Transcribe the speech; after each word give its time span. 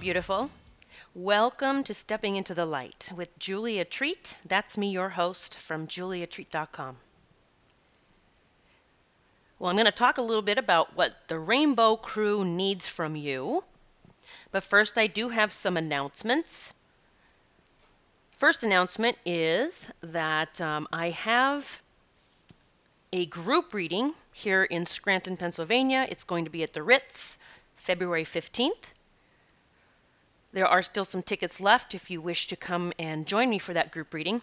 Beautiful. 0.00 0.50
Welcome 1.14 1.82
to 1.84 1.94
Stepping 1.94 2.36
into 2.36 2.54
the 2.54 2.66
Light 2.66 3.10
with 3.16 3.36
Julia 3.38 3.84
Treat. 3.84 4.36
That's 4.44 4.76
me, 4.76 4.90
your 4.90 5.10
host 5.10 5.58
from 5.58 5.86
juliatreat.com. 5.86 6.96
Well, 9.58 9.70
I'm 9.70 9.76
going 9.76 9.86
to 9.86 9.92
talk 9.92 10.18
a 10.18 10.22
little 10.22 10.42
bit 10.42 10.58
about 10.58 10.94
what 10.94 11.16
the 11.28 11.38
Rainbow 11.38 11.96
Crew 11.96 12.44
needs 12.44 12.86
from 12.86 13.16
you. 13.16 13.64
But 14.52 14.62
first, 14.62 14.98
I 14.98 15.06
do 15.06 15.30
have 15.30 15.52
some 15.52 15.76
announcements. 15.76 16.74
First 18.30 18.62
announcement 18.62 19.16
is 19.24 19.90
that 20.02 20.60
um, 20.60 20.86
I 20.92 21.10
have 21.10 21.80
a 23.12 23.26
group 23.26 23.72
reading 23.72 24.14
here 24.30 24.64
in 24.64 24.84
Scranton, 24.84 25.36
Pennsylvania. 25.36 26.06
It's 26.10 26.24
going 26.24 26.44
to 26.44 26.50
be 26.50 26.62
at 26.62 26.74
the 26.74 26.82
Ritz, 26.82 27.38
February 27.76 28.24
15th. 28.24 28.90
There 30.56 30.66
are 30.66 30.80
still 30.80 31.04
some 31.04 31.22
tickets 31.22 31.60
left 31.60 31.94
if 31.94 32.10
you 32.10 32.22
wish 32.22 32.46
to 32.46 32.56
come 32.56 32.94
and 32.98 33.26
join 33.26 33.50
me 33.50 33.58
for 33.58 33.74
that 33.74 33.90
group 33.90 34.14
reading. 34.14 34.40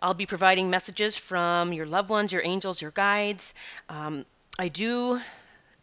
I'll 0.00 0.12
be 0.12 0.26
providing 0.26 0.68
messages 0.68 1.16
from 1.16 1.72
your 1.72 1.86
loved 1.86 2.10
ones, 2.10 2.32
your 2.32 2.42
angels, 2.44 2.82
your 2.82 2.90
guides. 2.90 3.54
Um, 3.88 4.24
I 4.58 4.66
do 4.66 5.20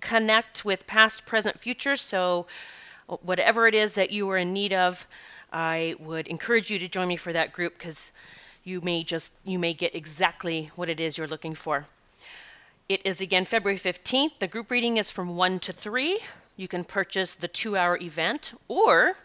connect 0.02 0.66
with 0.66 0.86
past, 0.86 1.26
present, 1.26 1.62
future, 1.62 1.96
so 1.96 2.46
whatever 3.22 3.68
it 3.68 3.74
is 3.74 3.94
that 3.94 4.12
you 4.12 4.30
are 4.30 4.36
in 4.36 4.52
need 4.52 4.74
of, 4.74 5.08
I 5.54 5.96
would 5.98 6.28
encourage 6.28 6.70
you 6.70 6.78
to 6.78 6.90
join 6.90 7.08
me 7.08 7.16
for 7.16 7.32
that 7.32 7.54
group 7.54 7.78
because 7.78 8.12
you 8.66 8.82
may 8.82 9.06
just 9.06 9.32
you 9.46 9.58
may 9.58 9.74
get 9.74 9.96
exactly 9.96 10.72
what 10.76 10.90
it 10.90 11.00
is 11.00 11.18
you're 11.18 11.26
looking 11.26 11.56
for. 11.56 11.86
It 12.90 13.00
is 13.06 13.22
again 13.22 13.46
February 13.46 13.80
15th. 13.80 14.40
The 14.40 14.48
group 14.48 14.72
reading 14.72 14.98
is 14.98 15.10
from 15.10 15.38
1 15.38 15.60
to 15.60 15.72
3. 15.72 16.20
You 16.58 16.68
can 16.68 16.84
purchase 16.84 17.34
the 17.34 17.48
2-hour 17.48 18.00
event 18.02 18.60
or 18.68 19.16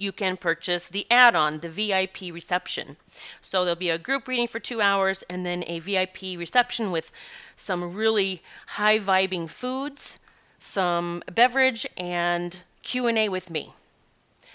you 0.00 0.12
can 0.12 0.36
purchase 0.36 0.88
the 0.88 1.06
add 1.10 1.34
on, 1.34 1.60
the 1.60 1.68
VIP 1.68 2.32
reception. 2.32 2.96
So 3.40 3.64
there'll 3.64 3.76
be 3.76 3.90
a 3.90 3.98
group 3.98 4.28
reading 4.28 4.48
for 4.48 4.60
two 4.60 4.80
hours 4.80 5.24
and 5.28 5.44
then 5.44 5.64
a 5.66 5.80
VIP 5.80 6.38
reception 6.38 6.90
with 6.90 7.12
some 7.56 7.94
really 7.94 8.42
high 8.68 8.98
vibing 8.98 9.48
foods, 9.48 10.18
some 10.58 11.22
beverage, 11.32 11.86
and 11.96 12.62
Q&A 12.82 13.28
with 13.28 13.50
me. 13.50 13.72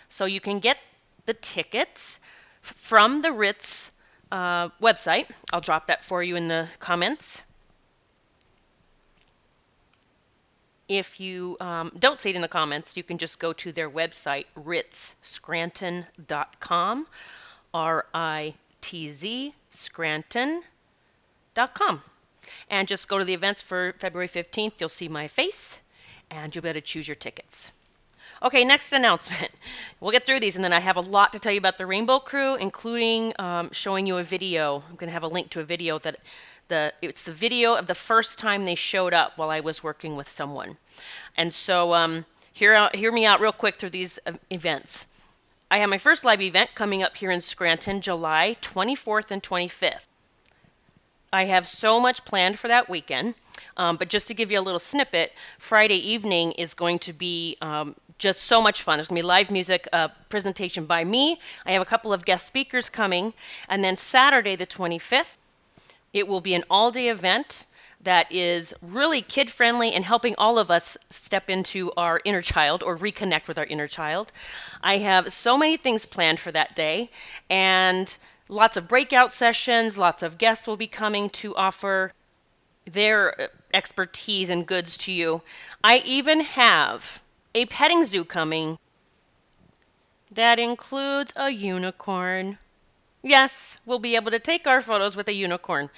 So 0.10 0.26
you 0.26 0.40
can 0.40 0.60
get 0.60 0.78
the 1.26 1.34
tickets 1.34 2.20
from 2.62 3.22
the 3.22 3.32
Ritz 3.32 3.92
uh, 4.32 4.70
website. 4.82 5.28
I'll 5.52 5.62
drop 5.62 5.88
that 5.88 6.04
for 6.04 6.24
you 6.24 6.36
in 6.36 6.48
the 6.48 6.70
comments. 6.80 7.44
If 10.90 11.20
you 11.20 11.58
um, 11.60 11.92
don't 11.98 12.20
see 12.20 12.32
it 12.32 12.36
in 12.36 12.42
the 12.42 12.48
comments, 12.48 12.98
you 12.98 13.04
can 13.04 13.18
just 13.18 13.40
go 13.40 13.54
to 13.54 13.72
their 13.72 13.90
website, 13.90 14.46
ritzscranton.com, 14.58 17.08
R 17.74 18.06
I 18.14 18.54
T 18.82 19.10
Z, 19.10 19.56
scranton.com. 19.72 22.02
And 22.70 22.88
just 22.88 23.08
go 23.08 23.18
to 23.18 23.24
the 23.24 23.34
events 23.34 23.62
for 23.62 23.96
February 24.00 24.28
15th. 24.28 24.74
You'll 24.80 24.90
see 24.90 25.08
my 25.08 25.30
face 25.30 25.80
and 26.30 26.54
you'll 26.54 26.64
be 26.64 26.70
able 26.70 26.82
to 26.82 26.86
choose 26.86 27.08
your 27.08 27.16
tickets. 27.16 27.72
Okay, 28.42 28.66
next 28.66 28.92
announcement. 28.94 29.52
We'll 30.02 30.12
get 30.12 30.26
through 30.26 30.40
these, 30.42 30.58
and 30.58 30.66
then 30.66 30.74
I 30.74 30.82
have 30.82 30.98
a 30.98 31.02
lot 31.02 31.32
to 31.32 31.40
tell 31.40 31.54
you 31.54 31.60
about 31.60 31.78
the 31.78 31.86
Rainbow 31.86 32.20
Crew, 32.20 32.56
including 32.56 33.32
um, 33.40 33.72
showing 33.72 34.06
you 34.06 34.18
a 34.18 34.24
video. 34.24 34.84
I'm 34.90 34.98
going 34.98 35.08
to 35.08 35.14
have 35.14 35.24
a 35.24 35.30
link 35.30 35.50
to 35.52 35.62
a 35.62 35.64
video 35.64 35.98
that 36.00 36.18
the 36.74 36.94
it's 37.04 37.24
the 37.24 37.32
video 37.32 37.76
of 37.76 37.86
the 37.86 37.96
first 37.96 38.40
time 38.40 38.66
they 38.66 38.76
showed 38.76 39.14
up 39.14 39.38
while 39.38 39.52
I 39.52 39.60
was 39.60 39.84
working 39.84 40.16
with 40.16 40.28
someone. 40.28 40.78
And 41.38 41.54
so 41.54 41.94
um, 41.94 42.26
hear 42.52 42.90
hear 42.94 43.12
me 43.12 43.26
out 43.26 43.40
real 43.40 43.52
quick 43.52 43.76
through 43.76 43.92
these 43.92 44.20
uh, 44.26 44.34
events. 44.50 45.08
I 45.70 45.78
have 45.78 45.90
my 45.90 45.98
first 45.98 46.26
live 46.26 46.42
event 46.42 46.72
coming 46.76 47.04
up 47.04 47.18
here 47.18 47.32
in 47.32 47.42
Scranton, 47.42 48.02
July 48.02 48.58
24th 48.62 49.30
and 49.32 49.42
25th. 49.42 50.08
I 51.32 51.46
have 51.46 51.66
so 51.66 52.00
much 52.00 52.26
planned 52.26 52.60
for 52.60 52.68
that 52.68 52.90
weekend. 52.90 53.36
Um, 53.76 53.98
but 53.98 54.08
just 54.10 54.28
to 54.28 54.34
give 54.36 54.52
you 54.52 54.60
a 54.60 54.66
little 54.68 54.80
snippet, 54.80 55.34
Friday 55.58 55.98
evening 55.98 56.52
is 56.54 56.76
going 56.76 57.00
to 57.00 57.14
be 57.14 57.58
um, 57.60 57.96
just 58.20 58.44
so 58.44 58.62
much 58.62 58.84
fun. 58.84 58.98
There's 58.98 59.08
going 59.08 59.18
to 59.18 59.24
be 59.24 59.28
live 59.28 59.50
music, 59.50 59.88
uh, 59.92 60.10
presentation 60.30 60.86
by 60.86 61.04
me. 61.04 61.40
I 61.66 61.72
have 61.72 61.82
a 61.82 61.86
couple 61.86 62.14
of 62.14 62.24
guest 62.24 62.46
speakers 62.46 62.88
coming. 62.90 63.34
And 63.68 63.84
then 63.84 63.98
Saturday, 63.98 64.56
the 64.56 64.68
25th, 64.68 65.38
it 66.14 66.28
will 66.28 66.42
be 66.42 66.54
an 66.54 66.64
all 66.70 66.92
day 66.92 67.10
event 67.10 67.66
that 68.02 68.32
is 68.32 68.74
really 68.82 69.22
kid 69.22 69.50
friendly 69.50 69.92
and 69.92 70.06
helping 70.06 70.36
all 70.38 70.60
of 70.60 70.70
us 70.70 70.98
step 71.10 71.50
into 71.50 71.92
our 71.98 72.22
inner 72.26 72.42
child 72.42 72.84
or 72.84 72.98
reconnect 72.98 73.48
with 73.48 73.58
our 73.58 73.66
inner 73.66 73.88
child. 73.88 74.32
I 74.82 74.98
have 74.98 75.32
so 75.34 75.58
many 75.58 75.78
things 75.78 76.06
planned 76.06 76.40
for 76.40 76.52
that 76.52 76.76
day 76.76 77.10
and 77.50 78.18
lots 78.50 78.78
of 78.78 78.88
breakout 78.88 79.32
sessions, 79.32 79.98
lots 79.98 80.22
of 80.22 80.38
guests 80.38 80.68
will 80.68 80.78
be 80.78 80.88
coming 80.88 81.30
to 81.30 81.56
offer 81.56 82.12
their 82.86 83.40
uh, 83.40 83.48
expertise 83.74 84.50
and 84.50 84.68
goods 84.68 84.98
to 84.98 85.12
you. 85.12 85.42
I 85.84 86.02
even 86.06 86.42
have 86.42 87.22
a 87.56 87.66
petting 87.68 88.06
zoo 88.06 88.26
coming 88.26 88.78
that 90.30 90.60
includes 90.60 91.32
a 91.36 91.50
unicorn. 91.50 92.58
Yes, 93.24 93.78
we'll 93.86 94.00
be 94.00 94.16
able 94.16 94.32
to 94.32 94.40
take 94.40 94.68
our 94.68 94.82
photos 94.82 95.16
with 95.16 95.30
a 95.30 95.34
unicorn. 95.34 95.90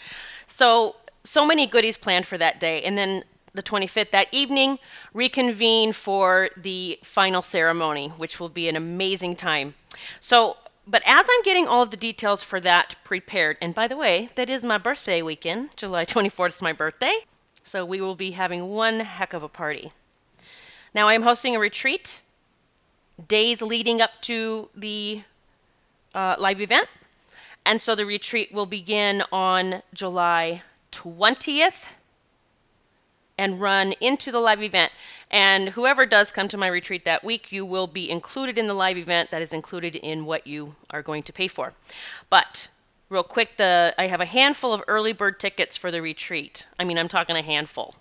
So, 0.46 0.96
so 1.24 1.46
many 1.46 1.66
goodies 1.66 1.98
planned 1.98 2.28
for 2.28 2.38
that 2.38 2.60
day. 2.60 2.84
And 2.84 2.96
then 2.96 3.24
the 3.56 3.64
25th, 3.64 4.12
that 4.12 4.28
evening, 4.32 4.78
reconvene 5.12 5.92
for 5.92 6.50
the 6.56 7.00
final 7.04 7.42
ceremony, 7.42 8.10
which 8.10 8.40
will 8.40 8.50
be 8.50 8.70
an 8.70 8.76
amazing 8.76 9.36
time. 9.36 9.74
So, 10.22 10.58
but 10.88 11.02
as 11.04 11.28
I'm 11.30 11.42
getting 11.44 11.68
all 11.68 11.82
of 11.82 11.90
the 11.90 11.98
details 11.98 12.44
for 12.44 12.60
that 12.62 12.96
prepared, 13.04 13.58
and 13.60 13.74
by 13.74 13.88
the 13.88 13.98
way, 13.98 14.30
that 14.36 14.50
is 14.50 14.64
my 14.64 14.78
birthday 14.78 15.24
weekend. 15.24 15.76
July 15.76 16.06
24th 16.06 16.50
is 16.50 16.62
my 16.62 16.74
birthday. 16.74 17.22
So 17.64 17.84
we 17.84 18.00
will 18.00 18.16
be 18.16 18.32
having 18.32 18.68
one 18.68 19.00
heck 19.00 19.34
of 19.34 19.42
a 19.42 19.50
party. 19.50 19.92
Now, 20.94 21.08
I 21.08 21.16
am 21.16 21.24
hosting 21.24 21.56
a 21.56 21.60
retreat 21.60 22.22
days 23.28 23.62
leading 23.64 24.00
up 24.00 24.12
to 24.22 24.70
the 24.76 25.24
uh, 26.14 26.36
live 26.38 26.62
event. 26.62 26.88
And 27.66 27.82
so 27.82 27.96
the 27.96 28.06
retreat 28.06 28.54
will 28.54 28.68
begin 28.68 29.24
on 29.32 29.82
July 29.94 30.62
20th 30.92 31.90
and 33.38 33.60
run 33.60 33.94
into 34.00 34.32
the 34.32 34.40
live 34.40 34.62
event. 34.62 34.92
And 35.32 35.70
whoever 35.70 36.06
does 36.06 36.32
come 36.32 36.48
to 36.50 36.58
my 36.58 36.68
retreat 36.68 37.06
that 37.06 37.24
week, 37.24 37.52
you 37.52 37.66
will 37.66 37.88
be 37.88 38.10
included 38.10 38.58
in 38.58 38.68
the 38.68 38.74
live 38.74 38.98
event 38.98 39.32
that 39.32 39.42
is 39.42 39.52
included 39.52 39.96
in 39.96 40.26
what 40.26 40.46
you 40.46 40.76
are 40.92 41.02
going 41.02 41.24
to 41.24 41.34
pay 41.34 41.48
for. 41.48 41.74
But 42.30 42.70
real 43.10 43.24
quick, 43.24 43.58
the 43.58 43.94
I 43.98 44.08
have 44.08 44.22
a 44.22 44.26
handful 44.26 44.72
of 44.72 44.84
early 44.88 45.12
bird 45.12 45.40
tickets 45.40 45.76
for 45.76 45.92
the 45.92 46.02
retreat. 46.02 46.68
I 46.80 46.84
mean, 46.84 46.98
I'm 46.98 47.08
talking 47.08 47.36
a 47.36 47.42
handful. 47.42 47.96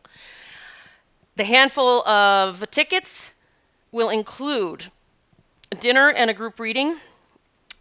The 1.36 1.44
handful 1.44 2.06
of 2.06 2.70
tickets 2.70 3.32
will 3.90 4.10
include 4.10 4.86
dinner 5.80 6.10
and 6.10 6.30
a 6.30 6.34
group 6.34 6.60
reading 6.60 6.98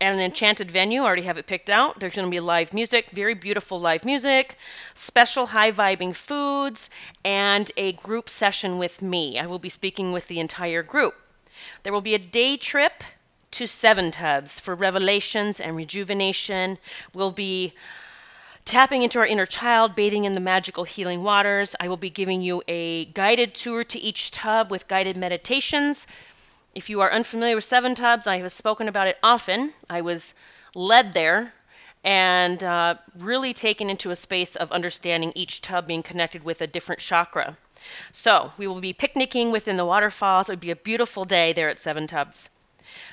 and 0.03 0.19
an 0.19 0.25
enchanted 0.25 0.69
venue. 0.69 1.02
I 1.02 1.06
already 1.06 1.22
have 1.22 1.38
it 1.38 1.47
picked 1.47 1.69
out. 1.69 2.02
There's 2.02 2.14
going 2.14 2.28
to 2.28 2.31
be 2.31 2.41
live 2.41 2.74
music, 2.74 3.12
very 3.12 3.34
beautiful 3.34 3.80
live 3.80 4.03
music, 4.03 4.58
special 4.94 5.47
high 5.47 5.72
vibing 5.72 6.13
foods, 6.13 6.89
and 7.24 7.72
a 7.77 7.94
group 7.94 8.27
session 8.27 8.77
with 8.77 9.01
me. 9.01 9.39
I 9.39 9.45
will 9.45 9.60
be 9.60 9.69
speaking 9.69 10.12
with 10.12 10.27
the 10.27 10.42
entire 10.42 10.83
group. 10.83 11.16
There 11.83 11.94
will 11.94 12.01
be 12.01 12.16
a 12.16 12.19
day 12.19 12.57
trip 12.57 13.01
to 13.51 13.66
Seven 13.66 14.12
Tubs 14.12 14.60
for 14.60 14.75
revelations 14.75 15.62
and 15.62 15.74
rejuvenation. 15.74 16.80
We'll 17.13 17.31
be 17.31 17.74
tapping 18.66 19.04
into 19.04 19.19
our 19.19 19.25
inner 19.25 19.45
child, 19.45 19.95
bathing 19.95 20.25
in 20.25 20.33
the 20.33 20.42
magical 20.42 20.83
healing 20.83 21.24
waters. 21.24 21.77
I 21.80 21.88
will 21.88 21.98
be 21.98 22.10
giving 22.10 22.42
you 22.42 22.62
a 22.68 23.06
guided 23.06 23.56
tour 23.56 23.86
to 23.86 24.00
each 24.00 24.31
tub 24.31 24.69
with 24.69 24.89
guided 24.89 25.16
meditations. 25.16 26.07
If 26.74 26.90
you 26.90 27.02
are 27.02 27.12
unfamiliar 27.12 27.56
with 27.56 27.66
Seven 27.66 27.94
Tubs, 27.94 28.25
I 28.25 28.38
have 28.38 28.52
spoken 28.52 28.88
about 28.88 29.06
it 29.08 29.20
often. 29.22 29.74
I 29.92 30.02
was 30.02 30.34
led 30.74 31.14
there 31.14 31.54
and 32.04 32.64
uh, 32.64 32.96
really 33.16 33.54
taken 33.54 33.92
into 33.92 34.10
a 34.10 34.16
space 34.16 34.56
of 34.56 34.72
understanding 34.72 35.31
each 35.36 35.62
tub 35.62 35.86
being 35.86 36.02
connected 36.02 36.44
with 36.44 36.62
a 36.62 36.68
different 36.68 37.00
chakra. 37.00 37.58
So 38.12 38.54
we 38.58 38.66
will 38.66 38.81
be 38.81 38.92
picnicking 38.92 39.52
within 39.52 39.78
the 39.78 39.86
waterfalls. 39.86 40.50
It 40.50 40.54
would 40.54 40.60
be 40.62 40.72
a 40.72 40.75
beautiful 40.75 41.25
day 41.25 41.54
there 41.54 41.70
at 41.70 41.78
Seven 41.78 42.08
Tubs. 42.08 42.50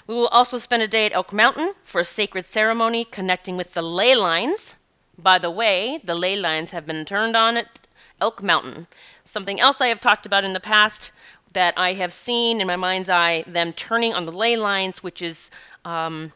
We 0.07 0.15
will 0.15 0.29
also 0.29 0.57
spend 0.57 0.83
a 0.83 0.89
day 0.89 1.05
at 1.05 1.13
Elk 1.13 1.33
Mountain 1.33 1.75
for 1.85 2.01
a 2.01 2.05
sacred 2.05 2.47
ceremony 2.47 3.05
connecting 3.05 3.59
with 3.59 3.75
the 3.75 3.83
ley 3.83 4.15
lines. 4.17 4.75
By 5.19 5.39
the 5.39 5.51
way, 5.51 6.01
the 6.03 6.15
ley 6.15 6.35
lines 6.35 6.71
have 6.71 6.87
been 6.87 7.05
turned 7.05 7.37
on 7.37 7.59
at 7.59 7.87
Elk 8.23 8.43
Mountain. 8.43 8.87
Something 9.25 9.61
else 9.61 9.81
I 9.81 9.89
have 9.89 10.01
talked 10.01 10.25
about 10.25 10.45
in 10.45 10.55
the 10.55 10.61
past 10.61 11.13
that 11.53 11.75
I 11.77 11.95
have 11.95 12.13
seen 12.13 12.61
in 12.61 12.67
my 12.67 12.77
mind's 12.77 13.09
eye 13.09 13.45
them 13.47 13.73
turning 13.73 14.15
on 14.15 14.27
the 14.27 14.33
ley 14.33 14.57
lines, 14.57 15.03
which 15.03 15.21
is 15.21 15.51
um, 15.85 16.33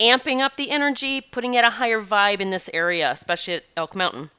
amping 0.00 0.40
up 0.40 0.56
the 0.56 0.70
energy, 0.70 1.20
putting 1.20 1.54
it 1.54 1.64
a 1.64 1.70
higher 1.70 2.02
vibe 2.02 2.40
in 2.40 2.50
this 2.50 2.68
area, 2.72 3.10
especially 3.10 3.54
at 3.54 3.64
Elk 3.76 3.94
Mountain. 3.94 4.30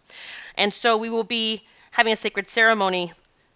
And 0.56 0.74
so 0.74 0.98
we 0.98 1.10
will 1.10 1.24
be 1.24 1.64
having 1.92 2.14
a 2.14 2.16
sacred 2.16 2.48
ceremony 2.48 3.14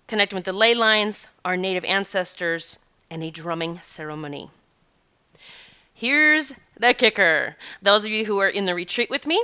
connecting 0.07 0.35
with 0.35 0.45
the 0.45 0.53
ley 0.53 0.73
lines, 0.73 1.27
our 1.45 1.55
native 1.55 1.85
ancestors, 1.85 2.77
and 3.09 3.23
a 3.23 3.31
drumming 3.31 3.79
ceremony. 3.81 4.49
Here's 5.93 6.53
the 6.77 6.93
kicker. 6.93 7.55
Those 7.81 8.03
of 8.03 8.11
you 8.11 8.25
who 8.25 8.39
are 8.39 8.49
in 8.49 8.65
the 8.65 8.75
retreat 8.75 9.09
with 9.09 9.27
me, 9.27 9.43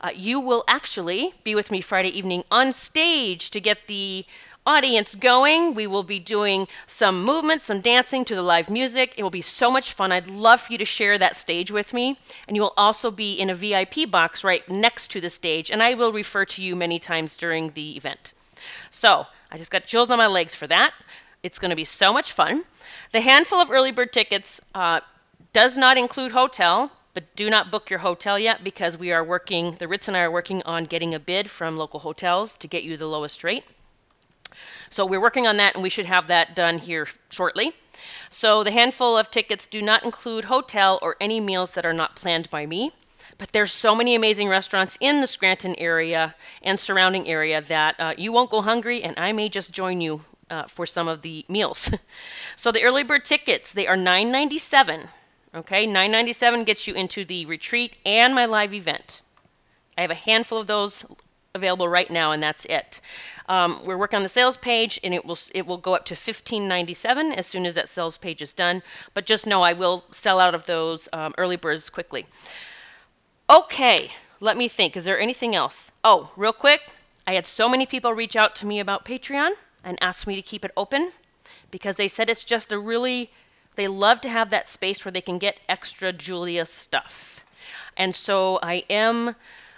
uh, 0.00 0.10
you 0.14 0.40
will 0.40 0.64
actually 0.68 1.32
be 1.44 1.54
with 1.54 1.70
me 1.70 1.80
Friday 1.80 2.10
evening 2.10 2.44
on 2.50 2.72
stage 2.72 3.50
to 3.50 3.60
get 3.60 3.86
the 3.86 4.26
audience 4.66 5.14
going. 5.14 5.74
We 5.74 5.86
will 5.86 6.02
be 6.02 6.18
doing 6.18 6.68
some 6.86 7.22
movement, 7.22 7.62
some 7.62 7.80
dancing 7.80 8.24
to 8.24 8.34
the 8.34 8.42
live 8.42 8.70
music. 8.70 9.14
It 9.16 9.22
will 9.22 9.30
be 9.30 9.40
so 9.40 9.70
much 9.70 9.92
fun. 9.92 10.12
I'd 10.12 10.30
love 10.30 10.62
for 10.62 10.72
you 10.72 10.78
to 10.78 10.84
share 10.84 11.18
that 11.18 11.36
stage 11.36 11.70
with 11.70 11.92
me. 11.92 12.18
And 12.48 12.56
you 12.56 12.62
will 12.62 12.74
also 12.76 13.10
be 13.10 13.34
in 13.34 13.50
a 13.50 13.54
VIP 13.54 14.10
box 14.10 14.42
right 14.42 14.66
next 14.68 15.08
to 15.12 15.20
the 15.20 15.30
stage, 15.30 15.70
and 15.70 15.82
I 15.82 15.94
will 15.94 16.12
refer 16.12 16.44
to 16.46 16.62
you 16.62 16.74
many 16.74 16.98
times 16.98 17.36
during 17.36 17.70
the 17.70 17.96
event. 17.96 18.32
So 18.90 19.26
I 19.50 19.58
just 19.58 19.70
got 19.70 19.86
chills 19.86 20.10
on 20.10 20.18
my 20.18 20.26
legs 20.26 20.54
for 20.54 20.66
that. 20.68 20.94
It's 21.42 21.58
going 21.58 21.70
to 21.70 21.76
be 21.76 21.84
so 21.84 22.12
much 22.12 22.32
fun. 22.32 22.64
The 23.12 23.20
handful 23.20 23.58
of 23.58 23.70
early 23.70 23.92
bird 23.92 24.12
tickets 24.12 24.60
uh, 24.74 25.00
does 25.52 25.76
not 25.76 25.98
include 25.98 26.32
hotel, 26.32 26.92
but 27.12 27.36
do 27.36 27.50
not 27.50 27.70
book 27.70 27.90
your 27.90 28.00
hotel 28.00 28.38
yet 28.38 28.64
because 28.64 28.96
we 28.96 29.12
are 29.12 29.22
working, 29.22 29.76
the 29.78 29.86
Ritz 29.86 30.08
and 30.08 30.16
I 30.16 30.22
are 30.22 30.30
working 30.30 30.62
on 30.62 30.84
getting 30.84 31.14
a 31.14 31.20
bid 31.20 31.50
from 31.50 31.76
local 31.76 32.00
hotels 32.00 32.56
to 32.56 32.66
get 32.66 32.82
you 32.82 32.96
the 32.96 33.06
lowest 33.06 33.44
rate. 33.44 33.64
So 34.94 35.04
we're 35.04 35.20
working 35.20 35.44
on 35.44 35.56
that 35.56 35.74
and 35.74 35.82
we 35.82 35.90
should 35.90 36.06
have 36.06 36.28
that 36.28 36.54
done 36.54 36.78
here 36.78 37.08
shortly. 37.28 37.72
So 38.30 38.62
the 38.62 38.70
handful 38.70 39.18
of 39.18 39.28
tickets 39.28 39.66
do 39.66 39.82
not 39.82 40.04
include 40.04 40.44
hotel 40.44 41.00
or 41.02 41.16
any 41.20 41.40
meals 41.40 41.72
that 41.72 41.84
are 41.84 41.92
not 41.92 42.14
planned 42.14 42.48
by 42.48 42.64
me. 42.64 42.92
But 43.36 43.50
there's 43.50 43.72
so 43.72 43.96
many 43.96 44.14
amazing 44.14 44.48
restaurants 44.48 44.96
in 45.00 45.20
the 45.20 45.26
Scranton 45.26 45.74
area 45.78 46.36
and 46.62 46.78
surrounding 46.78 47.26
area 47.26 47.60
that 47.60 47.98
uh, 47.98 48.14
you 48.16 48.30
won't 48.30 48.52
go 48.52 48.62
hungry, 48.62 49.02
and 49.02 49.18
I 49.18 49.32
may 49.32 49.48
just 49.48 49.72
join 49.72 50.00
you 50.00 50.20
uh, 50.48 50.68
for 50.68 50.86
some 50.86 51.08
of 51.08 51.22
the 51.22 51.44
meals. 51.48 51.90
so 52.54 52.70
the 52.70 52.84
early 52.84 53.02
bird 53.02 53.24
tickets 53.24 53.72
they 53.72 53.88
are 53.88 53.96
9.97. 53.96 55.08
Okay, 55.56 55.88
9.97 55.88 56.64
gets 56.64 56.86
you 56.86 56.94
into 56.94 57.24
the 57.24 57.46
retreat 57.46 57.96
and 58.06 58.32
my 58.32 58.46
live 58.46 58.72
event. 58.72 59.22
I 59.98 60.02
have 60.02 60.12
a 60.12 60.14
handful 60.14 60.58
of 60.58 60.68
those 60.68 61.04
available 61.54 61.88
right 61.88 62.10
now, 62.10 62.32
and 62.32 62.42
that's 62.42 62.64
it. 62.66 63.00
Um, 63.48 63.80
we're 63.84 63.98
working 63.98 64.16
on 64.16 64.22
the 64.22 64.28
sales 64.28 64.56
page, 64.56 64.98
and 65.04 65.14
it 65.14 65.24
will 65.24 65.38
it 65.54 65.66
will 65.66 65.78
go 65.78 65.94
up 65.94 66.04
to 66.06 66.14
1597 66.14 67.32
as 67.32 67.46
soon 67.46 67.66
as 67.66 67.74
that 67.74 67.88
sales 67.88 68.18
page 68.18 68.42
is 68.42 68.52
done. 68.52 68.82
But 69.12 69.26
just 69.26 69.46
know 69.46 69.62
I 69.62 69.72
will 69.72 70.04
sell 70.10 70.40
out 70.40 70.54
of 70.54 70.66
those 70.66 71.08
um, 71.12 71.34
early 71.38 71.56
birds 71.56 71.90
quickly. 71.90 72.26
Okay, 73.48 74.10
let 74.40 74.56
me 74.56 74.68
think. 74.68 74.96
Is 74.96 75.04
there 75.04 75.20
anything 75.20 75.54
else? 75.54 75.92
Oh, 76.02 76.32
real 76.36 76.52
quick, 76.52 76.94
I 77.26 77.34
had 77.34 77.46
so 77.46 77.68
many 77.68 77.86
people 77.86 78.12
reach 78.12 78.36
out 78.36 78.54
to 78.56 78.66
me 78.66 78.80
about 78.80 79.04
Patreon 79.04 79.52
and 79.82 79.98
ask 80.00 80.26
me 80.26 80.34
to 80.36 80.42
keep 80.42 80.64
it 80.64 80.72
open 80.76 81.12
because 81.70 81.96
they 81.96 82.08
said 82.08 82.30
it's 82.30 82.44
just 82.44 82.72
a 82.72 82.78
really 82.78 83.30
they 83.76 83.88
love 83.88 84.20
to 84.20 84.28
have 84.28 84.50
that 84.50 84.68
space 84.68 85.04
where 85.04 85.12
they 85.12 85.20
can 85.20 85.38
get 85.38 85.58
extra 85.68 86.12
Julia 86.12 86.64
stuff. 86.64 87.44
And 87.96 88.14
so 88.14 88.58
I 88.62 88.84
am 88.88 89.34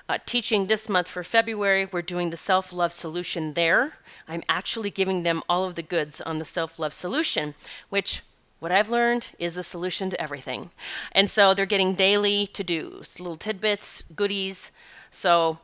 uh, 0.09 0.19
teaching 0.25 0.67
this 0.67 0.89
month 0.89 1.09
for 1.09 1.25
February. 1.25 1.87
We're 1.91 2.03
doing 2.03 2.31
the 2.31 2.37
self 2.37 2.73
love 2.73 2.93
solution 2.93 3.55
there. 3.55 3.99
I'm 4.29 4.43
actually 4.49 4.91
giving 4.91 5.23
them 5.23 5.43
all 5.49 5.65
of 5.65 5.75
the 5.75 5.83
goods 5.83 6.21
on 6.21 6.39
the 6.39 6.45
self 6.45 6.79
love 6.79 6.93
solution, 6.93 7.55
which 7.89 8.23
what 8.59 8.73
I've 8.73 8.91
learned 8.91 9.29
is 9.39 9.55
the 9.55 9.63
solution 9.63 10.09
to 10.11 10.21
everything. 10.21 10.71
And 11.13 11.29
so 11.29 11.53
they're 11.53 11.67
getting 11.67 11.95
daily 11.95 12.47
to 12.49 12.65
dos, 12.65 13.21
little 13.21 13.37
tidbits, 13.37 14.03
goodies. 14.15 14.73
So, 15.11 15.59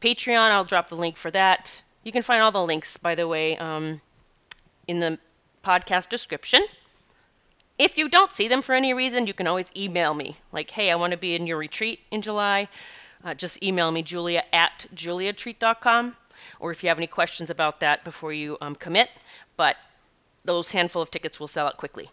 Patreon, 0.00 0.50
I'll 0.50 0.64
drop 0.64 0.88
the 0.88 0.96
link 0.96 1.16
for 1.16 1.30
that. 1.32 1.82
You 2.04 2.12
can 2.12 2.22
find 2.22 2.42
all 2.42 2.52
the 2.52 2.62
links, 2.62 2.96
by 2.96 3.14
the 3.14 3.28
way, 3.28 3.58
um, 3.58 4.00
in 4.86 5.00
the 5.00 5.18
podcast 5.62 6.08
description. 6.08 6.64
If 7.78 7.98
you 7.98 8.08
don't 8.08 8.32
see 8.32 8.48
them 8.48 8.62
for 8.62 8.74
any 8.74 8.94
reason, 8.94 9.26
you 9.26 9.34
can 9.34 9.46
always 9.46 9.70
email 9.76 10.14
me, 10.14 10.38
like, 10.50 10.70
hey, 10.70 10.90
I 10.90 10.96
want 10.96 11.12
to 11.12 11.16
be 11.16 11.34
in 11.34 11.46
your 11.46 11.58
retreat 11.58 12.00
in 12.10 12.22
July 12.22 12.68
uh, 13.28 13.34
just 13.34 13.62
email 13.62 13.90
me, 13.90 14.02
julia 14.02 14.42
at 14.52 14.86
juliatreat.com, 14.94 16.16
or 16.60 16.70
if 16.70 16.82
you 16.82 16.88
have 16.88 16.98
any 16.98 17.06
questions 17.06 17.50
about 17.50 17.80
that 17.80 18.02
before 18.04 18.32
you 18.32 18.56
um, 18.60 18.74
commit. 18.74 19.10
But 19.56 19.76
those 20.44 20.72
handful 20.72 21.02
of 21.02 21.10
tickets 21.10 21.38
will 21.38 21.46
sell 21.46 21.66
out 21.66 21.76
quickly. 21.76 22.10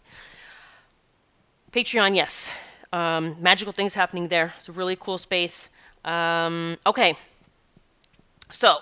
Patreon, 1.72 2.14
yes. 2.14 2.52
Um, 2.92 3.36
magical 3.40 3.72
things 3.72 3.94
happening 3.94 4.28
there. 4.28 4.52
It's 4.58 4.68
a 4.68 4.72
really 4.72 4.96
cool 4.96 5.18
space. 5.18 5.70
Um, 6.04 6.76
okay. 6.86 7.16
So, 8.50 8.78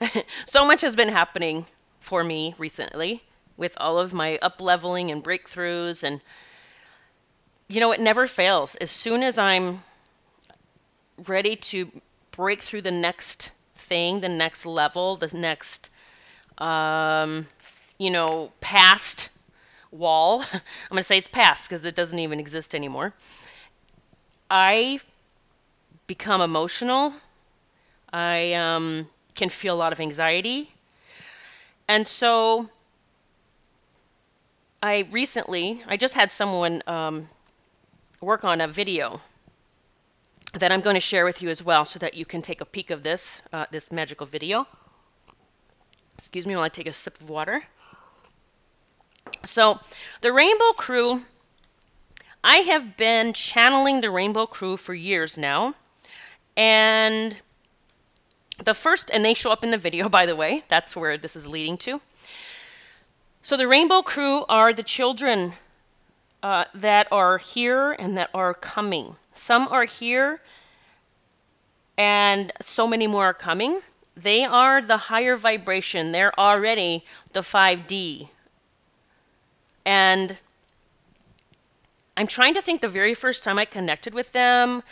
so 0.46 0.66
much 0.66 0.80
has 0.80 0.96
been 0.96 1.08
happening 1.08 1.66
for 2.00 2.24
me 2.24 2.54
recently 2.58 3.22
with 3.56 3.74
all 3.78 3.98
of 3.98 4.12
my 4.12 4.38
up 4.42 4.60
leveling 4.60 5.10
and 5.12 5.22
breakthroughs. 5.22 6.02
And, 6.02 6.20
you 7.68 7.80
know, 7.80 7.92
it 7.92 8.00
never 8.00 8.26
fails. 8.26 8.74
As 8.76 8.90
soon 8.90 9.22
as 9.22 9.38
I'm 9.38 9.82
ready 11.26 11.56
to 11.56 11.90
break 12.30 12.60
through 12.62 12.82
the 12.82 12.90
next 12.90 13.50
thing, 13.76 14.20
the 14.20 14.28
next 14.28 14.66
level, 14.66 15.16
the 15.16 15.36
next, 15.36 15.90
um, 16.58 17.46
you 17.98 18.10
know, 18.10 18.50
past 18.60 19.30
wall. 19.90 20.40
I'm 20.52 20.60
going 20.90 21.00
to 21.00 21.04
say 21.04 21.18
it's 21.18 21.28
past 21.28 21.64
because 21.64 21.84
it 21.84 21.94
doesn't 21.94 22.18
even 22.18 22.40
exist 22.40 22.74
anymore. 22.74 23.14
I 24.50 25.00
become 26.06 26.40
emotional. 26.40 27.14
I 28.12 28.52
um, 28.54 29.08
can 29.34 29.48
feel 29.48 29.74
a 29.74 29.78
lot 29.78 29.92
of 29.92 30.00
anxiety. 30.00 30.70
And 31.88 32.06
so 32.06 32.70
I 34.82 35.06
recently, 35.10 35.82
I 35.86 35.96
just 35.96 36.14
had 36.14 36.30
someone 36.30 36.82
um, 36.86 37.28
work 38.20 38.44
on 38.44 38.60
a 38.60 38.68
video 38.68 39.20
that 40.54 40.70
I'm 40.70 40.80
going 40.80 40.94
to 40.94 41.00
share 41.00 41.24
with 41.24 41.42
you 41.42 41.48
as 41.48 41.62
well 41.62 41.84
so 41.84 41.98
that 41.98 42.14
you 42.14 42.24
can 42.24 42.40
take 42.40 42.60
a 42.60 42.64
peek 42.64 42.90
of 42.90 43.02
this, 43.02 43.42
uh, 43.52 43.66
this 43.70 43.90
magical 43.90 44.26
video. 44.26 44.66
Excuse 46.16 46.46
me 46.46 46.54
while 46.54 46.64
I 46.64 46.68
take 46.68 46.86
a 46.86 46.92
sip 46.92 47.20
of 47.20 47.28
water. 47.28 47.64
So, 49.42 49.80
the 50.20 50.32
Rainbow 50.32 50.72
Crew, 50.76 51.24
I 52.42 52.58
have 52.58 52.96
been 52.96 53.32
channeling 53.32 54.00
the 54.00 54.10
Rainbow 54.10 54.46
Crew 54.46 54.76
for 54.76 54.94
years 54.94 55.36
now. 55.36 55.74
And 56.56 57.40
the 58.62 58.74
first, 58.74 59.10
and 59.12 59.24
they 59.24 59.34
show 59.34 59.50
up 59.50 59.64
in 59.64 59.70
the 59.70 59.78
video, 59.78 60.08
by 60.20 60.24
the 60.24 60.36
way, 60.36 60.62
that's 60.68 60.94
where 60.94 61.18
this 61.18 61.34
is 61.34 61.48
leading 61.48 61.76
to. 61.78 62.00
So, 63.42 63.56
the 63.56 63.66
Rainbow 63.66 64.02
Crew 64.02 64.44
are 64.48 64.72
the 64.72 64.84
children 64.84 65.54
uh, 66.42 66.66
that 66.74 67.08
are 67.10 67.38
here 67.38 67.92
and 67.92 68.16
that 68.16 68.30
are 68.32 68.54
coming. 68.54 69.16
Some 69.34 69.68
are 69.68 69.84
here, 69.84 70.40
and 71.98 72.52
so 72.60 72.86
many 72.86 73.06
more 73.06 73.26
are 73.26 73.34
coming. 73.34 73.80
They 74.16 74.44
are 74.44 74.80
the 74.80 74.96
higher 74.96 75.36
vibration. 75.36 76.12
They're 76.12 76.38
already 76.38 77.04
the 77.32 77.40
5D. 77.40 78.28
And 79.84 80.38
I'm 82.16 82.28
trying 82.28 82.54
to 82.54 82.62
think 82.62 82.80
the 82.80 82.88
very 82.88 83.12
first 83.12 83.42
time 83.42 83.58
I 83.58 83.64
connected 83.64 84.14
with 84.14 84.32
them. 84.32 84.82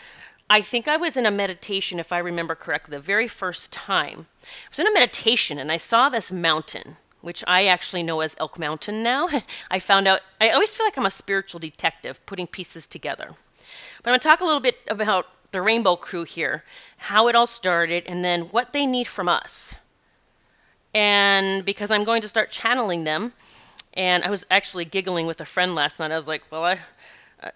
I 0.50 0.60
think 0.60 0.88
I 0.88 0.96
was 0.96 1.16
in 1.16 1.24
a 1.24 1.30
meditation, 1.30 1.98
if 1.98 2.12
I 2.12 2.18
remember 2.18 2.54
correctly, 2.54 2.96
the 2.96 3.02
very 3.02 3.28
first 3.28 3.72
time. 3.72 4.26
I 4.42 4.68
was 4.70 4.78
in 4.80 4.86
a 4.86 4.92
meditation 4.92 5.58
and 5.58 5.70
I 5.70 5.76
saw 5.76 6.08
this 6.08 6.32
mountain, 6.32 6.96
which 7.20 7.44
I 7.46 7.66
actually 7.66 8.02
know 8.02 8.20
as 8.20 8.36
Elk 8.38 8.58
Mountain 8.58 9.02
now. 9.02 9.28
I 9.70 9.78
found 9.78 10.08
out, 10.08 10.20
I 10.40 10.50
always 10.50 10.74
feel 10.74 10.84
like 10.84 10.98
I'm 10.98 11.06
a 11.06 11.10
spiritual 11.10 11.60
detective 11.60 12.24
putting 12.26 12.48
pieces 12.48 12.86
together. 12.86 13.36
But 14.02 14.10
I'm 14.10 14.12
going 14.12 14.20
to 14.20 14.28
talk 14.28 14.40
a 14.40 14.44
little 14.44 14.60
bit 14.60 14.78
about 14.88 15.26
the 15.52 15.62
Rainbow 15.62 15.96
Crew 15.96 16.24
here, 16.24 16.64
how 16.96 17.28
it 17.28 17.36
all 17.36 17.46
started, 17.46 18.04
and 18.06 18.24
then 18.24 18.42
what 18.42 18.72
they 18.72 18.86
need 18.86 19.06
from 19.06 19.28
us. 19.28 19.76
And 20.94 21.64
because 21.64 21.90
I'm 21.90 22.04
going 22.04 22.22
to 22.22 22.28
start 22.28 22.50
channeling 22.50 23.04
them, 23.04 23.32
and 23.94 24.24
I 24.24 24.30
was 24.30 24.44
actually 24.50 24.84
giggling 24.84 25.26
with 25.26 25.40
a 25.40 25.44
friend 25.44 25.74
last 25.74 25.98
night. 25.98 26.10
I 26.10 26.16
was 26.16 26.28
like, 26.28 26.42
well, 26.50 26.64
I, 26.64 26.78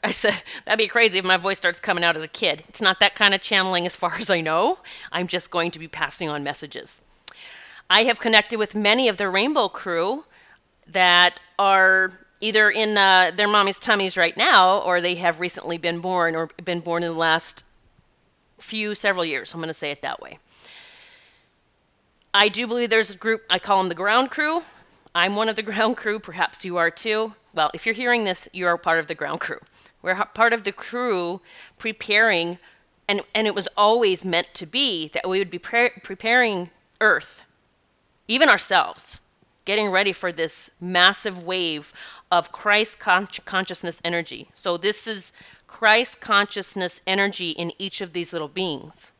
I 0.04 0.10
said, 0.10 0.42
that'd 0.64 0.78
be 0.78 0.88
crazy 0.88 1.18
if 1.18 1.24
my 1.24 1.36
voice 1.36 1.58
starts 1.58 1.80
coming 1.80 2.04
out 2.04 2.16
as 2.16 2.22
a 2.22 2.28
kid. 2.28 2.64
It's 2.68 2.80
not 2.80 3.00
that 3.00 3.14
kind 3.14 3.34
of 3.34 3.40
channeling 3.40 3.86
as 3.86 3.96
far 3.96 4.14
as 4.14 4.30
I 4.30 4.40
know. 4.40 4.78
I'm 5.12 5.26
just 5.26 5.50
going 5.50 5.70
to 5.72 5.78
be 5.78 5.88
passing 5.88 6.28
on 6.28 6.44
messages. 6.44 7.00
I 7.88 8.02
have 8.04 8.20
connected 8.20 8.58
with 8.58 8.74
many 8.74 9.08
of 9.08 9.16
the 9.16 9.28
Rainbow 9.28 9.68
Crew 9.68 10.24
that 10.86 11.40
are 11.58 12.12
either 12.40 12.70
in 12.70 12.96
uh, 12.96 13.32
their 13.34 13.48
mommy's 13.48 13.78
tummies 13.78 14.16
right 14.16 14.36
now 14.36 14.78
or 14.78 15.00
they 15.00 15.14
have 15.16 15.40
recently 15.40 15.78
been 15.78 16.00
born 16.00 16.34
or 16.34 16.48
been 16.62 16.80
born 16.80 17.02
in 17.02 17.12
the 17.12 17.18
last 17.18 17.64
few 18.58 18.94
several 18.94 19.24
years. 19.24 19.52
I'm 19.54 19.60
going 19.60 19.68
to 19.68 19.74
say 19.74 19.90
it 19.90 20.02
that 20.02 20.20
way. 20.20 20.38
I 22.34 22.48
do 22.48 22.66
believe 22.66 22.90
there's 22.90 23.10
a 23.10 23.16
group, 23.16 23.42
I 23.48 23.58
call 23.58 23.78
them 23.78 23.88
the 23.88 23.94
ground 23.94 24.30
crew. 24.30 24.62
I'm 25.14 25.36
one 25.36 25.48
of 25.48 25.56
the 25.56 25.62
ground 25.70 25.96
crew, 25.96 26.18
perhaps 26.18 26.64
you 26.64 26.76
are 26.76 26.90
too. 26.90 27.34
Well, 27.54 27.70
if 27.72 27.86
you're 27.86 27.94
hearing 27.94 28.24
this, 28.24 28.48
you 28.52 28.66
are 28.66 28.76
part 28.76 28.98
of 28.98 29.06
the 29.06 29.14
ground 29.14 29.40
crew. 29.40 29.60
We're 30.02 30.14
part 30.34 30.52
of 30.52 30.64
the 30.64 30.72
crew 30.72 31.40
preparing, 31.78 32.58
and, 33.08 33.22
and 33.34 33.46
it 33.46 33.54
was 33.54 33.68
always 33.76 34.24
meant 34.24 34.48
to 34.54 34.66
be 34.66 35.08
that 35.08 35.28
we 35.28 35.38
would 35.38 35.50
be 35.50 35.58
pre- 35.58 35.90
preparing 36.02 36.70
Earth, 37.00 37.42
even 38.28 38.48
ourselves, 38.48 39.18
getting 39.64 39.90
ready 39.90 40.12
for 40.12 40.30
this 40.30 40.70
massive 40.80 41.42
wave 41.42 41.92
of 42.30 42.52
Christ 42.52 42.98
con- 42.98 43.28
consciousness 43.44 44.00
energy. 44.04 44.48
So, 44.54 44.76
this 44.76 45.06
is 45.06 45.32
Christ 45.66 46.20
consciousness 46.20 47.00
energy 47.06 47.50
in 47.50 47.72
each 47.78 48.00
of 48.00 48.12
these 48.12 48.32
little 48.32 48.48
beings. 48.48 49.12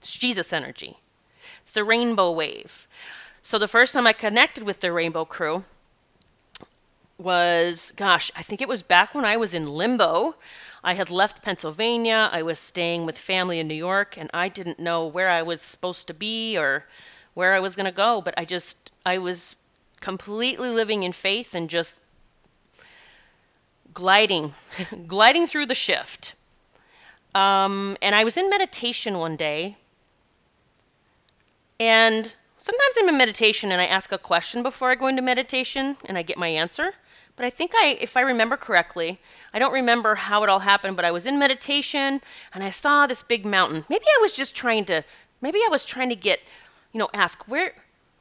It's 0.00 0.16
Jesus 0.16 0.52
energy. 0.52 0.98
It's 1.60 1.70
the 1.70 1.84
rainbow 1.84 2.30
wave. 2.30 2.86
So, 3.42 3.58
the 3.58 3.68
first 3.68 3.92
time 3.92 4.06
I 4.06 4.12
connected 4.12 4.64
with 4.64 4.80
the 4.80 4.92
rainbow 4.92 5.24
crew 5.24 5.64
was, 7.18 7.92
gosh, 7.96 8.30
I 8.36 8.42
think 8.42 8.60
it 8.60 8.68
was 8.68 8.82
back 8.82 9.14
when 9.14 9.24
I 9.24 9.36
was 9.36 9.54
in 9.54 9.74
limbo. 9.74 10.36
I 10.82 10.94
had 10.94 11.10
left 11.10 11.42
Pennsylvania. 11.42 12.28
I 12.32 12.42
was 12.42 12.58
staying 12.58 13.06
with 13.06 13.16
family 13.16 13.58
in 13.58 13.68
New 13.68 13.74
York, 13.74 14.16
and 14.18 14.30
I 14.34 14.48
didn't 14.48 14.78
know 14.78 15.06
where 15.06 15.30
I 15.30 15.42
was 15.42 15.62
supposed 15.62 16.06
to 16.08 16.14
be 16.14 16.56
or 16.58 16.86
where 17.34 17.54
I 17.54 17.60
was 17.60 17.76
going 17.76 17.86
to 17.86 17.92
go. 17.92 18.20
But 18.20 18.34
I 18.36 18.44
just, 18.44 18.92
I 19.06 19.18
was 19.18 19.56
completely 20.00 20.68
living 20.68 21.02
in 21.02 21.12
faith 21.12 21.54
and 21.54 21.70
just 21.70 22.00
gliding, 23.94 24.54
gliding 25.06 25.46
through 25.46 25.66
the 25.66 25.74
shift. 25.74 26.34
Um, 27.34 27.96
and 28.02 28.14
I 28.14 28.24
was 28.24 28.36
in 28.36 28.50
meditation 28.50 29.18
one 29.18 29.36
day, 29.36 29.76
and 31.80 32.34
sometimes 32.58 32.94
I'm 32.98 33.08
in 33.08 33.18
meditation 33.18 33.72
and 33.72 33.80
I 33.80 33.86
ask 33.86 34.12
a 34.12 34.18
question 34.18 34.62
before 34.62 34.90
I 34.90 34.94
go 34.94 35.06
into 35.06 35.22
meditation 35.22 35.96
and 36.04 36.16
I 36.16 36.22
get 36.22 36.38
my 36.38 36.48
answer. 36.48 36.92
But 37.36 37.44
I 37.44 37.50
think 37.50 37.72
I, 37.74 37.98
if 38.00 38.16
I 38.16 38.20
remember 38.20 38.56
correctly, 38.56 39.18
I 39.52 39.58
don't 39.58 39.72
remember 39.72 40.14
how 40.14 40.44
it 40.44 40.48
all 40.48 40.60
happened, 40.60 40.94
but 40.94 41.04
I 41.04 41.10
was 41.10 41.26
in 41.26 41.38
meditation 41.38 42.20
and 42.52 42.62
I 42.62 42.70
saw 42.70 43.06
this 43.06 43.22
big 43.22 43.44
mountain. 43.44 43.84
Maybe 43.88 44.04
I 44.04 44.22
was 44.22 44.34
just 44.34 44.54
trying 44.54 44.84
to, 44.86 45.04
maybe 45.40 45.58
I 45.58 45.68
was 45.68 45.84
trying 45.84 46.10
to 46.10 46.16
get, 46.16 46.40
you 46.92 47.00
know, 47.00 47.08
ask, 47.12 47.48
where, 47.48 47.74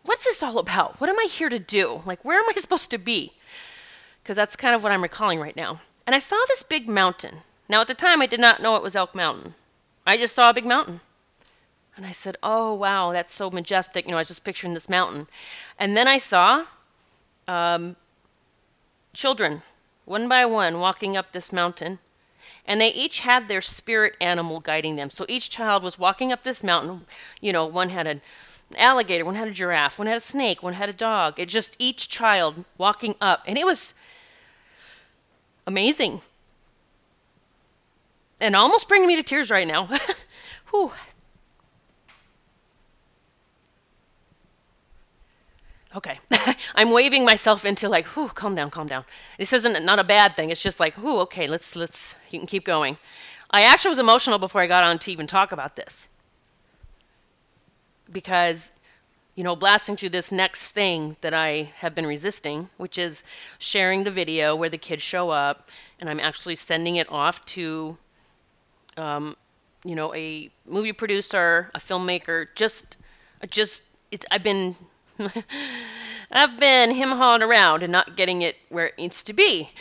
what's 0.04 0.26
this 0.26 0.42
all 0.42 0.58
about? 0.58 1.00
What 1.00 1.12
am 1.12 1.20
I 1.20 1.28
here 1.30 1.50
to 1.50 1.60
do? 1.60 2.02
Like, 2.06 2.26
where 2.26 2.40
am 2.40 2.50
I 2.50 2.54
supposed 2.60 2.90
to 2.90 2.98
be? 2.98 3.34
Because 4.24 4.38
that's 4.38 4.56
kind 4.56 4.74
of 4.74 4.82
what 4.82 4.92
I'm 4.92 5.04
recalling 5.04 5.40
right 5.40 5.56
now. 5.56 5.82
And 6.08 6.16
I 6.16 6.20
saw 6.20 6.38
this 6.48 6.64
big 6.64 6.88
mountain. 6.88 7.40
Now, 7.68 7.82
at 7.82 7.88
the 7.88 7.94
time, 7.94 8.22
I 8.22 8.26
did 8.26 8.40
not 8.40 8.62
know 8.62 8.76
it 8.76 8.84
was 8.84 8.96
Elk 8.96 9.14
Mountain. 9.14 9.54
I 10.06 10.18
just 10.18 10.34
saw 10.34 10.50
a 10.50 10.54
big 10.54 10.66
mountain. 10.66 11.02
And 11.96 12.06
I 12.06 12.12
said, 12.12 12.38
Oh, 12.42 12.74
wow, 12.74 13.12
that's 13.12 13.34
so 13.34 13.52
majestic. 13.52 14.06
You 14.06 14.12
know, 14.12 14.18
I 14.18 14.22
was 14.22 14.30
just 14.30 14.44
picturing 14.44 14.74
this 14.74 14.90
mountain. 14.90 15.28
And 15.78 15.96
then 15.96 16.08
I 16.08 16.18
saw 16.18 16.66
um, 17.48 17.96
children, 19.14 19.62
one 20.06 20.28
by 20.28 20.46
one, 20.46 20.80
walking 20.80 21.16
up 21.16 21.32
this 21.32 21.54
mountain. 21.54 22.00
And 22.66 22.80
they 22.80 22.94
each 22.94 23.20
had 23.20 23.48
their 23.48 23.62
spirit 23.62 24.16
animal 24.22 24.60
guiding 24.60 24.96
them. 24.96 25.10
So 25.10 25.26
each 25.28 25.50
child 25.50 25.84
was 25.84 26.00
walking 26.00 26.32
up 26.32 26.44
this 26.44 26.64
mountain. 26.64 27.06
You 27.42 27.54
know, 27.54 27.66
one 27.66 27.90
had 27.90 28.08
an 28.08 28.22
alligator, 28.78 29.26
one 29.26 29.36
had 29.36 29.48
a 29.48 29.52
giraffe, 29.52 30.00
one 30.00 30.08
had 30.08 30.18
a 30.18 30.22
snake, 30.22 30.64
one 30.64 30.74
had 30.74 30.90
a 30.90 30.94
dog. 30.94 31.40
It 31.40 31.50
just 31.50 31.76
each 31.78 32.10
child 32.10 32.64
walking 32.78 33.16
up. 33.20 33.44
And 33.46 33.58
it 33.58 33.66
was 33.66 33.94
amazing. 35.66 36.22
And 38.40 38.56
almost 38.56 38.88
bringing 38.88 39.08
me 39.08 39.16
to 39.16 39.24
tears 39.24 39.50
right 39.50 39.68
now. 39.68 39.90
Whew. 40.72 40.92
Okay. 45.96 46.20
I'm 46.76 46.92
waving 46.92 47.24
myself 47.24 47.66
into 47.66 47.88
like, 47.88 48.06
whew, 48.08 48.28
calm 48.30 48.56
down, 48.56 48.72
calm 48.72 48.88
down. 48.88 49.06
This 49.38 49.54
isn't 49.54 49.86
not 49.86 50.00
a 50.00 50.04
bad 50.04 50.36
thing. 50.36 50.50
It's 50.50 50.62
just 50.62 50.80
like, 50.80 50.96
whew, 50.96 51.20
okay, 51.20 51.46
let's 51.46 51.76
let's 51.76 52.16
you 52.32 52.40
can 52.40 52.48
keep 52.48 52.66
going. 52.66 52.98
I 53.52 53.62
actually 53.62 53.90
was 53.90 54.00
emotional 54.00 54.40
before 54.40 54.62
I 54.62 54.68
got 54.68 54.84
on 54.84 54.98
to 55.00 55.12
even 55.12 55.28
talk 55.28 55.52
about 55.52 55.76
this. 55.76 56.08
Because, 58.12 58.72
you 59.36 59.44
know, 59.44 59.56
blasting 59.56 59.96
through 59.96 60.10
this 60.10 60.32
next 60.32 60.68
thing 60.70 61.18
that 61.22 61.34
I 61.34 61.72
have 61.78 61.96
been 61.96 62.06
resisting, 62.06 62.70
which 62.78 62.98
is 62.98 63.24
sharing 63.58 64.04
the 64.04 64.12
video 64.12 64.56
where 64.56 64.70
the 64.70 64.78
kids 64.78 65.02
show 65.02 65.32
up, 65.32 65.70
and 66.00 66.10
I'm 66.10 66.20
actually 66.20 66.56
sending 66.56 66.98
it 66.98 67.12
off 67.12 67.44
to 67.46 67.98
um, 68.98 69.36
you 69.84 69.96
know, 69.96 70.14
a 70.14 70.50
movie 70.66 70.94
producer, 70.94 71.70
a 71.76 71.80
filmmaker, 71.80 72.48
just 72.56 72.98
just 73.50 73.84
it's 74.12 74.26
I've 74.32 74.44
been 74.44 74.76
I've 76.32 76.60
been 76.60 76.92
him 76.92 77.10
hawing 77.10 77.42
around 77.42 77.84
and 77.84 77.92
not 77.92 78.16
getting 78.16 78.42
it 78.42 78.56
where 78.70 78.88
it 78.88 78.98
needs 78.98 79.24
to 79.24 79.34
be. 79.34 79.72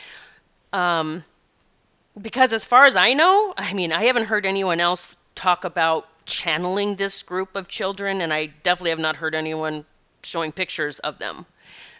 Um, 0.73 1.25
because 2.21 2.53
as 2.53 2.65
far 2.65 2.87
as 2.87 2.97
I 2.97 3.15
know, 3.15 3.55
I 3.57 3.73
mean, 3.73 3.93
I 3.93 4.05
haven't 4.05 4.27
heard 4.27 4.45
anyone 4.45 4.81
else 4.81 5.17
talk 5.35 5.65
about 5.65 6.09
channeling 6.27 6.97
this 6.97 7.23
group 7.23 7.55
of 7.55 7.69
children, 7.69 8.21
and 8.21 8.33
I 8.33 8.47
definitely 8.47 8.91
have 8.91 8.99
not 8.99 9.17
heard 9.17 9.35
anyone 9.35 9.85
showing 10.23 10.53
pictures 10.53 10.99
of 11.01 11.19
them 11.19 11.47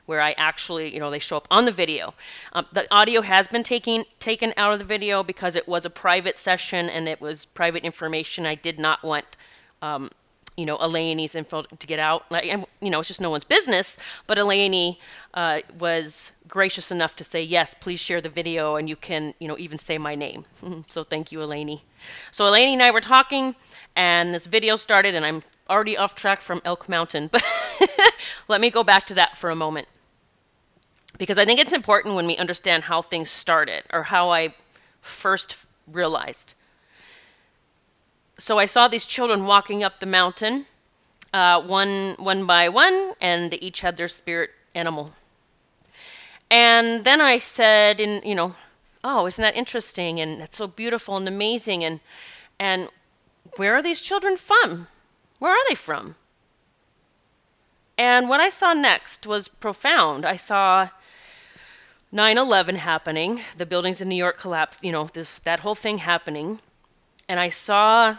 where 0.07 0.21
I 0.21 0.33
actually, 0.33 0.93
you 0.93 0.99
know, 0.99 1.11
they 1.11 1.19
show 1.19 1.37
up 1.37 1.47
on 1.51 1.65
the 1.65 1.73
video. 1.73 2.15
Um, 2.53 2.67
the 2.73 2.93
audio 2.93 3.21
has 3.23 3.47
been 3.47 3.63
taken 3.63 4.05
taken 4.19 4.53
out 4.57 4.73
of 4.73 4.79
the 4.79 4.85
video 4.85 5.23
because 5.23 5.55
it 5.55 5.69
was 5.69 5.85
a 5.85 5.91
private 5.91 6.37
session 6.37 6.89
and 6.89 7.09
it 7.09 7.21
was 7.21 7.45
private 7.45 7.85
information. 7.85 8.45
I 8.45 8.57
did 8.57 8.79
not 8.79 9.03
want 9.03 9.37
um, 9.81 10.11
you 10.57 10.67
know, 10.67 10.77
Elaine's 10.81 11.35
info 11.35 11.63
to 11.63 11.87
get 11.87 11.99
out. 11.99 12.31
Like, 12.31 12.47
and, 12.47 12.67
you 12.81 12.91
know, 12.91 13.01
it's 13.01 13.09
just 13.09 13.21
no 13.21 13.31
one's 13.31 13.45
business. 13.45 13.97
But 14.27 14.39
Elaine 14.39 14.97
uh, 15.35 15.61
was 15.79 16.33
gracious 16.47 16.91
enough 16.91 17.17
to 17.17 17.25
say, 17.25 17.43
yes, 17.43 17.75
please 17.75 18.01
share 18.01 18.21
the 18.21 18.29
video, 18.29 18.77
and 18.77 18.89
you 18.89 18.97
can, 18.97 19.35
you 19.39 19.49
know, 19.49 19.57
even 19.59 19.79
say 19.79 19.99
my 19.99 20.15
name. 20.15 20.45
so 20.89 21.05
thank 21.05 21.33
you, 21.33 21.43
Elaine. 21.43 21.81
So 22.31 22.47
Elaine 22.47 22.75
and 22.75 22.83
I 22.83 22.91
were 22.91 23.01
talking, 23.01 23.55
and 23.97 24.35
this 24.35 24.47
video 24.47 24.77
started, 24.77 25.15
and 25.15 25.25
I'm 25.25 25.43
already 25.71 25.97
off 25.97 26.15
track 26.15 26.41
from 26.41 26.61
Elk 26.65 26.89
Mountain. 26.89 27.31
But 27.79 28.15
let 28.49 28.61
me 28.61 28.71
go 28.71 28.85
back 28.85 29.07
to 29.07 29.15
that 29.15 29.37
for 29.37 29.51
a 29.51 29.57
moment. 29.57 29.89
Because 31.19 31.39
I 31.39 31.45
think 31.45 31.59
it's 31.59 31.73
important 31.73 32.15
when 32.15 32.27
we 32.27 32.37
understand 32.37 32.85
how 32.85 33.03
things 33.03 33.29
started 33.29 33.85
or 33.93 34.05
how 34.05 34.31
I 34.31 34.55
first 35.01 35.67
realized 35.87 36.55
so 38.39 38.59
I 38.59 38.67
saw 38.67 38.89
these 38.89 39.05
children 39.05 39.47
walking 39.47 39.85
up 39.85 39.99
the 39.99 40.07
mountain, 40.07 40.67
uh, 41.33 41.61
one 41.63 42.15
one 42.19 42.47
by 42.47 42.69
one, 42.69 43.13
and 43.21 43.51
they 43.51 43.59
each 43.59 43.81
had 43.81 43.97
their 43.97 44.09
spirit 44.09 44.51
animal. 44.75 45.13
And 46.51 47.05
then 47.05 47.21
I 47.21 47.39
said, 47.39 48.01
in 48.01 48.21
you 48.25 48.35
know, 48.35 48.55
oh, 49.05 49.27
isn't 49.27 49.43
that 49.43 49.57
interesting? 49.57 50.21
And 50.21 50.41
that's 50.41 50.57
so 50.57 50.67
beautiful 50.67 51.17
and 51.17 51.29
amazing. 51.29 51.85
And 51.85 52.01
and 52.59 52.89
where 53.57 53.75
are 53.75 53.83
these 53.83 54.01
children 54.01 54.37
from? 54.37 54.89
Where 55.39 55.53
are 55.53 55.69
they 55.69 55.75
from? 55.75 56.17
And 57.99 58.29
what 58.29 58.41
I 58.41 58.49
saw 58.49 58.73
next 58.73 59.27
was 59.27 59.49
profound. 59.49 60.25
I 60.25 60.37
saw 60.37 60.89
9/11 62.13 62.77
happening, 62.77 63.41
the 63.57 63.67
buildings 63.67 64.01
in 64.01 64.09
New 64.09 64.17
York 64.17 64.39
collapsed, 64.39 64.85
you 64.85 64.93
know, 64.93 65.09
this 65.13 65.39
that 65.41 65.61
whole 65.61 65.75
thing 65.75 65.99
happening. 65.99 66.61
And 67.29 67.41
I 67.41 67.49
saw 67.49 68.17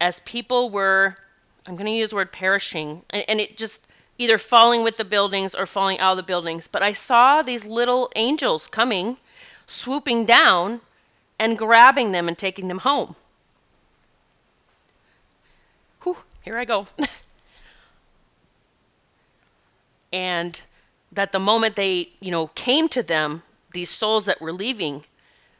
as 0.00 0.20
people 0.20 0.70
were, 0.70 1.14
I'm 1.66 1.76
going 1.76 1.86
to 1.86 1.92
use 1.92 2.10
the 2.10 2.16
word 2.16 2.32
perishing, 2.32 3.02
and, 3.10 3.24
and 3.28 3.40
it 3.40 3.56
just 3.56 3.86
either 4.18 4.38
falling 4.38 4.84
with 4.84 4.96
the 4.96 5.04
buildings 5.04 5.54
or 5.54 5.66
falling 5.66 5.98
out 5.98 6.12
of 6.12 6.16
the 6.16 6.22
buildings. 6.22 6.68
But 6.68 6.82
I 6.82 6.92
saw 6.92 7.42
these 7.42 7.64
little 7.64 8.10
angels 8.14 8.66
coming, 8.66 9.16
swooping 9.66 10.24
down, 10.24 10.80
and 11.38 11.58
grabbing 11.58 12.12
them 12.12 12.28
and 12.28 12.38
taking 12.38 12.68
them 12.68 12.78
home. 12.78 13.16
Whew, 16.02 16.18
here 16.42 16.56
I 16.56 16.64
go. 16.64 16.86
and 20.12 20.62
that 21.10 21.32
the 21.32 21.40
moment 21.40 21.76
they, 21.76 22.10
you 22.20 22.30
know, 22.30 22.48
came 22.48 22.88
to 22.88 23.02
them, 23.02 23.42
these 23.72 23.90
souls 23.90 24.26
that 24.26 24.40
were 24.40 24.52
leaving, 24.52 25.04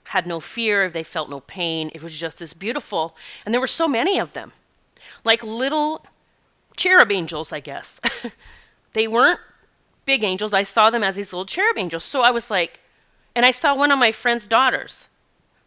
had 0.09 0.27
no 0.27 0.41
fear, 0.41 0.91
they 0.91 1.03
felt 1.03 1.31
no 1.31 1.41
pain. 1.41 1.91
It 1.95 2.03
was 2.03 2.19
just 2.19 2.39
this 2.39 2.53
beautiful. 2.53 3.17
And 3.45 3.53
there 3.53 3.61
were 3.61 3.67
so 3.67 3.89
many 3.89 4.19
of 4.19 4.33
them, 4.33 4.53
like 5.25 5.43
little 5.43 6.05
cherub 6.77 7.11
angels, 7.11 7.53
I 7.53 7.61
guess. 7.61 8.01
they 8.93 9.09
weren't 9.09 9.41
big 10.05 10.23
angels. 10.23 10.53
I 10.53 10.63
saw 10.63 10.91
them 10.91 11.03
as 11.03 11.17
these 11.17 11.33
little 11.33 11.47
cherub 11.47 11.79
angels. 11.79 12.05
So 12.05 12.23
I 12.23 12.31
was 12.31 12.51
like, 12.51 12.81
and 13.35 13.45
I 13.47 13.51
saw 13.51 13.75
one 13.75 13.91
of 13.91 13.99
my 13.99 14.13
friend's 14.13 14.47
daughters. 14.47 15.09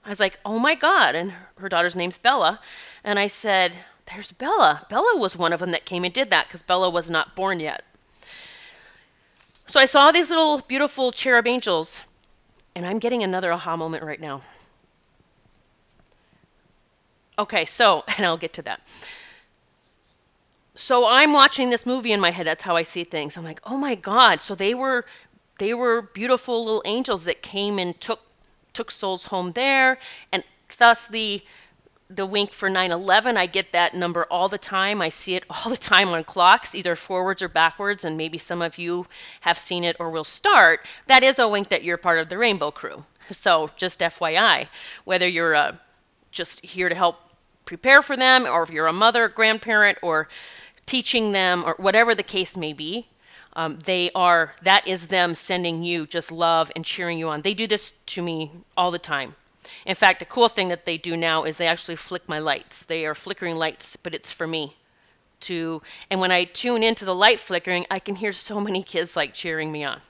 I 0.05 0.09
was 0.09 0.19
like, 0.19 0.39
oh 0.45 0.59
my 0.59 0.75
God. 0.75 1.15
And 1.15 1.33
her 1.57 1.67
daughter's 1.69 1.95
name's 1.95 2.17
Bella. 2.17 2.59
And 3.03 3.19
I 3.19 3.27
said, 3.27 3.77
there's 4.05 4.31
Bella. 4.31 4.85
Bella 4.89 5.17
was 5.17 5.35
one 5.35 5.51
of 5.51 5.59
them 5.59 5.71
that 5.71 5.85
came 5.85 6.03
and 6.03 6.13
did 6.13 6.29
that 6.29 6.47
because 6.47 6.61
Bella 6.61 6.89
was 6.89 7.09
not 7.09 7.35
born 7.35 7.59
yet. 7.59 7.83
So 9.65 9.81
I 9.81 9.85
saw 9.85 10.11
these 10.11 10.29
little 10.29 10.59
beautiful 10.59 11.11
cherub 11.11 11.45
angels 11.45 12.03
and 12.77 12.85
I'm 12.85 12.99
getting 12.99 13.23
another 13.23 13.51
aha 13.51 13.75
moment 13.75 14.03
right 14.03 14.21
now. 14.21 14.43
Okay, 17.39 17.65
so, 17.65 18.03
and 18.17 18.25
I'll 18.25 18.37
get 18.37 18.53
to 18.53 18.61
that. 18.61 18.81
So 20.75 21.07
I'm 21.09 21.33
watching 21.33 21.71
this 21.71 21.87
movie 21.87 22.11
in 22.11 22.19
my 22.19 22.29
head. 22.29 22.45
That's 22.45 22.61
how 22.61 22.75
I 22.75 22.83
see 22.83 23.03
things. 23.03 23.35
I'm 23.35 23.43
like, 23.43 23.61
oh 23.63 23.77
my 23.77 23.95
God. 23.95 24.41
So 24.41 24.53
they 24.53 24.75
were 24.75 25.05
they 25.57 25.73
were 25.73 26.03
beautiful 26.03 26.63
little 26.63 26.83
angels 26.85 27.23
that 27.23 27.41
came 27.41 27.79
and 27.79 27.99
took 27.99 28.19
took 28.73 28.91
souls 28.91 29.25
home 29.25 29.53
there, 29.53 29.97
and 30.31 30.43
thus 30.77 31.07
the 31.07 31.41
the 32.09 32.25
wink 32.25 32.51
for 32.51 32.69
9/11. 32.69 33.37
I 33.37 33.45
get 33.45 33.71
that 33.71 33.93
number 33.93 34.25
all 34.25 34.49
the 34.49 34.57
time. 34.57 35.01
I 35.01 35.09
see 35.09 35.35
it 35.35 35.45
all 35.49 35.69
the 35.69 35.77
time 35.77 36.09
on 36.09 36.23
clocks, 36.23 36.73
either 36.73 36.95
forwards 36.95 37.41
or 37.41 37.49
backwards, 37.49 38.03
and 38.03 38.17
maybe 38.17 38.37
some 38.37 38.61
of 38.61 38.77
you 38.77 39.07
have 39.41 39.57
seen 39.57 39.83
it 39.83 39.95
or 39.99 40.09
will 40.09 40.23
start. 40.23 40.85
That 41.07 41.23
is 41.23 41.39
a 41.39 41.47
wink 41.47 41.69
that 41.69 41.83
you're 41.83 41.97
part 41.97 42.19
of 42.19 42.29
the 42.29 42.37
Rainbow 42.37 42.71
Crew. 42.71 43.05
So 43.31 43.69
just 43.75 43.99
FYI, 43.99 44.67
whether 45.03 45.27
you're 45.27 45.55
uh, 45.55 45.75
just 46.31 46.65
here 46.65 46.87
to 46.87 46.95
help 46.95 47.17
prepare 47.65 48.01
for 48.01 48.15
them, 48.15 48.45
or 48.45 48.63
if 48.63 48.69
you're 48.69 48.87
a 48.87 48.93
mother, 48.93 49.27
grandparent, 49.27 49.97
or 50.01 50.29
teaching 50.85 51.33
them, 51.33 51.63
or 51.65 51.75
whatever 51.77 52.15
the 52.15 52.23
case 52.23 52.55
may 52.55 52.71
be, 52.71 53.07
um, 53.53 53.79
they 53.85 54.11
are 54.13 54.53
that 54.61 54.87
is 54.87 55.07
them 55.07 55.33
sending 55.35 55.83
you 55.83 56.05
just 56.05 56.31
love 56.31 56.71
and 56.75 56.85
cheering 56.85 57.19
you 57.19 57.27
on. 57.27 57.41
They 57.41 57.53
do 57.53 57.67
this 57.67 57.91
to 57.91 58.21
me 58.21 58.51
all 58.77 58.91
the 58.91 58.99
time. 58.99 59.35
In 59.85 59.95
fact, 59.95 60.21
a 60.21 60.25
cool 60.25 60.49
thing 60.49 60.69
that 60.69 60.85
they 60.85 60.97
do 60.97 61.17
now 61.17 61.43
is 61.43 61.57
they 61.57 61.67
actually 61.67 61.95
flick 61.95 62.27
my 62.27 62.39
lights. 62.39 62.85
They 62.85 63.05
are 63.05 63.15
flickering 63.15 63.55
lights, 63.55 63.95
but 63.95 64.13
it's 64.13 64.31
for 64.31 64.47
me 64.47 64.75
to. 65.41 65.81
And 66.09 66.19
when 66.19 66.31
I 66.31 66.43
tune 66.43 66.83
into 66.83 67.05
the 67.05 67.15
light 67.15 67.39
flickering, 67.39 67.85
I 67.89 67.99
can 67.99 68.15
hear 68.15 68.31
so 68.31 68.59
many 68.59 68.83
kids 68.83 69.15
like 69.15 69.33
cheering 69.33 69.71
me 69.71 69.83
on. 69.83 70.01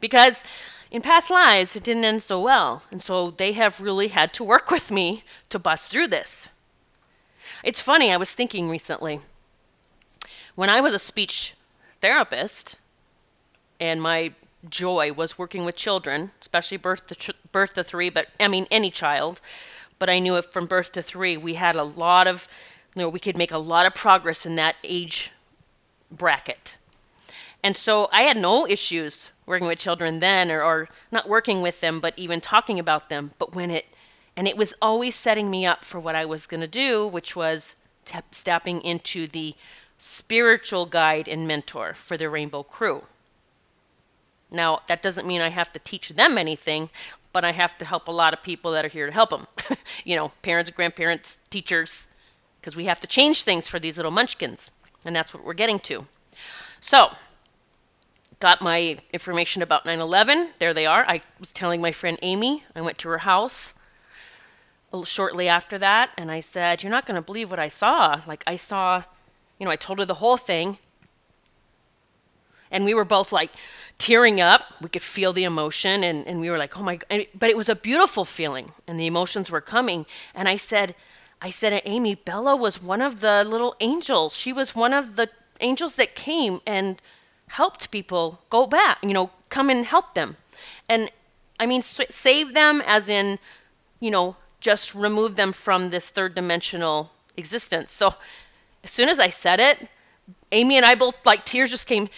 Because 0.00 0.44
in 0.90 1.02
past 1.02 1.30
lives, 1.30 1.74
it 1.74 1.82
didn't 1.82 2.04
end 2.04 2.22
so 2.22 2.40
well. 2.40 2.82
And 2.90 3.02
so 3.02 3.30
they 3.30 3.52
have 3.52 3.80
really 3.80 4.08
had 4.08 4.32
to 4.34 4.44
work 4.44 4.70
with 4.70 4.90
me 4.90 5.24
to 5.48 5.58
bust 5.58 5.90
through 5.90 6.08
this. 6.08 6.48
It's 7.62 7.80
funny, 7.80 8.12
I 8.12 8.16
was 8.16 8.32
thinking 8.32 8.68
recently, 8.68 9.20
when 10.54 10.70
I 10.70 10.80
was 10.80 10.94
a 10.94 10.98
speech 10.98 11.54
therapist, 12.00 12.78
and 13.80 14.00
my 14.00 14.32
joy 14.70 15.12
was 15.12 15.38
working 15.38 15.64
with 15.64 15.76
children, 15.76 16.32
especially 16.40 16.76
birth 16.76 17.06
to 17.08 17.14
ch- 17.14 17.52
birth 17.52 17.74
to 17.74 17.84
three, 17.84 18.10
but 18.10 18.28
I 18.38 18.48
mean 18.48 18.66
any 18.70 18.90
child. 18.90 19.40
But 19.98 20.10
I 20.10 20.18
knew 20.18 20.36
if 20.36 20.46
from 20.46 20.66
birth 20.66 20.92
to 20.92 21.02
three, 21.02 21.36
we 21.36 21.54
had 21.54 21.76
a 21.76 21.82
lot 21.82 22.26
of, 22.26 22.48
you 22.94 23.02
know, 23.02 23.08
we 23.08 23.18
could 23.18 23.36
make 23.36 23.52
a 23.52 23.58
lot 23.58 23.86
of 23.86 23.94
progress 23.94 24.44
in 24.44 24.56
that 24.56 24.76
age 24.84 25.30
bracket. 26.10 26.76
And 27.62 27.76
so 27.76 28.08
I 28.12 28.22
had 28.22 28.36
no 28.36 28.66
issues 28.66 29.30
working 29.46 29.66
with 29.66 29.78
children 29.78 30.18
then, 30.18 30.50
or, 30.50 30.62
or 30.62 30.88
not 31.10 31.28
working 31.28 31.62
with 31.62 31.80
them, 31.80 32.00
but 32.00 32.14
even 32.16 32.40
talking 32.40 32.78
about 32.78 33.08
them. 33.08 33.32
But 33.38 33.54
when 33.54 33.70
it, 33.70 33.86
and 34.36 34.46
it 34.46 34.56
was 34.56 34.74
always 34.82 35.14
setting 35.14 35.50
me 35.50 35.64
up 35.64 35.84
for 35.84 35.98
what 35.98 36.14
I 36.14 36.24
was 36.24 36.46
going 36.46 36.60
to 36.60 36.66
do, 36.66 37.06
which 37.06 37.34
was 37.34 37.74
te- 38.04 38.18
stepping 38.30 38.82
into 38.82 39.26
the 39.26 39.54
spiritual 39.98 40.86
guide 40.86 41.26
and 41.26 41.48
mentor 41.48 41.94
for 41.94 42.16
the 42.16 42.28
Rainbow 42.28 42.62
Crew. 42.62 43.04
Now, 44.56 44.80
that 44.88 45.02
doesn't 45.02 45.26
mean 45.26 45.40
I 45.40 45.50
have 45.50 45.72
to 45.74 45.78
teach 45.78 46.08
them 46.08 46.38
anything, 46.38 46.90
but 47.32 47.44
I 47.44 47.52
have 47.52 47.76
to 47.78 47.84
help 47.84 48.08
a 48.08 48.12
lot 48.12 48.32
of 48.32 48.42
people 48.42 48.72
that 48.72 48.84
are 48.84 48.88
here 48.88 49.06
to 49.06 49.12
help 49.12 49.30
them. 49.30 49.46
you 50.04 50.16
know, 50.16 50.32
parents, 50.42 50.70
grandparents, 50.70 51.38
teachers, 51.50 52.06
because 52.60 52.74
we 52.74 52.86
have 52.86 52.98
to 53.00 53.06
change 53.06 53.42
things 53.42 53.68
for 53.68 53.78
these 53.78 53.98
little 53.98 54.10
munchkins. 54.10 54.70
And 55.04 55.14
that's 55.14 55.32
what 55.34 55.44
we're 55.44 55.54
getting 55.54 55.78
to. 55.80 56.06
So, 56.80 57.10
got 58.40 58.62
my 58.62 58.96
information 59.12 59.62
about 59.62 59.84
9 59.86 60.00
11. 60.00 60.52
There 60.58 60.74
they 60.74 60.86
are. 60.86 61.04
I 61.06 61.22
was 61.38 61.52
telling 61.52 61.80
my 61.80 61.92
friend 61.92 62.18
Amy, 62.22 62.64
I 62.74 62.80
went 62.80 62.98
to 62.98 63.08
her 63.10 63.18
house 63.18 63.74
shortly 65.04 65.48
after 65.48 65.78
that, 65.78 66.10
and 66.16 66.30
I 66.30 66.40
said, 66.40 66.82
You're 66.82 66.90
not 66.90 67.06
going 67.06 67.16
to 67.16 67.22
believe 67.22 67.50
what 67.50 67.58
I 67.58 67.68
saw. 67.68 68.22
Like, 68.26 68.42
I 68.46 68.56
saw, 68.56 69.02
you 69.58 69.66
know, 69.66 69.70
I 69.70 69.76
told 69.76 69.98
her 69.98 70.04
the 70.04 70.14
whole 70.14 70.36
thing. 70.36 70.78
And 72.70 72.84
we 72.84 72.94
were 72.94 73.04
both 73.04 73.30
like, 73.32 73.50
tearing 73.98 74.40
up. 74.40 74.62
We 74.80 74.88
could 74.88 75.02
feel 75.02 75.32
the 75.32 75.44
emotion, 75.44 76.04
and, 76.04 76.26
and 76.26 76.40
we 76.40 76.50
were 76.50 76.58
like, 76.58 76.78
oh 76.78 76.82
my 76.82 76.96
God. 76.96 77.26
But 77.34 77.50
it 77.50 77.56
was 77.56 77.68
a 77.68 77.76
beautiful 77.76 78.24
feeling, 78.24 78.72
and 78.86 78.98
the 78.98 79.06
emotions 79.06 79.50
were 79.50 79.60
coming. 79.60 80.06
And 80.34 80.48
I 80.48 80.56
said, 80.56 80.94
I 81.40 81.50
said 81.50 81.82
Amy, 81.84 82.14
Bella 82.14 82.56
was 82.56 82.82
one 82.82 83.02
of 83.02 83.20
the 83.20 83.44
little 83.44 83.76
angels. 83.80 84.36
She 84.36 84.52
was 84.52 84.74
one 84.74 84.92
of 84.92 85.16
the 85.16 85.28
angels 85.60 85.94
that 85.96 86.14
came 86.14 86.60
and 86.66 87.00
helped 87.48 87.90
people 87.90 88.40
go 88.50 88.66
back, 88.66 88.98
you 89.02 89.12
know, 89.12 89.30
come 89.50 89.70
and 89.70 89.84
help 89.86 90.14
them. 90.14 90.36
And 90.88 91.10
I 91.60 91.66
mean, 91.66 91.82
save 91.82 92.54
them 92.54 92.82
as 92.86 93.08
in, 93.08 93.38
you 94.00 94.10
know, 94.10 94.36
just 94.60 94.94
remove 94.94 95.36
them 95.36 95.52
from 95.52 95.90
this 95.90 96.10
third 96.10 96.34
dimensional 96.34 97.12
existence. 97.36 97.92
So 97.92 98.14
as 98.82 98.90
soon 98.90 99.08
as 99.08 99.18
I 99.18 99.28
said 99.28 99.60
it, 99.60 99.88
Amy 100.52 100.76
and 100.76 100.84
I 100.84 100.94
both, 100.94 101.14
like, 101.24 101.44
tears 101.44 101.70
just 101.70 101.86
came 101.86 102.08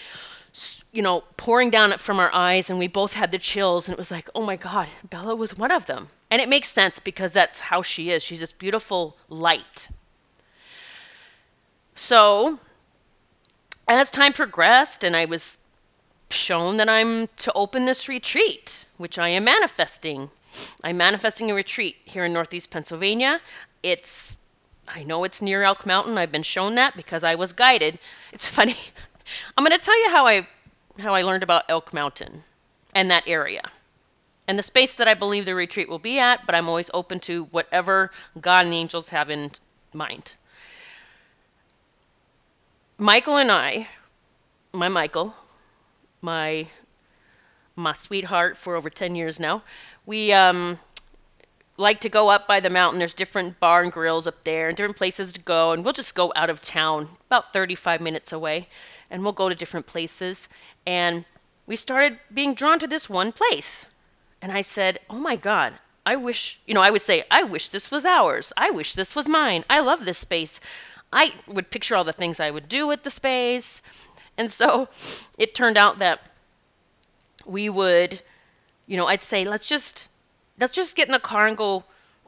you 0.92 1.02
know, 1.02 1.24
pouring 1.36 1.70
down 1.70 1.92
it 1.92 2.00
from 2.00 2.18
our 2.18 2.32
eyes, 2.32 2.70
and 2.70 2.78
we 2.78 2.88
both 2.88 3.14
had 3.14 3.30
the 3.30 3.38
chills. 3.38 3.88
And 3.88 3.92
it 3.92 3.98
was 3.98 4.10
like, 4.10 4.30
oh 4.34 4.44
my 4.44 4.56
God, 4.56 4.88
Bella 5.08 5.36
was 5.36 5.56
one 5.56 5.70
of 5.70 5.86
them. 5.86 6.08
And 6.30 6.40
it 6.40 6.48
makes 6.48 6.68
sense 6.68 6.98
because 6.98 7.32
that's 7.32 7.60
how 7.62 7.82
she 7.82 8.10
is. 8.10 8.22
She's 8.22 8.40
this 8.40 8.52
beautiful 8.52 9.16
light. 9.28 9.88
So, 11.94 12.60
as 13.86 14.10
time 14.10 14.32
progressed, 14.32 15.04
and 15.04 15.16
I 15.16 15.24
was 15.24 15.58
shown 16.30 16.76
that 16.76 16.88
I'm 16.88 17.28
to 17.38 17.52
open 17.54 17.86
this 17.86 18.08
retreat, 18.08 18.84
which 18.96 19.18
I 19.18 19.28
am 19.28 19.44
manifesting. 19.44 20.30
I'm 20.82 20.96
manifesting 20.96 21.50
a 21.50 21.54
retreat 21.54 21.96
here 22.04 22.24
in 22.24 22.32
Northeast 22.32 22.70
Pennsylvania. 22.70 23.40
It's 23.82 24.36
I 24.94 25.02
know 25.02 25.24
it's 25.24 25.42
near 25.42 25.62
Elk 25.62 25.84
Mountain. 25.84 26.16
I've 26.16 26.32
been 26.32 26.42
shown 26.42 26.74
that 26.76 26.96
because 26.96 27.22
I 27.22 27.34
was 27.34 27.52
guided. 27.52 27.98
It's 28.32 28.46
funny. 28.46 28.76
I'm 29.56 29.64
going 29.64 29.76
to 29.76 29.84
tell 29.84 29.98
you 30.02 30.10
how 30.10 30.26
I 30.26 30.46
how 30.98 31.14
I 31.14 31.22
learned 31.22 31.42
about 31.42 31.64
Elk 31.68 31.92
Mountain 31.92 32.44
and 32.94 33.10
that 33.10 33.24
area 33.26 33.62
and 34.48 34.58
the 34.58 34.62
space 34.62 34.94
that 34.94 35.06
I 35.06 35.12
believe 35.12 35.44
the 35.44 35.54
retreat 35.54 35.90
will 35.90 35.98
be 35.98 36.18
at, 36.18 36.46
but 36.46 36.54
I'm 36.54 36.68
always 36.68 36.90
open 36.94 37.20
to 37.20 37.44
whatever 37.44 38.10
God 38.40 38.64
and 38.64 38.74
angels 38.74 39.10
have 39.10 39.28
in 39.28 39.50
mind. 39.92 40.36
Michael 42.96 43.36
and 43.36 43.52
I, 43.52 43.88
my 44.72 44.88
Michael, 44.88 45.34
my 46.22 46.68
my 47.76 47.92
sweetheart 47.92 48.56
for 48.56 48.74
over 48.74 48.90
10 48.90 49.14
years 49.14 49.38
now, 49.38 49.62
we 50.04 50.32
um, 50.32 50.80
like 51.76 52.00
to 52.00 52.08
go 52.08 52.28
up 52.28 52.48
by 52.48 52.58
the 52.58 52.70
mountain. 52.70 52.98
There's 52.98 53.14
different 53.14 53.60
bar 53.60 53.82
and 53.82 53.92
grills 53.92 54.26
up 54.26 54.42
there 54.42 54.66
and 54.66 54.76
different 54.76 54.96
places 54.96 55.30
to 55.34 55.40
go, 55.40 55.70
and 55.70 55.84
we'll 55.84 55.92
just 55.92 56.16
go 56.16 56.32
out 56.34 56.50
of 56.50 56.60
town, 56.60 57.06
about 57.28 57.52
35 57.52 58.00
minutes 58.00 58.32
away 58.32 58.66
and 59.10 59.22
we'll 59.22 59.32
go 59.32 59.48
to 59.48 59.54
different 59.54 59.86
places. 59.86 60.48
And 60.86 61.24
we 61.66 61.76
started 61.76 62.18
being 62.32 62.54
drawn 62.54 62.78
to 62.78 62.86
this 62.86 63.08
one 63.08 63.32
place. 63.32 63.86
And 64.40 64.52
I 64.52 64.60
said, 64.60 65.00
Oh 65.10 65.18
my 65.18 65.36
God, 65.36 65.74
I 66.06 66.16
wish, 66.16 66.60
you 66.66 66.74
know, 66.74 66.80
I 66.80 66.90
would 66.90 67.02
say, 67.02 67.24
I 67.30 67.42
wish 67.42 67.68
this 67.68 67.90
was 67.90 68.04
ours. 68.04 68.52
I 68.56 68.70
wish 68.70 68.94
this 68.94 69.14
was 69.14 69.28
mine. 69.28 69.64
I 69.68 69.80
love 69.80 70.04
this 70.04 70.18
space. 70.18 70.60
I 71.12 71.34
would 71.46 71.70
picture 71.70 71.96
all 71.96 72.04
the 72.04 72.12
things 72.12 72.40
I 72.40 72.50
would 72.50 72.68
do 72.68 72.86
with 72.86 73.02
the 73.02 73.10
space. 73.10 73.82
And 74.36 74.50
so 74.50 74.88
it 75.38 75.54
turned 75.54 75.76
out 75.76 75.98
that 75.98 76.20
we 77.44 77.68
would, 77.68 78.22
you 78.86 78.96
know, 78.96 79.06
I'd 79.06 79.22
say, 79.22 79.44
let's 79.44 79.68
just, 79.68 80.08
let's 80.58 80.74
just 80.74 80.96
get 80.96 81.08
in 81.08 81.12
the 81.12 81.18
car 81.18 81.46
and 81.46 81.56
go 81.56 81.84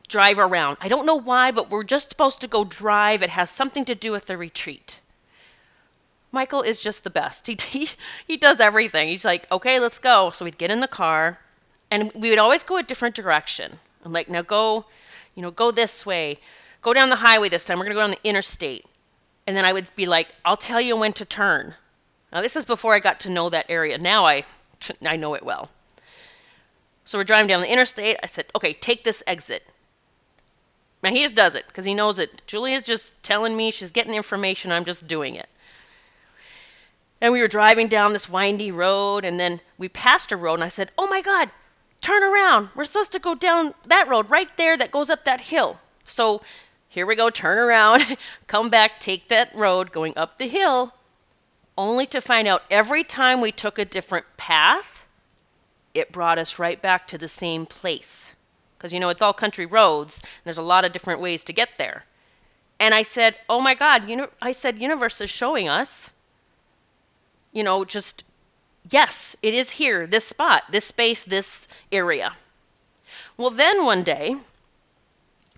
drive 0.09 0.39
around. 0.39 0.77
I 0.81 0.89
don't 0.89 1.07
know 1.07 1.19
why, 1.19 1.51
but 1.51 1.71
we're 1.71 1.85
just 1.85 2.11
supposed 2.11 2.41
to 2.43 2.49
go 2.49 2.65
drive. 2.65 3.23
It 3.23 3.31
has 3.31 3.49
something 3.49 3.85
to 3.87 3.95
do 3.95 4.13
with 4.13 4.27
the 4.27 4.37
retreat. 4.37 5.00
Michael 6.33 6.63
is 6.63 6.81
just 6.81 7.05
the 7.05 7.11
best. 7.11 7.47
He, 7.47 7.57
he, 7.69 7.89
he 8.27 8.37
does 8.37 8.61
everything. 8.61 9.09
He's 9.09 9.25
like, 9.25 9.51
okay, 9.51 9.81
let's 9.81 9.99
go. 9.99 10.31
So 10.31 10.45
we'd 10.45 10.59
get 10.59 10.71
in 10.71 10.81
the 10.81 10.89
car, 10.89 11.39
and 11.91 12.13
we 12.15 12.31
would 12.31 12.39
always 12.39 12.63
go 12.63 12.77
a 12.77 12.83
different 12.83 13.15
direction. 13.15 13.79
I'm 14.05 14.13
like, 14.13 14.29
now 14.29 14.43
go, 14.43 14.87
you 15.35 15.43
know, 15.43 15.51
go 15.51 15.71
this 15.71 16.07
way. 16.07 16.39
Go 16.83 16.95
down 16.95 17.11
the 17.11 17.17
highway 17.17 17.49
this 17.49 17.65
time. 17.65 17.79
We're 17.79 17.85
going 17.85 17.97
to 17.97 18.01
go 18.01 18.07
down 18.07 18.11
the 18.23 18.29
interstate. 18.29 18.87
And 19.47 19.57
then 19.57 19.65
I 19.65 19.73
would 19.73 19.91
be 19.97 20.07
like, 20.07 20.29
I'll 20.45 20.57
tell 20.57 20.81
you 20.81 20.97
when 20.97 21.13
to 21.15 21.25
turn. 21.25 21.75
Now, 22.33 22.41
this 22.41 22.57
is 22.57 22.65
before 22.65 22.95
I 22.95 23.01
got 23.01 23.21
to 23.21 23.31
know 23.31 23.49
that 23.49 23.67
area. 23.69 23.99
Now 23.99 24.27
I, 24.27 24.45
I 25.05 25.17
know 25.17 25.35
it 25.35 25.45
well. 25.45 25.71
So 27.05 27.19
we're 27.19 27.25
driving 27.25 27.49
down 27.49 27.61
the 27.61 27.73
interstate. 27.73 28.17
I 28.23 28.27
said, 28.27 28.47
okay, 28.55 28.73
take 28.73 29.03
this 29.05 29.23
exit. 29.27 29.65
Now 31.03 31.11
he 31.11 31.23
just 31.23 31.35
does 31.35 31.55
it 31.55 31.67
because 31.67 31.85
he 31.85 31.95
knows 31.95 32.19
it. 32.19 32.43
Julia's 32.47 32.85
just 32.85 33.21
telling 33.23 33.57
me 33.57 33.71
she's 33.71 33.91
getting 33.91 34.15
information. 34.15 34.71
I'm 34.71 34.85
just 34.85 35.07
doing 35.07 35.35
it. 35.35 35.49
And 37.21 37.33
we 37.33 37.41
were 37.41 37.49
driving 37.49 37.89
down 37.89 38.13
this 38.13 38.29
windy 38.29 38.73
road, 38.73 39.25
and 39.25 39.39
then 39.39 39.61
we 39.77 39.89
passed 39.89 40.33
a 40.33 40.37
road, 40.37 40.55
and 40.55 40.65
I 40.65 40.69
said, 40.69 40.91
Oh 40.97 41.09
my 41.09 41.21
God, 41.21 41.51
turn 42.01 42.23
around. 42.23 42.71
We're 42.75 42.85
supposed 42.85 43.13
to 43.13 43.19
go 43.19 43.35
down 43.35 43.75
that 43.87 44.09
road 44.09 44.31
right 44.31 44.55
there 44.57 44.77
that 44.79 44.91
goes 44.91 45.11
up 45.11 45.25
that 45.25 45.43
hill. 45.43 45.81
So 46.07 46.41
here 46.89 47.07
we 47.07 47.15
go, 47.15 47.31
turn 47.31 47.59
around, 47.59 48.17
come 48.47 48.71
back, 48.71 48.99
take 49.01 49.29
that 49.29 49.55
road 49.55 49.93
going 49.93 50.17
up 50.17 50.39
the 50.39 50.49
hill, 50.49 50.95
only 51.77 52.07
to 52.07 52.21
find 52.21 52.49
out 52.49 52.63
every 52.71 53.05
time 53.05 53.41
we 53.41 53.53
took 53.53 53.79
a 53.79 53.85
different 53.85 54.27
path, 54.37 55.07
it 55.95 56.13
brought 56.13 56.39
us 56.39 56.59
right 56.59 56.81
back 56.81 57.07
to 57.09 57.19
the 57.19 57.29
same 57.29 57.67
place. 57.67 58.35
Because, 58.77 58.93
you 58.93 59.01
know, 59.01 59.11
it's 59.11 59.23
all 59.23 59.33
country 59.33 59.67
roads, 59.67 60.21
and 60.23 60.45
there's 60.45 60.59
a 60.59 60.63
lot 60.63 60.85
of 60.85 60.93
different 60.93 61.21
ways 61.21 61.45
to 61.45 61.53
get 61.53 61.71
there. 61.77 62.05
And 62.79 62.95
I 62.95 63.03
said, 63.03 63.37
Oh 63.49 63.61
my 63.61 63.75
God, 63.75 64.09
you 64.09 64.17
know, 64.17 64.29
I 64.41 64.53
said, 64.53 64.81
universe 64.81 65.21
is 65.21 65.29
showing 65.29 65.69
us 65.69 66.11
you 67.53 67.63
know, 67.63 67.85
just 67.85 68.25
yes, 68.89 69.37
it 69.43 69.55
is 69.55 69.73
here, 69.73 70.07
this 70.07 70.27
spot, 70.27 70.65
this 70.71 70.87
space, 70.87 71.23
this 71.23 71.69
area. 71.93 72.33
Well, 73.37 73.51
then 73.51 73.85
one 73.85 74.03
day, 74.03 74.37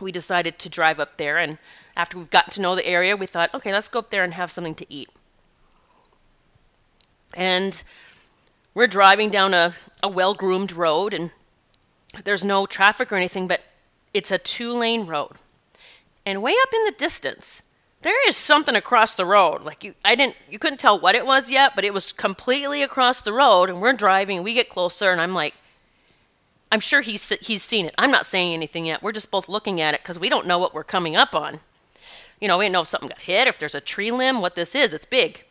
we 0.01 0.13
decided 0.13 0.59
to 0.59 0.69
drive 0.69 1.01
up 1.01 1.17
there. 1.17 1.39
And 1.39 1.59
after 1.97 2.19
we've 2.19 2.31
gotten 2.31 2.53
to 2.55 2.61
know 2.61 2.75
the 2.75 2.87
area, 2.87 3.17
we 3.17 3.27
thought, 3.27 3.55
okay, 3.55 3.73
let's 3.73 3.89
go 3.89 4.01
up 4.01 4.11
there 4.11 4.25
and 4.25 4.35
have 4.35 4.51
something 4.51 4.75
to 4.77 4.93
eat. 4.93 5.11
And 7.35 7.83
we're 8.75 8.87
driving 8.87 9.31
down 9.31 9.55
a, 9.55 9.75
a 10.03 10.09
well 10.09 10.35
groomed 10.35 10.73
road, 10.73 11.15
and 11.15 11.31
there's 12.25 12.45
no 12.45 12.67
traffic 12.67 13.11
or 13.11 13.17
anything, 13.17 13.47
but 13.47 13.63
it's 14.13 14.31
a 14.31 14.39
two 14.39 14.73
lane 14.73 15.07
road. 15.07 15.33
And 16.27 16.43
way 16.43 16.55
up 16.63 16.69
in 16.75 16.85
the 16.85 16.93
distance, 16.93 17.63
there 18.03 18.29
is 18.29 18.37
something 18.37 18.75
across 18.75 19.15
the 19.15 19.25
road. 19.25 19.63
Like 19.63 19.83
you, 19.85 19.95
I 20.05 20.15
didn't, 20.15 20.37
you 20.51 20.59
couldn't 20.59 20.79
tell 20.79 20.99
what 20.99 21.15
it 21.15 21.25
was 21.25 21.51
yet, 21.51 21.73
but 21.75 21.85
it 21.85 21.95
was 21.95 22.13
completely 22.13 22.83
across 22.83 23.23
the 23.23 23.33
road. 23.33 23.71
And 23.71 23.81
we're 23.81 23.93
driving, 23.93 24.43
we 24.43 24.55
get 24.55 24.69
closer, 24.69 25.11
and 25.11 25.21
I'm 25.21 25.35
like, 25.35 25.55
I'm 26.71 26.81
sure 26.81 27.03
he's 27.03 27.29
he's 27.41 27.63
seen 27.63 27.87
it. 27.87 27.95
I'm 27.99 28.11
not 28.11 28.27
saying 28.27 28.55
anything 28.55 28.87
yet. 28.87 29.03
We're 29.03 29.13
just 29.13 29.31
both 29.31 29.49
looking 29.49 29.81
at 29.81 29.95
it 29.95 30.03
because 30.03 30.19
we 30.19 30.29
don't 30.29 30.47
know 30.47 30.59
what 30.59 30.75
we're 30.75 30.85
coming 30.85 31.15
up 31.15 31.35
on. 31.35 31.61
You 32.41 32.49
know, 32.49 32.59
we 32.59 32.65
don't 32.65 32.73
know 32.73 32.81
if 32.81 32.89
something 32.89 33.11
got 33.11 33.21
hit, 33.21 33.47
if 33.47 33.59
there's 33.59 33.75
a 33.75 33.81
tree 33.81 34.11
limb, 34.11 34.41
what 34.41 34.57
this 34.57 34.75
is. 34.75 34.93
It's 34.93 35.05
big. 35.05 35.45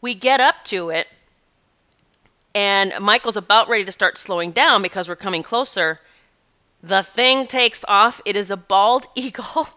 We 0.00 0.14
get 0.14 0.40
up 0.40 0.64
to 0.64 0.88
it, 0.88 1.08
and 2.54 2.94
Michael's 3.00 3.36
about 3.36 3.68
ready 3.68 3.84
to 3.84 3.92
start 3.92 4.16
slowing 4.16 4.50
down 4.50 4.82
because 4.82 5.08
we're 5.08 5.16
coming 5.16 5.42
closer. 5.42 6.00
The 6.82 7.02
thing 7.02 7.46
takes 7.46 7.84
off. 7.88 8.20
It 8.24 8.36
is 8.36 8.50
a 8.50 8.56
bald 8.56 9.06
eagle. 9.14 9.68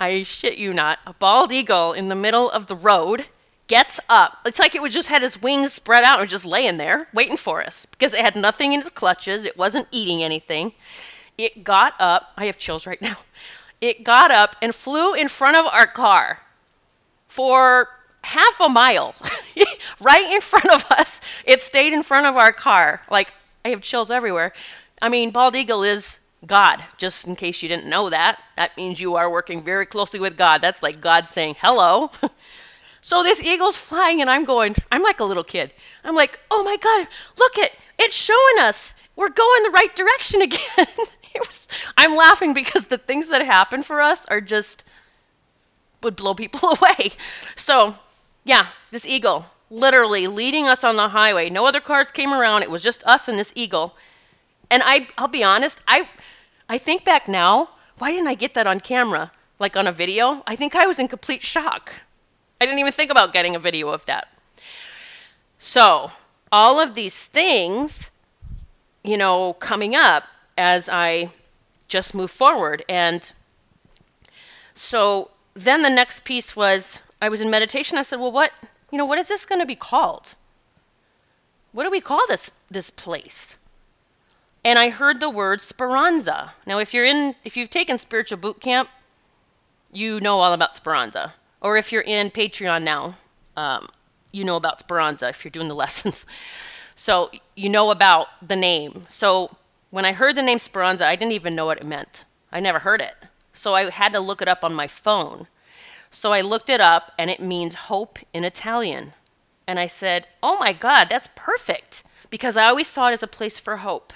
I 0.00 0.22
shit 0.22 0.58
you 0.58 0.74
not. 0.74 0.98
A 1.06 1.14
bald 1.14 1.52
eagle 1.52 1.92
in 1.92 2.08
the 2.08 2.14
middle 2.14 2.50
of 2.50 2.66
the 2.66 2.74
road 2.74 3.26
gets 3.68 4.00
up. 4.08 4.38
It's 4.44 4.58
like 4.58 4.74
it 4.74 4.82
would 4.82 4.92
just 4.92 5.08
had 5.08 5.22
its 5.22 5.40
wings 5.40 5.72
spread 5.72 6.04
out 6.04 6.20
and 6.20 6.28
just 6.28 6.44
laying 6.44 6.76
there 6.76 7.08
waiting 7.14 7.36
for 7.36 7.62
us 7.62 7.86
because 7.86 8.12
it 8.12 8.20
had 8.20 8.36
nothing 8.36 8.72
in 8.72 8.80
its 8.80 8.90
clutches. 8.90 9.44
It 9.44 9.56
wasn't 9.56 9.88
eating 9.90 10.22
anything. 10.22 10.72
It 11.38 11.64
got 11.64 11.94
up. 11.98 12.32
I 12.36 12.46
have 12.46 12.58
chills 12.58 12.86
right 12.86 13.00
now. 13.00 13.16
It 13.80 14.04
got 14.04 14.30
up 14.30 14.56
and 14.60 14.74
flew 14.74 15.14
in 15.14 15.28
front 15.28 15.56
of 15.56 15.66
our 15.72 15.86
car 15.86 16.40
for 17.26 17.88
half 18.22 18.60
a 18.60 18.68
mile, 18.68 19.14
right 20.00 20.30
in 20.32 20.40
front 20.40 20.70
of 20.70 20.90
us. 20.90 21.20
It 21.44 21.60
stayed 21.60 21.92
in 21.92 22.02
front 22.02 22.26
of 22.26 22.36
our 22.36 22.52
car. 22.52 23.02
Like, 23.10 23.32
I 23.64 23.70
have 23.70 23.80
chills 23.80 24.10
everywhere. 24.10 24.52
I 25.00 25.08
mean, 25.08 25.30
bald 25.30 25.56
eagle 25.56 25.82
is 25.82 26.20
God, 26.46 26.84
just 26.98 27.26
in 27.26 27.36
case 27.36 27.62
you 27.62 27.68
didn't 27.68 27.88
know 27.88 28.10
that. 28.10 28.40
That 28.56 28.76
means 28.76 29.00
you 29.00 29.14
are 29.14 29.30
working 29.30 29.62
very 29.62 29.86
closely 29.86 30.18
with 30.18 30.36
God. 30.36 30.60
That's 30.60 30.82
like 30.82 31.00
God 31.00 31.28
saying, 31.28 31.56
hello. 31.60 32.10
so 33.00 33.22
this 33.22 33.42
eagle's 33.42 33.76
flying, 33.76 34.20
and 34.20 34.28
I'm 34.28 34.44
going, 34.44 34.74
I'm 34.90 35.02
like 35.02 35.20
a 35.20 35.24
little 35.24 35.44
kid. 35.44 35.72
I'm 36.04 36.16
like, 36.16 36.40
oh 36.50 36.64
my 36.64 36.76
God, 36.76 37.06
look 37.38 37.58
at 37.58 37.66
it, 37.66 37.78
it's 37.98 38.16
showing 38.16 38.58
us. 38.60 38.94
We're 39.14 39.28
going 39.28 39.62
the 39.62 39.70
right 39.70 39.94
direction 39.94 40.42
again. 40.42 40.86
was, 41.46 41.68
I'm 41.96 42.16
laughing 42.16 42.54
because 42.54 42.86
the 42.86 42.98
things 42.98 43.28
that 43.28 43.44
happen 43.44 43.82
for 43.82 44.00
us 44.00 44.26
are 44.26 44.40
just 44.40 44.84
would 46.02 46.16
blow 46.16 46.34
people 46.34 46.70
away. 46.80 47.12
So, 47.56 47.96
yeah, 48.44 48.68
this 48.90 49.06
eagle 49.06 49.46
literally 49.72 50.26
leading 50.26 50.68
us 50.68 50.84
on 50.84 50.96
the 50.96 51.08
highway. 51.08 51.48
No 51.48 51.66
other 51.66 51.80
cars 51.80 52.12
came 52.12 52.32
around. 52.32 52.62
It 52.62 52.70
was 52.70 52.82
just 52.82 53.02
us 53.04 53.26
and 53.26 53.38
this 53.38 53.52
eagle. 53.56 53.96
And 54.70 54.82
I 54.84 55.08
I'll 55.16 55.28
be 55.28 55.42
honest, 55.42 55.80
I 55.88 56.08
I 56.72 56.78
think 56.78 57.04
back 57.04 57.28
now, 57.28 57.68
why 57.98 58.12
didn't 58.12 58.28
I 58.28 58.34
get 58.34 58.54
that 58.54 58.66
on 58.66 58.80
camera? 58.80 59.30
Like 59.58 59.76
on 59.76 59.86
a 59.86 59.92
video? 59.92 60.42
I 60.46 60.56
think 60.56 60.74
I 60.74 60.86
was 60.86 60.98
in 60.98 61.06
complete 61.06 61.42
shock. 61.42 62.00
I 62.58 62.64
didn't 62.64 62.80
even 62.80 62.94
think 62.94 63.10
about 63.10 63.34
getting 63.34 63.54
a 63.54 63.58
video 63.58 63.90
of 63.90 64.06
that. 64.06 64.28
So, 65.58 66.12
all 66.50 66.80
of 66.80 66.94
these 66.94 67.26
things, 67.26 68.10
you 69.04 69.18
know, 69.18 69.52
coming 69.60 69.94
up 69.94 70.24
as 70.56 70.88
I 70.88 71.32
just 71.88 72.14
move 72.14 72.30
forward. 72.30 72.86
And 72.88 73.30
so 74.72 75.30
then 75.52 75.82
the 75.82 75.90
next 75.90 76.24
piece 76.24 76.56
was 76.56 77.00
I 77.20 77.28
was 77.28 77.42
in 77.42 77.50
meditation. 77.50 77.98
I 77.98 78.02
said, 78.02 78.18
well, 78.18 78.32
what, 78.32 78.50
you 78.90 78.96
know, 78.96 79.04
what 79.04 79.18
is 79.18 79.28
this 79.28 79.44
going 79.44 79.60
to 79.60 79.66
be 79.66 79.76
called? 79.76 80.36
What 81.72 81.84
do 81.84 81.90
we 81.90 82.00
call 82.00 82.22
this, 82.28 82.50
this 82.70 82.88
place? 82.88 83.56
And 84.64 84.78
I 84.78 84.90
heard 84.90 85.20
the 85.20 85.30
word 85.30 85.60
speranza. 85.60 86.54
Now, 86.66 86.78
if 86.78 86.94
you're 86.94 87.04
in, 87.04 87.34
if 87.44 87.56
you've 87.56 87.70
taken 87.70 87.98
spiritual 87.98 88.38
boot 88.38 88.60
camp, 88.60 88.88
you 89.92 90.20
know 90.20 90.40
all 90.40 90.52
about 90.52 90.76
speranza. 90.76 91.34
Or 91.60 91.76
if 91.76 91.92
you're 91.92 92.02
in 92.02 92.30
Patreon 92.30 92.82
now, 92.82 93.16
um, 93.56 93.88
you 94.32 94.44
know 94.44 94.56
about 94.56 94.78
speranza 94.78 95.28
if 95.28 95.44
you're 95.44 95.50
doing 95.50 95.68
the 95.68 95.74
lessons. 95.84 96.26
So 96.94 97.30
you 97.54 97.68
know 97.68 97.90
about 97.90 98.28
the 98.46 98.56
name. 98.56 99.04
So 99.08 99.56
when 99.90 100.04
I 100.04 100.12
heard 100.12 100.36
the 100.36 100.42
name 100.42 100.58
speranza, 100.58 101.06
I 101.06 101.16
didn't 101.16 101.32
even 101.32 101.54
know 101.54 101.66
what 101.66 101.78
it 101.78 101.86
meant. 101.86 102.24
I 102.50 102.60
never 102.60 102.80
heard 102.80 103.00
it. 103.00 103.14
So 103.52 103.74
I 103.74 103.90
had 103.90 104.12
to 104.12 104.20
look 104.20 104.40
it 104.40 104.48
up 104.48 104.64
on 104.64 104.74
my 104.74 104.86
phone. 104.86 105.48
So 106.10 106.32
I 106.32 106.40
looked 106.42 106.68
it 106.68 106.80
up, 106.80 107.12
and 107.18 107.30
it 107.30 107.40
means 107.40 107.74
hope 107.74 108.18
in 108.34 108.44
Italian. 108.44 109.14
And 109.66 109.78
I 109.78 109.86
said, 109.86 110.26
Oh 110.42 110.58
my 110.58 110.72
God, 110.72 111.08
that's 111.08 111.28
perfect. 111.34 112.04
Because 112.28 112.56
I 112.56 112.68
always 112.68 112.88
saw 112.88 113.08
it 113.08 113.12
as 113.12 113.22
a 113.22 113.26
place 113.26 113.58
for 113.58 113.78
hope. 113.78 114.12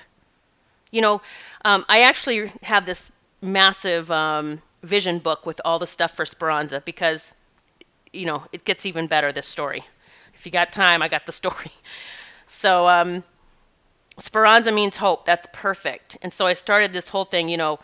You 0.90 1.02
know, 1.02 1.22
um, 1.64 1.84
I 1.88 2.00
actually 2.00 2.50
have 2.62 2.86
this 2.86 3.10
massive 3.42 4.10
um, 4.10 4.62
vision 4.82 5.18
book 5.18 5.44
with 5.46 5.60
all 5.64 5.78
the 5.78 5.86
stuff 5.86 6.12
for 6.12 6.24
Speranza 6.24 6.80
because, 6.84 7.34
you 8.12 8.26
know, 8.26 8.44
it 8.52 8.64
gets 8.64 8.86
even 8.86 9.06
better, 9.06 9.32
this 9.32 9.46
story. 9.46 9.84
If 10.34 10.46
you 10.46 10.52
got 10.52 10.72
time, 10.72 11.02
I 11.02 11.08
got 11.08 11.26
the 11.26 11.32
story. 11.42 11.72
So, 12.46 12.88
um, 12.88 13.24
Speranza 14.18 14.72
means 14.72 14.96
hope. 14.96 15.26
That's 15.26 15.46
perfect. 15.52 16.16
And 16.22 16.32
so 16.32 16.46
I 16.46 16.54
started 16.54 16.92
this 16.92 17.10
whole 17.10 17.24
thing, 17.24 17.48
you 17.48 17.56
know, 17.56 17.78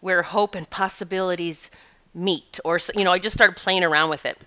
where 0.00 0.22
hope 0.22 0.54
and 0.54 0.68
possibilities 0.70 1.70
meet. 2.14 2.60
Or, 2.64 2.78
you 2.94 3.04
know, 3.04 3.12
I 3.12 3.18
just 3.18 3.34
started 3.34 3.56
playing 3.56 3.82
around 3.82 4.10
with 4.10 4.24
it. 4.24 4.38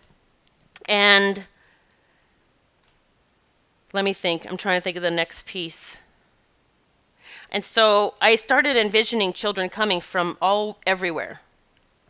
And 0.88 1.46
let 3.92 4.06
me 4.06 4.14
think. 4.14 4.46
I'm 4.50 4.58
trying 4.58 4.78
to 4.78 4.84
think 4.84 4.98
of 4.98 5.04
the 5.04 5.12
next 5.12 5.46
piece. 5.46 5.98
And 7.52 7.64
so 7.64 8.16
I 8.22 8.36
started 8.36 8.78
envisioning 8.78 9.34
children 9.34 9.70
coming 9.70 10.02
from 10.02 10.38
all 10.42 10.80
everywhere. 10.86 11.42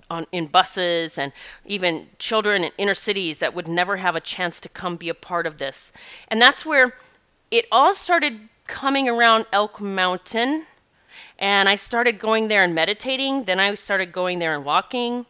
On, 0.07 0.27
in 0.31 0.45
buses 0.45 1.17
and 1.17 1.33
even 1.65 2.09
children 2.19 2.63
in 2.63 2.71
inner 2.77 2.93
cities 2.93 3.39
that 3.39 3.55
would 3.55 3.67
never 3.67 3.97
have 3.97 4.15
a 4.15 4.19
chance 4.19 4.59
to 4.59 4.69
come 4.69 4.97
be 4.97 5.09
a 5.09 5.15
part 5.15 5.47
of 5.47 5.57
this. 5.57 5.91
And 6.27 6.39
that's 6.39 6.63
where 6.63 6.93
it 7.49 7.65
all 7.71 7.95
started 7.95 8.49
coming 8.67 9.09
around 9.09 9.45
Elk 9.51 9.81
Mountain. 9.81 10.67
And 11.39 11.67
I 11.67 11.73
started 11.73 12.19
going 12.19 12.49
there 12.49 12.63
and 12.63 12.75
meditating. 12.75 13.45
Then 13.45 13.59
I 13.59 13.73
started 13.73 14.11
going 14.11 14.37
there 14.37 14.53
and 14.53 14.63
walking. 14.63 15.25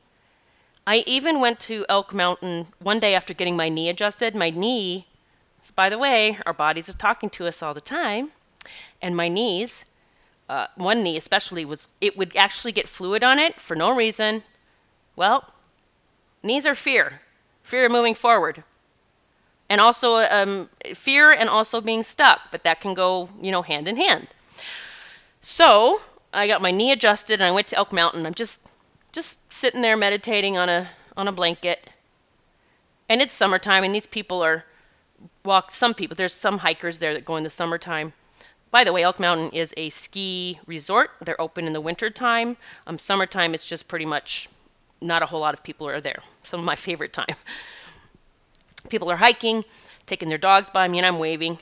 I 0.86 1.04
even 1.08 1.40
went 1.40 1.60
to 1.62 1.86
Elk 1.88 2.14
Mountain 2.14 2.68
one 2.80 3.00
day 3.00 3.16
after 3.16 3.34
getting 3.34 3.56
my 3.56 3.70
knee 3.70 3.88
adjusted. 3.88 4.36
My 4.36 4.50
knee, 4.50 5.08
by 5.76 5.90
the 5.90 5.98
way, 5.98 6.38
our 6.46 6.54
bodies 6.54 6.90
are 6.90 6.94
talking 6.94 7.30
to 7.32 7.48
us 7.48 7.64
all 7.64 7.74
the 7.74 7.80
time. 7.80 8.32
And 9.02 9.16
my 9.16 9.30
knees 9.30 9.86
uh, 10.48 10.68
one 10.76 11.04
knee 11.04 11.18
especially 11.18 11.66
was 11.66 11.88
it 12.00 12.18
would 12.18 12.36
actually 12.36 12.72
get 12.72 12.88
fluid 12.88 13.24
on 13.24 13.40
it 13.40 13.60
for 13.60 13.76
no 13.76 13.96
reason. 13.96 14.44
Well, 15.16 15.52
knees 16.44 16.66
are 16.66 16.76
fear, 16.76 17.22
fear 17.64 17.86
of 17.86 17.92
moving 17.92 18.14
forward, 18.14 18.64
and 19.70 19.82
also 19.82 20.18
um, 20.18 20.70
fear 20.94 21.32
and 21.32 21.50
also 21.50 21.82
being 21.82 22.04
stuck. 22.04 22.52
But 22.52 22.64
that 22.64 22.80
can 22.80 22.94
go 22.94 23.30
you 23.42 23.52
know 23.52 23.64
hand 23.64 23.88
in 23.88 23.98
hand. 23.98 24.28
So 25.42 26.02
I 26.34 26.48
got 26.48 26.62
my 26.62 26.72
knee 26.72 26.92
adjusted 26.92 27.36
and 27.36 27.44
I 27.44 27.52
went 27.52 27.68
to 27.68 27.78
Elk 27.78 27.92
Mountain. 27.92 28.26
I'm 28.26 28.34
just 28.36 28.70
just 29.12 29.52
sitting 29.52 29.82
there 29.82 29.98
meditating 29.98 30.58
on 30.58 30.70
a 30.70 30.90
on 31.18 31.28
a 31.28 31.32
blanket, 31.32 31.90
and 33.10 33.20
it's 33.20 33.34
summertime 33.34 33.84
and 33.84 33.96
these 33.96 34.06
people 34.08 34.44
are 34.44 34.66
walk. 35.44 35.72
Some 35.72 35.96
people 35.96 36.16
there's 36.16 36.34
some 36.34 36.60
hikers 36.60 37.00
there 37.00 37.16
that 37.16 37.26
go 37.26 37.36
in 37.36 37.44
the 37.44 37.50
summertime 37.50 38.14
by 38.76 38.84
the 38.84 38.92
way, 38.92 39.04
Elk 39.04 39.22
Mountain 39.22 39.52
is 39.52 39.74
a 39.78 39.90
ski 39.90 40.60
resort. 40.66 41.12
They're 41.22 41.40
open 41.40 41.66
in 41.66 41.72
the 41.72 41.80
wintertime. 41.80 42.58
Um, 42.86 42.98
summertime, 42.98 43.54
it's 43.54 43.66
just 43.66 43.88
pretty 43.88 44.04
much 44.04 44.50
not 45.00 45.24
a 45.24 45.28
whole 45.28 45.40
lot 45.40 45.54
of 45.54 45.64
people 45.64 45.88
are 45.88 46.02
there. 46.02 46.20
Some 46.44 46.60
of 46.60 46.66
my 46.66 46.76
favorite 46.76 47.14
time. 47.14 47.38
People 48.90 49.10
are 49.10 49.16
hiking, 49.16 49.64
taking 50.06 50.28
their 50.28 50.38
dogs 50.38 50.70
by 50.70 50.90
me, 50.90 50.98
and 50.98 51.08
I'm 51.08 51.20
waving. 51.20 51.60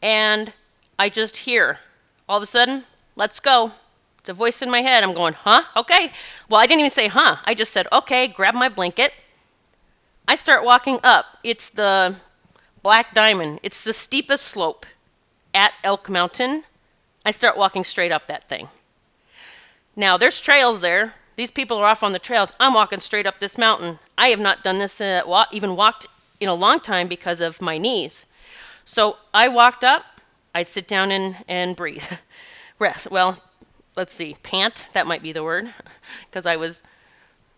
And 0.00 0.54
I 0.98 1.10
just 1.10 1.36
hear, 1.36 1.80
all 2.26 2.38
of 2.38 2.42
a 2.42 2.46
sudden, 2.46 2.84
let's 3.14 3.38
go. 3.38 3.72
It's 4.18 4.30
a 4.30 4.32
voice 4.32 4.62
in 4.62 4.70
my 4.70 4.80
head. 4.80 5.04
I'm 5.04 5.12
going, 5.12 5.34
huh? 5.34 5.64
Okay. 5.76 6.12
Well, 6.48 6.62
I 6.62 6.66
didn't 6.66 6.80
even 6.80 6.92
say, 6.92 7.08
huh. 7.08 7.36
I 7.44 7.52
just 7.52 7.74
said, 7.74 7.88
okay, 7.92 8.26
grab 8.26 8.54
my 8.54 8.70
blanket. 8.70 9.12
I 10.26 10.34
start 10.34 10.64
walking 10.64 10.98
up. 11.04 11.36
It's 11.44 11.68
the 11.68 12.16
Black 12.82 13.12
Diamond, 13.12 13.60
it's 13.62 13.84
the 13.84 13.92
steepest 13.92 14.46
slope 14.46 14.86
at 15.56 15.72
Elk 15.82 16.10
Mountain, 16.10 16.64
I 17.24 17.30
start 17.30 17.56
walking 17.56 17.82
straight 17.82 18.12
up 18.12 18.26
that 18.26 18.46
thing. 18.46 18.68
Now, 19.96 20.18
there's 20.18 20.40
trails 20.40 20.82
there. 20.82 21.14
These 21.36 21.50
people 21.50 21.78
are 21.78 21.86
off 21.86 22.02
on 22.02 22.12
the 22.12 22.18
trails. 22.18 22.52
I'm 22.60 22.74
walking 22.74 23.00
straight 23.00 23.26
up 23.26 23.40
this 23.40 23.56
mountain. 23.56 23.98
I 24.18 24.28
have 24.28 24.38
not 24.38 24.62
done 24.62 24.78
this, 24.78 25.00
uh, 25.00 25.22
even 25.50 25.74
walked 25.74 26.06
in 26.38 26.48
a 26.50 26.54
long 26.54 26.78
time 26.78 27.08
because 27.08 27.40
of 27.40 27.62
my 27.62 27.78
knees. 27.78 28.26
So 28.84 29.16
I 29.32 29.48
walked 29.48 29.82
up. 29.82 30.04
I'd 30.54 30.66
sit 30.66 30.86
down 30.86 31.10
and, 31.10 31.36
and 31.48 31.74
breathe, 31.74 32.04
rest. 32.78 33.10
Well, 33.10 33.42
let's 33.96 34.14
see, 34.14 34.36
pant, 34.42 34.86
that 34.92 35.06
might 35.06 35.22
be 35.22 35.32
the 35.32 35.42
word, 35.42 35.72
because 36.30 36.44
I 36.44 36.56
was 36.56 36.82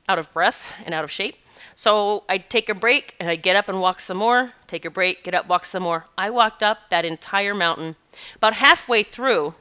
out 0.08 0.20
of 0.20 0.32
breath 0.32 0.80
and 0.86 0.94
out 0.94 1.04
of 1.04 1.10
shape. 1.10 1.36
So 1.78 2.24
I'd 2.28 2.50
take 2.50 2.68
a 2.68 2.74
break 2.74 3.14
and 3.20 3.30
I'd 3.30 3.40
get 3.40 3.54
up 3.54 3.68
and 3.68 3.80
walk 3.80 4.00
some 4.00 4.16
more, 4.16 4.54
take 4.66 4.84
a 4.84 4.90
break, 4.90 5.22
get 5.22 5.32
up, 5.32 5.46
walk 5.46 5.64
some 5.64 5.84
more. 5.84 6.06
I 6.18 6.28
walked 6.28 6.60
up 6.60 6.90
that 6.90 7.04
entire 7.04 7.54
mountain. 7.54 7.94
About 8.34 8.54
halfway 8.54 9.04
through, 9.04 9.54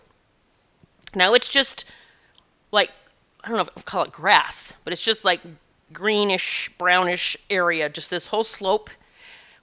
now 1.13 1.35
it's 1.35 1.47
just 1.47 1.85
like, 2.71 2.89
I 3.43 3.49
don't 3.49 3.57
know 3.57 3.61
if 3.61 3.69
I 3.77 3.81
call 3.81 4.03
it 4.03 4.11
grass, 4.11 4.73
but 4.83 4.93
it's 4.93 5.05
just 5.05 5.23
like 5.23 5.41
greenish, 5.93 6.71
brownish 6.79 7.37
area, 7.51 7.87
just 7.87 8.09
this 8.09 8.25
whole 8.25 8.43
slope. 8.43 8.89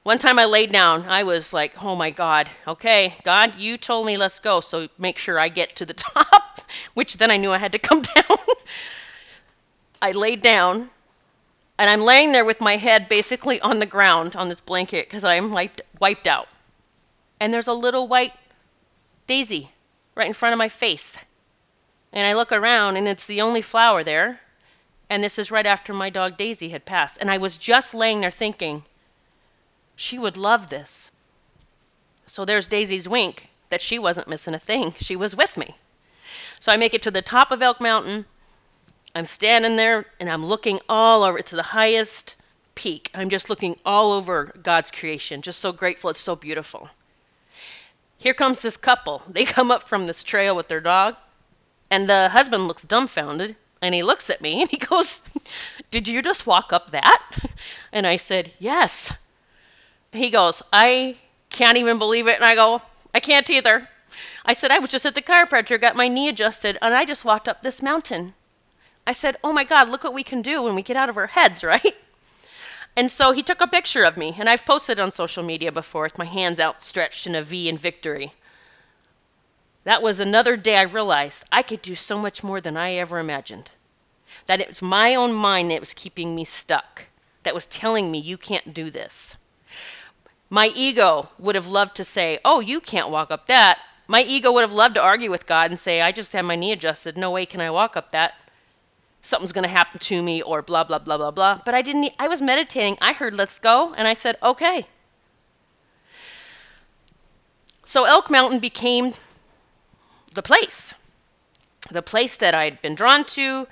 One 0.05 0.19
time 0.19 0.39
I 0.39 0.45
laid 0.45 0.71
down, 0.71 1.07
I 1.09 1.25
was 1.25 1.53
like, 1.53 1.83
oh 1.83 1.97
my 1.97 2.11
God, 2.11 2.51
okay, 2.69 3.15
God, 3.25 3.57
you 3.57 3.77
told 3.77 4.07
me 4.07 4.17
let's 4.17 4.39
go, 4.39 4.61
so 4.61 4.87
make 4.97 5.19
sure 5.19 5.41
I 5.41 5.49
get 5.49 5.75
to 5.75 5.85
the 5.85 5.95
top, 5.95 6.61
which 6.95 7.17
then 7.17 7.33
I 7.33 7.37
knew 7.37 7.51
I 7.51 7.59
had 7.59 7.73
to 7.73 7.81
come 7.81 8.03
down. 8.15 8.39
I 10.01 10.13
laid 10.13 10.41
down 10.41 10.91
and 11.79 11.91
I'm 11.91 12.03
laying 12.03 12.33
there 12.33 12.45
with 12.45 12.61
my 12.61 12.77
head 12.77 13.09
basically 13.09 13.61
on 13.61 13.79
the 13.79 13.87
ground 13.87 14.37
on 14.37 14.49
this 14.49 14.61
blanket 14.61 15.07
because 15.07 15.25
I'm 15.25 15.51
wiped, 15.51 15.81
wiped 15.99 16.27
out. 16.27 16.49
And 17.41 17.53
there's 17.53 17.67
a 17.67 17.73
little 17.73 18.07
white 18.07 18.35
daisy 19.27 19.71
right 20.15 20.29
in 20.29 20.35
front 20.35 20.53
of 20.53 20.59
my 20.59 20.69
face. 20.69 21.19
And 22.13 22.27
I 22.27 22.33
look 22.33 22.53
around 22.53 22.97
and 22.97 23.09
it's 23.09 23.27
the 23.27 23.41
only 23.41 23.61
flower 23.61 24.05
there. 24.05 24.41
And 25.11 25.23
this 25.23 25.39
is 25.39 25.51
right 25.51 25.67
after 25.67 25.93
my 25.93 26.11
dog 26.11 26.37
Daisy 26.37 26.71
had 26.71 26.87
passed. 26.87 27.19
And 27.21 27.31
I 27.31 27.39
was 27.39 27.59
just 27.59 27.93
laying 27.93 28.21
there 28.21 28.31
thinking, 28.31 28.85
she 29.97 30.19
would 30.19 30.37
love 30.37 30.71
this. 30.71 31.11
So 32.27 32.45
there's 32.45 32.69
Daisy's 32.69 33.09
wink 33.09 33.51
that 33.69 33.83
she 33.83 33.99
wasn't 33.99 34.29
missing 34.29 34.55
a 34.55 34.59
thing. 34.59 34.95
She 34.99 35.17
was 35.17 35.37
with 35.37 35.57
me. 35.57 35.77
So 36.59 36.73
I 36.73 36.77
make 36.77 36.95
it 36.95 37.03
to 37.03 37.11
the 37.11 37.21
top 37.21 37.51
of 37.51 37.61
Elk 37.61 37.81
Mountain 37.81 38.25
I'm 39.15 39.25
standing 39.25 39.77
there 39.77 40.07
and 40.19 40.29
I'm 40.29 40.45
looking 40.45 40.81
all 40.89 41.23
over. 41.23 41.39
It's 41.39 41.53
the 41.53 41.63
highest 41.63 42.37
peak. 42.75 43.11
I'm 43.15 43.29
just 43.29 43.49
looking 43.49 43.79
all 43.85 44.13
over 44.13 44.53
God's 44.63 44.91
creation, 44.91 45.43
just 45.43 45.61
so 45.61 45.73
grateful. 45.73 46.11
It's 46.11 46.21
so 46.21 46.35
beautiful. 46.35 46.91
Here 48.19 48.35
comes 48.35 48.61
this 48.61 48.77
couple. 48.77 49.23
They 49.29 49.45
come 49.45 49.71
up 49.71 49.85
from 49.89 50.07
this 50.07 50.25
trail 50.25 50.57
with 50.57 50.69
their 50.69 50.81
dog, 50.81 51.17
and 51.91 52.09
the 52.09 52.31
husband 52.31 52.67
looks 52.67 52.83
dumbfounded 52.83 53.57
and 53.81 53.95
he 53.95 54.03
looks 54.03 54.31
at 54.31 54.41
me 54.41 54.63
and 54.63 54.71
he 54.71 54.77
goes, 54.91 55.23
Did 55.91 56.09
you 56.09 56.23
just 56.23 56.47
walk 56.47 56.73
up 56.73 56.91
that? 56.91 57.23
And 57.93 58.09
I 58.09 58.17
said, 58.17 58.51
Yes. 58.59 59.17
He 60.11 60.31
goes, 60.31 60.63
I 60.73 61.17
can't 61.51 61.79
even 61.79 61.99
believe 61.99 62.27
it. 62.27 62.37
And 62.37 62.45
I 62.45 62.57
go, 62.57 62.83
I 63.15 63.21
can't 63.21 63.49
either. 63.49 63.89
I 64.45 64.53
said, 64.53 64.71
I 64.71 64.79
was 64.79 64.91
just 64.91 65.07
at 65.07 65.15
the 65.15 65.23
chiropractor, 65.23 65.81
got 65.81 65.97
my 65.97 66.09
knee 66.09 66.29
adjusted, 66.29 66.77
and 66.83 66.95
I 66.95 67.05
just 67.05 67.25
walked 67.25 67.49
up 67.49 67.63
this 67.63 67.83
mountain. 67.83 68.35
I 69.07 69.13
said, 69.13 69.37
Oh 69.45 69.53
my 69.53 69.65
God, 69.65 69.89
look 69.89 70.05
what 70.05 70.15
we 70.15 70.25
can 70.25 70.43
do 70.43 70.63
when 70.63 70.75
we 70.75 70.83
get 70.83 70.97
out 70.97 71.09
of 71.09 71.17
our 71.17 71.29
heads, 71.29 71.63
right? 71.65 71.95
And 72.97 73.11
so 73.11 73.33
he 73.33 73.43
took 73.43 73.61
a 73.61 73.67
picture 73.67 74.05
of 74.05 74.17
me, 74.17 74.37
and 74.39 74.49
I've 74.49 74.65
posted 74.65 75.01
on 75.01 75.11
social 75.11 75.43
media 75.43 75.73
before 75.73 76.05
with 76.05 76.19
my 76.19 76.27
hands 76.27 76.61
outstretched 76.61 77.27
in 77.27 77.35
a 77.35 77.43
V 77.43 77.69
in 77.69 77.77
victory. 77.77 78.33
That 79.83 80.01
was 80.01 80.21
another 80.21 80.57
day 80.57 80.77
I 80.77 80.83
realized 80.83 81.45
I 81.51 81.63
could 81.63 81.83
do 81.83 81.95
so 81.95 82.19
much 82.19 82.45
more 82.45 82.61
than 82.61 82.77
I 82.77 82.93
ever 82.93 83.19
imagined. 83.19 83.73
That 84.47 84.61
it 84.61 84.69
was 84.69 84.81
my 84.81 85.15
own 85.15 85.33
mind 85.33 85.71
that 85.71 85.81
was 85.81 85.93
keeping 85.93 86.35
me 86.35 86.45
stuck, 86.45 87.07
that 87.43 87.55
was 87.55 87.67
telling 87.67 88.11
me, 88.11 88.19
you 88.19 88.39
can't 88.39 88.73
do 88.73 88.91
this. 88.91 89.37
My 90.49 90.69
ego 90.69 91.31
would 91.39 91.57
have 91.57 91.67
loved 91.67 91.97
to 91.97 92.05
say, 92.05 92.39
oh, 92.45 92.61
you 92.61 92.81
can't 92.81 93.11
walk 93.11 93.31
up 93.31 93.49
that. 93.49 93.81
My 94.07 94.23
ego 94.23 94.53
would 94.53 94.61
have 94.61 94.73
loved 94.73 94.95
to 94.95 95.03
argue 95.03 95.31
with 95.31 95.47
God 95.47 95.71
and 95.71 95.81
say, 95.81 96.01
I 96.01 96.13
just 96.13 96.33
had 96.33 96.45
my 96.45 96.55
knee 96.55 96.73
adjusted. 96.73 97.17
No 97.17 97.31
way 97.31 97.45
can 97.45 97.61
I 97.61 97.71
walk 97.71 97.97
up 97.97 98.13
that 98.13 98.35
something's 99.25 99.53
going 99.53 99.65
to 99.65 99.69
happen 99.69 99.99
to 99.99 100.23
me 100.23 100.43
or 100.43 100.63
blah 100.63 100.85
blah 100.85 100.99
blah 100.99 101.17
blah 101.17 101.31
blah. 101.31 101.61
But 101.65 101.75
i 101.75 101.83
didn't 101.83 102.13
i 102.19 102.29
was 102.29 102.41
meditating. 102.41 102.97
I 103.01 103.13
heard 103.13 103.35
let's 103.35 103.59
go. 103.59 103.95
And 103.97 104.07
i 104.07 104.15
said 104.15 104.37
okay. 104.43 104.87
So 107.83 108.05
elk 108.05 108.31
mountain 108.31 108.61
became 108.61 109.13
the 110.35 110.43
place 110.43 110.95
the 111.91 112.03
place 112.03 112.37
that 112.37 112.55
i'd 112.55 112.81
been 112.83 112.95
drawn 112.95 113.25
to. 113.25 113.67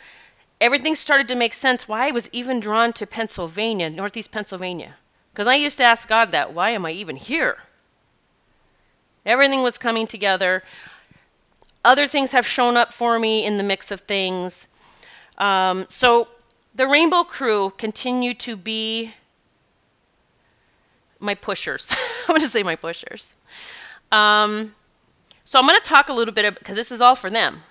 Everything 0.61 0.95
started 0.95 1.29
to 1.29 1.35
make 1.35 1.55
sense. 1.55 1.87
Why 1.87 2.09
i 2.09 2.11
was 2.11 2.29
even 2.33 2.59
drawn 2.59 2.93
to 2.95 3.07
pennsylvania 3.07 3.91
northeast 3.91 4.33
pennsylvania. 4.33 4.97
Because 5.33 5.47
i 5.47 5.55
used 5.55 5.77
to 5.79 5.85
ask 5.85 6.09
god 6.09 6.31
that 6.31 6.53
why 6.55 6.71
am 6.71 6.87
i 6.87 6.91
even 6.91 7.17
here? 7.17 7.59
Everything 9.25 9.63
was 9.63 9.79
coming 9.79 10.07
together. 10.09 10.63
Other 11.85 12.09
things 12.09 12.33
have 12.33 12.47
shown 12.47 12.77
up 12.77 12.93
for 12.93 13.19
me 13.19 13.45
in 13.45 13.57
the 13.57 13.63
mix 13.63 13.91
of 13.91 14.01
things 14.01 14.67
um, 15.39 15.87
so 15.89 16.29
the 16.75 16.87
Rainbow 16.87 17.25
Crew 17.25 17.73
continue 17.77 18.35
to 18.35 18.57
be 18.57 19.15
my 21.21 21.35
pushers. 21.35 21.89
I'm 22.29 22.29
going 22.29 22.41
to 22.41 22.49
say 22.49 22.63
my 22.63 22.77
pushers. 22.77 23.37
Um, 24.11 24.75
so 25.45 25.59
I'm 25.59 25.67
going 25.67 25.79
to 25.79 25.87
talk 25.87 26.09
a 26.09 26.13
little 26.13 26.35
bit 26.35 26.59
because 26.59 26.77
this 26.77 26.93
is 26.93 27.01
all 27.01 27.15
for 27.15 27.31
them. 27.31 27.63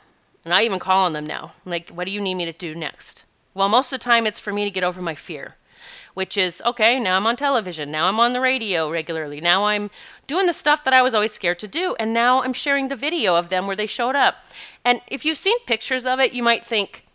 And 0.44 0.54
I 0.54 0.64
even 0.64 0.80
call 0.80 1.06
on 1.06 1.14
them 1.14 1.26
now. 1.26 1.54
Like, 1.66 1.90
what 1.90 2.06
do 2.06 2.12
you 2.12 2.22
need 2.22 2.36
me 2.36 2.46
to 2.46 2.54
do 2.54 2.74
next? 2.74 3.26
Well, 3.54 3.70
most 3.70 3.92
of 3.92 4.00
the 4.00 4.04
time 4.04 4.26
it's 4.26 4.40
for 4.40 4.54
me 4.54 4.64
to 4.64 4.72
get 4.72 4.84
over 4.84 5.02
my 5.02 5.14
fear, 5.14 5.56
which 6.14 6.38
is 6.38 6.62
okay, 6.66 7.00
now 7.00 7.18
I'm 7.18 7.28
on 7.28 7.36
television. 7.36 7.92
Now 7.92 8.06
I'm 8.06 8.20
on 8.20 8.34
the 8.34 8.42
radio 8.42 8.90
regularly. 8.90 9.42
Now 9.42 9.66
I'm 9.66 9.92
doing 10.26 10.48
the 10.48 10.54
stuff 10.54 10.84
that 10.84 10.94
I 10.94 11.02
was 11.02 11.14
always 11.14 11.34
scared 11.34 11.60
to 11.60 11.68
do. 11.68 11.96
And 12.00 12.14
now 12.14 12.42
I'm 12.42 12.54
sharing 12.54 12.88
the 12.88 12.96
video 12.96 13.36
of 13.36 13.50
them 13.50 13.68
where 13.68 13.76
they 13.76 13.88
showed 13.88 14.16
up. 14.16 14.46
And 14.84 15.02
if 15.08 15.26
you've 15.26 15.38
seen 15.38 15.58
pictures 15.66 16.06
of 16.06 16.20
it, 16.20 16.34
you 16.34 16.42
might 16.42 16.66
think, 16.66 17.06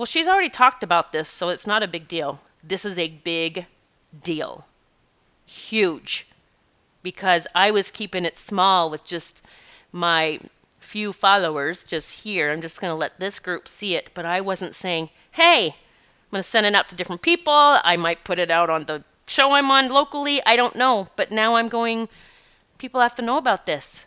well, 0.00 0.06
she's 0.06 0.26
already 0.26 0.48
talked 0.48 0.82
about 0.82 1.12
this, 1.12 1.28
so 1.28 1.50
it's 1.50 1.66
not 1.66 1.82
a 1.82 1.86
big 1.86 2.08
deal. 2.08 2.40
This 2.64 2.86
is 2.86 2.96
a 2.96 3.08
big 3.22 3.66
deal. 4.22 4.66
Huge. 5.44 6.26
Because 7.02 7.46
I 7.54 7.70
was 7.70 7.90
keeping 7.90 8.24
it 8.24 8.38
small 8.38 8.88
with 8.88 9.04
just 9.04 9.44
my 9.92 10.40
few 10.78 11.12
followers 11.12 11.84
just 11.84 12.22
here. 12.22 12.50
I'm 12.50 12.62
just 12.62 12.80
going 12.80 12.90
to 12.90 12.94
let 12.94 13.20
this 13.20 13.38
group 13.38 13.68
see 13.68 13.94
it. 13.94 14.08
But 14.14 14.24
I 14.24 14.40
wasn't 14.40 14.74
saying, 14.74 15.10
hey, 15.32 15.66
I'm 15.66 16.30
going 16.30 16.42
to 16.42 16.48
send 16.48 16.64
it 16.64 16.74
out 16.74 16.88
to 16.88 16.96
different 16.96 17.20
people. 17.20 17.52
I 17.84 17.98
might 17.98 18.24
put 18.24 18.38
it 18.38 18.50
out 18.50 18.70
on 18.70 18.86
the 18.86 19.04
show 19.26 19.52
I'm 19.52 19.70
on 19.70 19.90
locally. 19.90 20.40
I 20.46 20.56
don't 20.56 20.76
know. 20.76 21.08
But 21.14 21.30
now 21.30 21.56
I'm 21.56 21.68
going, 21.68 22.08
people 22.78 23.02
have 23.02 23.16
to 23.16 23.22
know 23.22 23.36
about 23.36 23.66
this. 23.66 24.06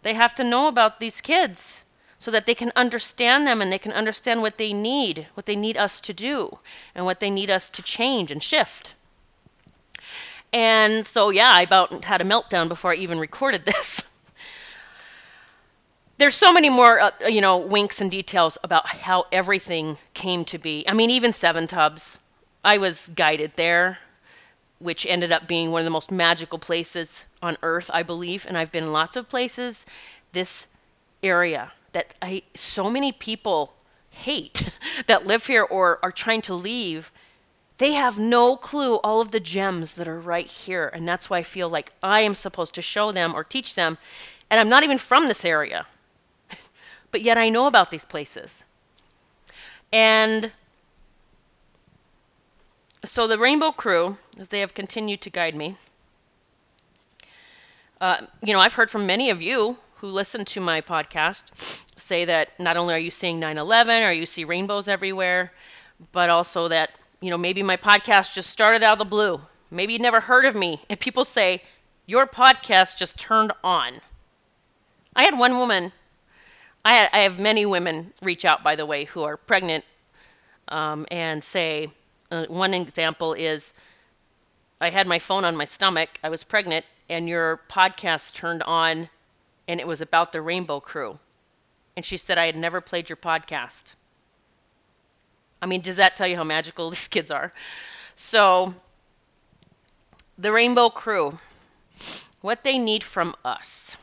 They 0.00 0.14
have 0.14 0.34
to 0.36 0.44
know 0.44 0.66
about 0.66 0.98
these 0.98 1.20
kids 1.20 1.82
so 2.20 2.30
that 2.30 2.44
they 2.44 2.54
can 2.54 2.70
understand 2.76 3.46
them 3.46 3.62
and 3.62 3.72
they 3.72 3.78
can 3.78 3.92
understand 3.92 4.42
what 4.42 4.58
they 4.58 4.74
need, 4.74 5.26
what 5.32 5.46
they 5.46 5.56
need 5.56 5.78
us 5.78 6.02
to 6.02 6.12
do, 6.12 6.58
and 6.94 7.06
what 7.06 7.18
they 7.18 7.30
need 7.30 7.48
us 7.48 7.70
to 7.70 7.82
change 7.82 8.30
and 8.30 8.42
shift. 8.42 8.94
And 10.52 11.06
so, 11.06 11.30
yeah, 11.30 11.50
I 11.50 11.62
about 11.62 12.04
had 12.04 12.20
a 12.20 12.24
meltdown 12.24 12.68
before 12.68 12.92
I 12.92 12.96
even 12.96 13.18
recorded 13.18 13.64
this. 13.64 14.02
There's 16.18 16.34
so 16.34 16.52
many 16.52 16.68
more, 16.68 17.00
uh, 17.00 17.12
you 17.26 17.40
know, 17.40 17.56
winks 17.56 18.02
and 18.02 18.10
details 18.10 18.58
about 18.62 18.86
how 18.86 19.24
everything 19.32 19.96
came 20.12 20.44
to 20.44 20.58
be. 20.58 20.84
I 20.86 20.92
mean, 20.92 21.08
even 21.08 21.32
Seven 21.32 21.66
Tubs, 21.66 22.18
I 22.62 22.76
was 22.76 23.08
guided 23.14 23.52
there, 23.56 24.00
which 24.78 25.06
ended 25.06 25.32
up 25.32 25.48
being 25.48 25.70
one 25.70 25.80
of 25.80 25.86
the 25.86 25.90
most 25.90 26.10
magical 26.12 26.58
places 26.58 27.24
on 27.40 27.56
earth, 27.62 27.90
I 27.94 28.02
believe. 28.02 28.44
And 28.46 28.58
I've 28.58 28.70
been 28.70 28.84
in 28.84 28.92
lots 28.92 29.16
of 29.16 29.30
places. 29.30 29.86
This 30.32 30.66
area 31.22 31.72
that 31.92 32.14
I 32.22 32.42
so 32.54 32.90
many 32.90 33.12
people 33.12 33.74
hate 34.10 34.70
that 35.06 35.26
live 35.26 35.46
here 35.46 35.62
or 35.62 35.98
are 36.02 36.12
trying 36.12 36.42
to 36.42 36.54
leave 36.54 37.12
they 37.80 37.92
have 37.94 38.18
no 38.18 38.56
clue 38.56 38.96
all 38.96 39.22
of 39.22 39.30
the 39.30 39.40
gems 39.40 39.94
that 39.94 40.06
are 40.06 40.20
right 40.20 40.46
here. 40.46 40.90
And 40.92 41.08
that's 41.08 41.30
why 41.30 41.38
i 41.38 41.42
feel 41.42 41.68
like 41.68 41.92
i 42.02 42.20
am 42.20 42.34
supposed 42.34 42.74
to 42.74 42.82
show 42.82 43.10
them 43.10 43.34
or 43.34 43.42
teach 43.42 43.74
them. 43.74 43.96
And 44.50 44.60
i'm 44.60 44.68
not 44.68 44.84
even 44.84 44.98
from 44.98 45.28
this 45.28 45.44
area. 45.44 45.86
But 47.10 47.22
yet 47.22 47.38
i 47.38 47.48
know 47.48 47.66
about 47.66 47.90
these 47.90 48.04
places. 48.04 48.64
And 49.92 50.52
so 53.02 53.26
the 53.26 53.38
rainbow 53.38 53.72
crew 53.72 54.18
as 54.38 54.48
they 54.48 54.60
have 54.60 54.74
continued 54.74 55.22
to 55.22 55.30
guide 55.30 55.54
me 55.54 55.76
uh, 58.00 58.26
you 58.42 58.52
know 58.52 58.60
i've 58.60 58.74
heard 58.74 58.90
from 58.90 59.06
many 59.06 59.30
of 59.30 59.40
you 59.40 59.78
who 60.00 60.06
listen 60.06 60.44
to 60.46 60.60
my 60.60 60.80
podcast 60.80 61.44
say 62.00 62.24
that 62.24 62.58
not 62.58 62.76
only 62.76 62.94
are 62.94 62.98
you 62.98 63.10
seeing 63.10 63.38
9/11 63.38 64.08
or 64.08 64.12
you 64.12 64.24
see 64.24 64.44
rainbows 64.44 64.88
everywhere, 64.88 65.52
but 66.12 66.30
also 66.30 66.68
that 66.68 66.90
you 67.20 67.30
know 67.30 67.36
maybe 67.36 67.62
my 67.62 67.76
podcast 67.76 68.32
just 68.32 68.48
started 68.48 68.82
out 68.82 68.94
of 68.94 68.98
the 68.98 69.04
blue. 69.04 69.42
Maybe 69.70 69.92
you 69.92 69.98
never 69.98 70.20
heard 70.20 70.46
of 70.46 70.54
me, 70.54 70.82
and 70.90 70.98
people 70.98 71.24
say 71.24 71.62
your 72.06 72.26
podcast 72.26 72.96
just 72.96 73.18
turned 73.18 73.52
on. 73.62 74.00
I 75.14 75.24
had 75.24 75.38
one 75.38 75.58
woman. 75.58 75.92
I, 76.82 76.94
had, 76.94 77.10
I 77.12 77.18
have 77.18 77.38
many 77.38 77.66
women 77.66 78.14
reach 78.22 78.46
out, 78.46 78.62
by 78.62 78.74
the 78.74 78.86
way, 78.86 79.04
who 79.04 79.22
are 79.22 79.36
pregnant 79.36 79.84
um, 80.68 81.06
and 81.10 81.44
say, 81.44 81.88
uh, 82.30 82.46
one 82.46 82.72
example 82.72 83.34
is 83.34 83.74
I 84.80 84.88
had 84.88 85.06
my 85.06 85.18
phone 85.18 85.44
on 85.44 85.56
my 85.56 85.66
stomach, 85.66 86.18
I 86.24 86.30
was 86.30 86.42
pregnant, 86.42 86.86
and 87.10 87.28
your 87.28 87.60
podcast 87.68 88.32
turned 88.32 88.62
on 88.62 89.10
and 89.70 89.78
it 89.78 89.86
was 89.86 90.00
about 90.00 90.32
the 90.32 90.42
Rainbow 90.42 90.80
Crew. 90.80 91.20
and 91.96 92.04
she 92.04 92.16
said 92.16 92.38
I 92.38 92.46
had 92.46 92.56
never 92.56 92.80
played 92.80 93.08
your 93.08 93.16
podcast. 93.16 93.94
I 95.62 95.66
mean, 95.66 95.80
does 95.80 95.94
that 95.96 96.16
tell 96.16 96.26
you 96.26 96.36
how 96.36 96.42
magical 96.42 96.90
these 96.94 97.06
kids 97.06 97.30
are? 97.30 97.52
So, 98.16 98.74
the 100.36 100.50
Rainbow 100.50 100.88
Crew, 100.88 101.38
what 102.40 102.64
they 102.64 102.78
need 102.78 103.04
from 103.04 103.36
us. 103.44 103.96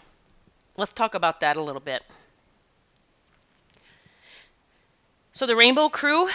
Let's 0.77 0.93
talk 0.93 1.13
about 1.13 1.41
that 1.41 1.57
a 1.57 1.61
little 1.61 1.81
bit. 1.81 2.03
So, 5.33 5.45
the 5.45 5.55
Rainbow 5.57 5.89
Crew 5.89 6.29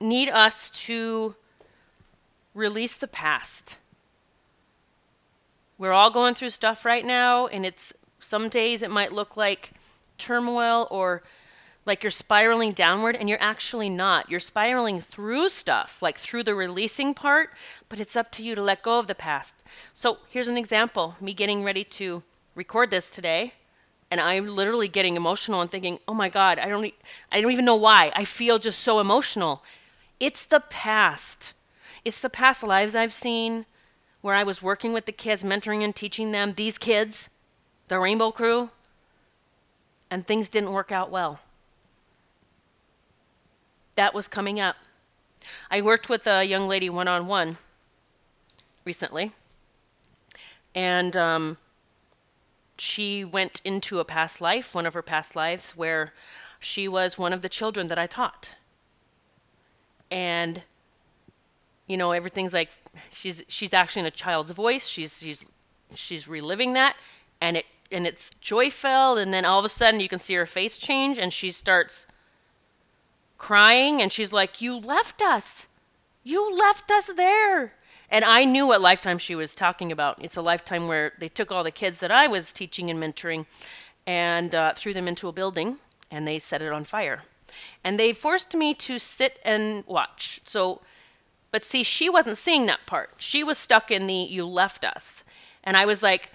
need 0.00 0.28
us 0.28 0.70
to 0.86 1.34
release 2.54 2.96
the 2.96 3.08
past. 3.08 3.78
We're 5.82 5.92
all 5.92 6.10
going 6.10 6.34
through 6.34 6.50
stuff 6.50 6.84
right 6.84 7.04
now, 7.04 7.48
and 7.48 7.66
it's 7.66 7.92
some 8.20 8.48
days 8.48 8.84
it 8.84 8.90
might 8.92 9.10
look 9.10 9.36
like 9.36 9.72
turmoil 10.16 10.86
or 10.92 11.22
like 11.84 12.04
you're 12.04 12.12
spiraling 12.12 12.70
downward, 12.70 13.16
and 13.16 13.28
you're 13.28 13.42
actually 13.42 13.90
not. 13.90 14.30
You're 14.30 14.38
spiraling 14.38 15.00
through 15.00 15.48
stuff, 15.48 16.00
like 16.00 16.18
through 16.18 16.44
the 16.44 16.54
releasing 16.54 17.14
part, 17.14 17.50
but 17.88 17.98
it's 17.98 18.14
up 18.14 18.30
to 18.30 18.44
you 18.44 18.54
to 18.54 18.62
let 18.62 18.84
go 18.84 19.00
of 19.00 19.08
the 19.08 19.16
past. 19.16 19.56
So 19.92 20.18
here's 20.30 20.46
an 20.46 20.56
example 20.56 21.16
me 21.20 21.34
getting 21.34 21.64
ready 21.64 21.82
to 21.82 22.22
record 22.54 22.92
this 22.92 23.10
today. 23.10 23.54
And 24.08 24.20
I'm 24.20 24.46
literally 24.46 24.86
getting 24.86 25.16
emotional 25.16 25.60
and 25.60 25.68
thinking, 25.68 25.98
"Oh 26.06 26.14
my 26.14 26.28
God, 26.28 26.60
I 26.60 26.68
don't, 26.68 26.94
I 27.32 27.40
don't 27.40 27.50
even 27.50 27.64
know 27.64 27.74
why. 27.74 28.12
I 28.14 28.24
feel 28.24 28.60
just 28.60 28.78
so 28.78 29.00
emotional." 29.00 29.64
It's 30.20 30.46
the 30.46 30.60
past. 30.60 31.54
It's 32.04 32.20
the 32.20 32.30
past 32.30 32.62
lives 32.62 32.94
I've 32.94 33.12
seen 33.12 33.66
where 34.22 34.34
I 34.34 34.44
was 34.44 34.62
working 34.62 34.92
with 34.92 35.04
the 35.04 35.12
kids, 35.12 35.42
mentoring 35.42 35.84
and 35.84 35.94
teaching 35.94 36.32
them, 36.32 36.54
these 36.54 36.78
kids, 36.78 37.28
the 37.88 37.98
Rainbow 37.98 38.30
Crew, 38.30 38.70
and 40.10 40.26
things 40.26 40.48
didn't 40.48 40.72
work 40.72 40.90
out 40.90 41.10
well. 41.10 41.40
That 43.96 44.14
was 44.14 44.28
coming 44.28 44.58
up. 44.58 44.76
I 45.70 45.82
worked 45.82 46.08
with 46.08 46.26
a 46.26 46.44
young 46.44 46.68
lady 46.68 46.88
one 46.88 47.08
on 47.08 47.26
one 47.26 47.58
recently, 48.84 49.32
and 50.74 51.16
um, 51.16 51.58
she 52.78 53.24
went 53.24 53.60
into 53.64 53.98
a 53.98 54.04
past 54.04 54.40
life, 54.40 54.74
one 54.74 54.86
of 54.86 54.94
her 54.94 55.02
past 55.02 55.34
lives, 55.34 55.76
where 55.76 56.12
she 56.60 56.86
was 56.86 57.18
one 57.18 57.32
of 57.32 57.42
the 57.42 57.48
children 57.48 57.88
that 57.88 57.98
I 57.98 58.06
taught. 58.06 58.54
And 60.10 60.62
you 61.88 61.96
know 61.96 62.12
everything's 62.12 62.52
like 62.52 62.70
she's 63.10 63.42
she's 63.48 63.72
actually 63.72 64.00
in 64.00 64.06
a 64.06 64.10
child's 64.10 64.50
voice. 64.50 64.86
She's 64.86 65.20
she's 65.20 65.44
she's 65.94 66.28
reliving 66.28 66.72
that. 66.74 66.96
And 67.40 67.56
it 67.58 67.66
and 67.90 68.06
it's 68.06 68.30
joyful 68.40 69.16
and 69.18 69.32
then 69.32 69.44
all 69.44 69.58
of 69.58 69.64
a 69.64 69.68
sudden 69.68 70.00
you 70.00 70.08
can 70.08 70.18
see 70.18 70.34
her 70.34 70.46
face 70.46 70.78
change 70.78 71.18
and 71.18 71.32
she 71.32 71.52
starts 71.52 72.06
crying. 73.38 74.00
And 74.00 74.12
she's 74.12 74.32
like 74.32 74.60
you 74.60 74.78
left 74.78 75.20
us. 75.22 75.66
You 76.22 76.56
left 76.56 76.90
us 76.90 77.12
there. 77.14 77.74
And 78.08 78.24
i 78.24 78.44
knew 78.44 78.66
what 78.66 78.80
lifetime 78.80 79.18
she 79.18 79.34
was 79.34 79.54
talking 79.54 79.90
about. 79.90 80.22
It's 80.22 80.36
a 80.36 80.42
lifetime 80.42 80.86
where 80.86 81.12
they 81.18 81.28
took 81.28 81.50
all 81.50 81.64
the 81.64 81.70
kids 81.70 81.98
that 81.98 82.10
i 82.10 82.26
was 82.26 82.52
teaching 82.52 82.90
and 82.90 83.02
mentoring 83.02 83.46
and 84.06 84.54
uh, 84.54 84.74
threw 84.74 84.92
them 84.92 85.08
into 85.08 85.28
a 85.28 85.32
building 85.32 85.78
and 86.10 86.26
they 86.26 86.38
set 86.38 86.62
it 86.62 86.72
on 86.72 86.84
fire. 86.84 87.22
And 87.82 87.98
they 87.98 88.12
forced 88.12 88.54
me 88.54 88.74
to 88.74 88.98
sit 88.98 89.38
and 89.44 89.84
watch. 89.86 90.40
So 90.46 90.82
but 91.52 91.64
see, 91.64 91.82
she 91.82 92.08
wasn't 92.08 92.38
seeing 92.38 92.66
that 92.66 92.84
part. 92.86 93.10
She 93.18 93.44
was 93.44 93.58
stuck 93.58 93.90
in 93.90 94.06
the 94.06 94.14
you 94.14 94.44
left 94.46 94.84
us. 94.84 95.22
And 95.62 95.76
I 95.76 95.84
was 95.84 96.02
like, 96.02 96.30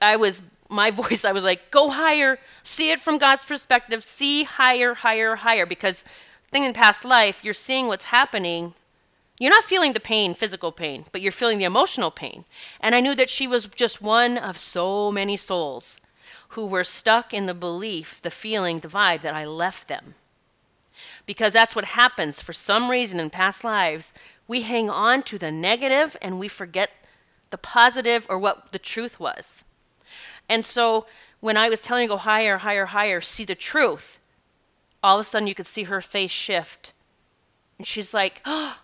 I 0.00 0.16
was, 0.16 0.42
my 0.68 0.90
voice, 1.02 1.24
I 1.24 1.32
was 1.32 1.42
like, 1.42 1.70
go 1.70 1.88
higher, 1.88 2.38
see 2.62 2.90
it 2.90 3.00
from 3.00 3.18
God's 3.18 3.44
perspective, 3.44 4.04
see 4.04 4.44
higher, 4.44 4.94
higher, 4.94 5.36
higher. 5.36 5.64
Because 5.66 6.04
thing 6.52 6.64
in 6.64 6.74
past 6.74 7.04
life, 7.04 7.42
you're 7.42 7.54
seeing 7.54 7.88
what's 7.88 8.04
happening. 8.04 8.74
You're 9.38 9.50
not 9.50 9.64
feeling 9.64 9.94
the 9.94 10.00
pain, 10.00 10.34
physical 10.34 10.70
pain, 10.70 11.06
but 11.12 11.22
you're 11.22 11.32
feeling 11.32 11.58
the 11.58 11.64
emotional 11.64 12.10
pain. 12.10 12.44
And 12.80 12.94
I 12.94 13.00
knew 13.00 13.14
that 13.14 13.30
she 13.30 13.46
was 13.46 13.66
just 13.66 14.00
one 14.02 14.36
of 14.36 14.58
so 14.58 15.10
many 15.10 15.36
souls 15.38 16.00
who 16.50 16.66
were 16.66 16.84
stuck 16.84 17.32
in 17.34 17.46
the 17.46 17.54
belief, 17.54 18.20
the 18.22 18.30
feeling, 18.30 18.80
the 18.80 18.88
vibe 18.88 19.22
that 19.22 19.34
I 19.34 19.46
left 19.46 19.88
them 19.88 20.14
because 21.26 21.52
that's 21.52 21.74
what 21.74 21.84
happens 21.84 22.40
for 22.40 22.52
some 22.52 22.90
reason 22.90 23.20
in 23.20 23.30
past 23.30 23.64
lives. 23.64 24.12
We 24.48 24.62
hang 24.62 24.88
on 24.88 25.22
to 25.24 25.38
the 25.38 25.50
negative 25.50 26.16
and 26.22 26.38
we 26.38 26.48
forget 26.48 26.90
the 27.50 27.58
positive 27.58 28.26
or 28.28 28.38
what 28.38 28.72
the 28.72 28.78
truth 28.78 29.20
was. 29.20 29.64
And 30.48 30.64
so 30.64 31.06
when 31.40 31.56
I 31.56 31.68
was 31.68 31.82
telling 31.82 32.08
her 32.08 32.14
go 32.14 32.18
higher, 32.18 32.58
higher, 32.58 32.86
higher, 32.86 33.20
see 33.20 33.44
the 33.44 33.54
truth, 33.54 34.18
all 35.02 35.18
of 35.18 35.20
a 35.20 35.24
sudden 35.24 35.48
you 35.48 35.54
could 35.54 35.66
see 35.66 35.84
her 35.84 36.00
face 36.00 36.30
shift. 36.30 36.92
And 37.78 37.86
she's 37.86 38.14
like, 38.14 38.40
oh, 38.44 38.78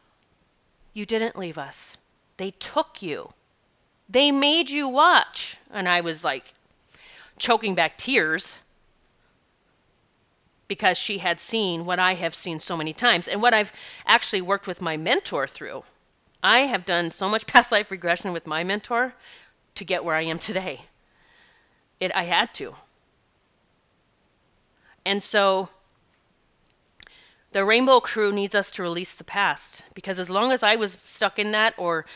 You 0.94 1.06
didn't 1.06 1.38
leave 1.38 1.56
us. 1.56 1.96
They 2.36 2.50
took 2.50 3.00
you. 3.02 3.30
They 4.08 4.30
made 4.30 4.68
you 4.68 4.88
watch. 4.88 5.56
And 5.70 5.88
I 5.88 6.00
was 6.00 6.22
like 6.22 6.52
choking 7.38 7.74
back 7.74 7.96
tears 7.96 8.56
because 10.72 10.96
she 10.96 11.18
had 11.18 11.38
seen 11.38 11.84
what 11.84 11.98
I 11.98 12.14
have 12.14 12.34
seen 12.34 12.58
so 12.58 12.78
many 12.78 12.94
times 12.94 13.28
and 13.28 13.42
what 13.42 13.52
I've 13.52 13.74
actually 14.06 14.40
worked 14.40 14.66
with 14.66 14.80
my 14.80 14.96
mentor 14.96 15.46
through. 15.46 15.84
I 16.42 16.60
have 16.60 16.86
done 16.86 17.10
so 17.10 17.28
much 17.28 17.46
past 17.52 17.70
life 17.70 17.90
regression 17.90 18.32
with 18.32 18.46
my 18.46 18.64
mentor 18.64 19.12
to 19.74 19.84
get 19.84 20.02
where 20.02 20.14
I 20.14 20.22
am 20.22 20.38
today. 20.38 20.86
It 22.00 22.10
I 22.16 22.22
had 22.22 22.54
to. 22.54 22.76
And 25.04 25.22
so 25.22 25.68
the 27.50 27.66
rainbow 27.66 28.00
crew 28.00 28.32
needs 28.32 28.54
us 28.54 28.70
to 28.70 28.82
release 28.82 29.12
the 29.12 29.24
past 29.24 29.84
because 29.92 30.18
as 30.18 30.30
long 30.30 30.52
as 30.52 30.62
I 30.62 30.74
was 30.74 30.92
stuck 30.92 31.38
in 31.38 31.52
that 31.52 31.74
or 31.76 32.06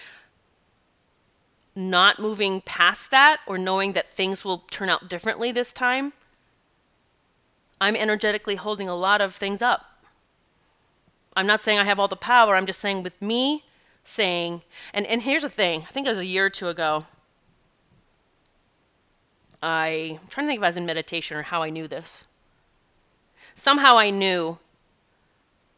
not 1.74 2.18
moving 2.18 2.62
past 2.62 3.10
that 3.10 3.40
or 3.46 3.58
knowing 3.58 3.92
that 3.92 4.08
things 4.08 4.46
will 4.46 4.64
turn 4.70 4.88
out 4.88 5.10
differently 5.10 5.52
this 5.52 5.74
time, 5.74 6.14
I'm 7.80 7.96
energetically 7.96 8.56
holding 8.56 8.88
a 8.88 8.96
lot 8.96 9.20
of 9.20 9.34
things 9.34 9.62
up. 9.62 9.84
I'm 11.36 11.46
not 11.46 11.60
saying 11.60 11.78
I 11.78 11.84
have 11.84 11.98
all 11.98 12.08
the 12.08 12.16
power. 12.16 12.56
I'm 12.56 12.66
just 12.66 12.80
saying 12.80 13.02
with 13.02 13.20
me 13.20 13.64
saying, 14.02 14.62
and, 14.94 15.06
and 15.06 15.22
here's 15.22 15.42
the 15.42 15.50
thing 15.50 15.82
I 15.82 15.92
think 15.92 16.06
it 16.06 16.10
was 16.10 16.18
a 16.18 16.26
year 16.26 16.46
or 16.46 16.50
two 16.50 16.68
ago. 16.68 17.04
I, 19.62 20.18
I'm 20.20 20.28
trying 20.28 20.46
to 20.46 20.50
think 20.50 20.60
if 20.60 20.64
I 20.64 20.68
was 20.68 20.76
in 20.76 20.86
meditation 20.86 21.36
or 21.36 21.42
how 21.42 21.62
I 21.62 21.70
knew 21.70 21.88
this. 21.88 22.24
Somehow 23.54 23.98
I 23.98 24.10
knew 24.10 24.58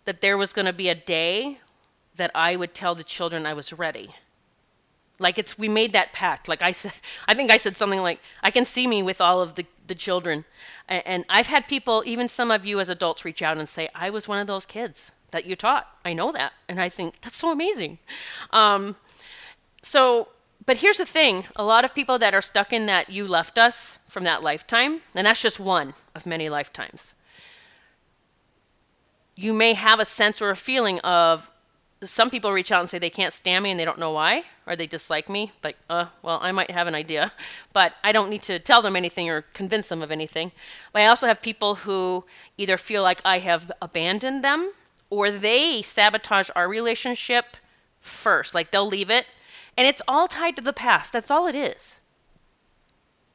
that 0.04 0.20
there 0.20 0.37
was 0.37 0.52
going 0.52 0.66
to 0.66 0.72
be 0.72 0.88
a 0.88 0.94
day 0.94 1.58
that 2.16 2.30
I 2.34 2.56
would 2.56 2.74
tell 2.74 2.94
the 2.94 3.04
children 3.04 3.46
I 3.46 3.54
was 3.54 3.72
ready. 3.72 4.11
Like 5.18 5.38
it's 5.38 5.58
we 5.58 5.68
made 5.68 5.92
that 5.92 6.12
pact. 6.12 6.48
Like 6.48 6.62
I 6.62 6.72
said, 6.72 6.92
I 7.28 7.34
think 7.34 7.50
I 7.50 7.56
said 7.56 7.76
something 7.76 8.00
like, 8.00 8.20
"I 8.42 8.50
can 8.50 8.64
see 8.64 8.87
me 8.87 9.02
with 9.02 9.20
all 9.20 9.40
of 9.40 9.54
the 9.54 9.66
the 9.88 9.94
children," 9.94 10.44
and, 10.88 11.24
I've 11.29 11.48
had 11.48 11.66
people, 11.68 12.03
even 12.07 12.29
some 12.29 12.51
of 12.51 12.64
you 12.64 12.81
as 12.81 12.88
adults, 12.88 13.24
reach 13.24 13.42
out 13.42 13.59
and 13.59 13.68
say, 13.68 13.88
"I 13.94 14.11
was 14.11 14.29
one 14.29 14.38
of 14.38 14.46
those 14.46 14.64
kids 14.64 15.12
that 15.31 15.44
you 15.44 15.57
taught. 15.57 15.87
I 16.05 16.12
know 16.12 16.33
that," 16.33 16.53
and 16.68 16.81
I 16.81 16.88
think 16.88 17.20
that's 17.20 17.37
so 17.37 17.51
amazing. 17.51 17.98
Um, 18.51 18.96
so, 19.83 20.29
but 20.64 20.79
here's 20.79 20.98
the 20.98 21.07
thing: 21.07 21.46
a 21.57 21.64
lot 21.64 21.85
of 21.85 21.94
people 21.94 22.18
that 22.18 22.35
are 22.35 22.42
stuck 22.42 22.72
in 22.72 22.87
that 22.87 23.11
"you 23.11 23.27
left 23.27 23.59
us" 23.59 23.98
from 24.09 24.24
that 24.24 24.42
lifetime, 24.42 25.03
and 25.14 25.27
that's 25.27 25.42
just 25.42 25.59
one 25.61 25.94
of 26.14 26.27
many 26.27 26.48
lifetimes. 26.48 27.14
You 29.34 29.53
may 29.53 29.74
have 29.74 30.01
a 30.01 30.05
sense 30.05 30.43
or 30.43 30.51
a 30.51 30.57
feeling 30.57 30.99
of 31.01 31.51
some 32.03 32.30
people 32.30 32.53
reach 32.53 32.70
out 32.70 32.80
and 32.80 32.88
say 32.88 32.99
they 32.99 33.11
can't 33.11 33.32
stand 33.32 33.64
me 33.64 33.70
and 33.70 33.80
they 33.80 33.84
don't 33.84 33.99
know 33.99 34.12
why 34.12 34.44
or 34.66 34.76
they 34.76 34.86
dislike 34.86 35.28
me 35.28 35.51
like 35.64 35.76
uh 35.90 36.07
well 36.22 36.38
i 36.42 36.53
might 36.53 36.70
have 36.70 36.86
an 36.86 36.94
idea 36.94 37.32
but 37.72 37.94
i 38.05 38.12
don't 38.12 38.30
need 38.30 38.42
to 38.42 38.59
tell 38.59 38.82
them 38.82 38.94
anything 38.94 39.28
or 39.28 39.42
convince 39.53 39.88
them 39.88 40.03
of 40.03 40.12
anything. 40.12 40.53
But 40.92 41.03
i 41.03 41.07
also 41.07 41.26
have 41.26 41.42
people 41.42 41.76
who 41.76 42.24
either 42.57 42.76
feel 42.76 43.03
like 43.03 43.20
i 43.24 43.38
have 43.38 43.72
abandoned 43.82 44.44
them 44.44 44.72
or 45.11 45.30
they 45.30 45.82
sabotage 45.82 46.51
our 46.55 46.68
relationship 46.68 47.57
first 48.01 48.55
like 48.55 48.70
they'll 48.70 48.86
leave 48.86 49.11
it 49.11 49.26
and 49.76 49.86
it's 49.86 50.03
all 50.07 50.28
tied 50.28 50.57
to 50.57 50.62
the 50.62 50.72
past 50.72 51.12
that's 51.12 51.30
all 51.30 51.46
it 51.46 51.55
is. 51.55 52.01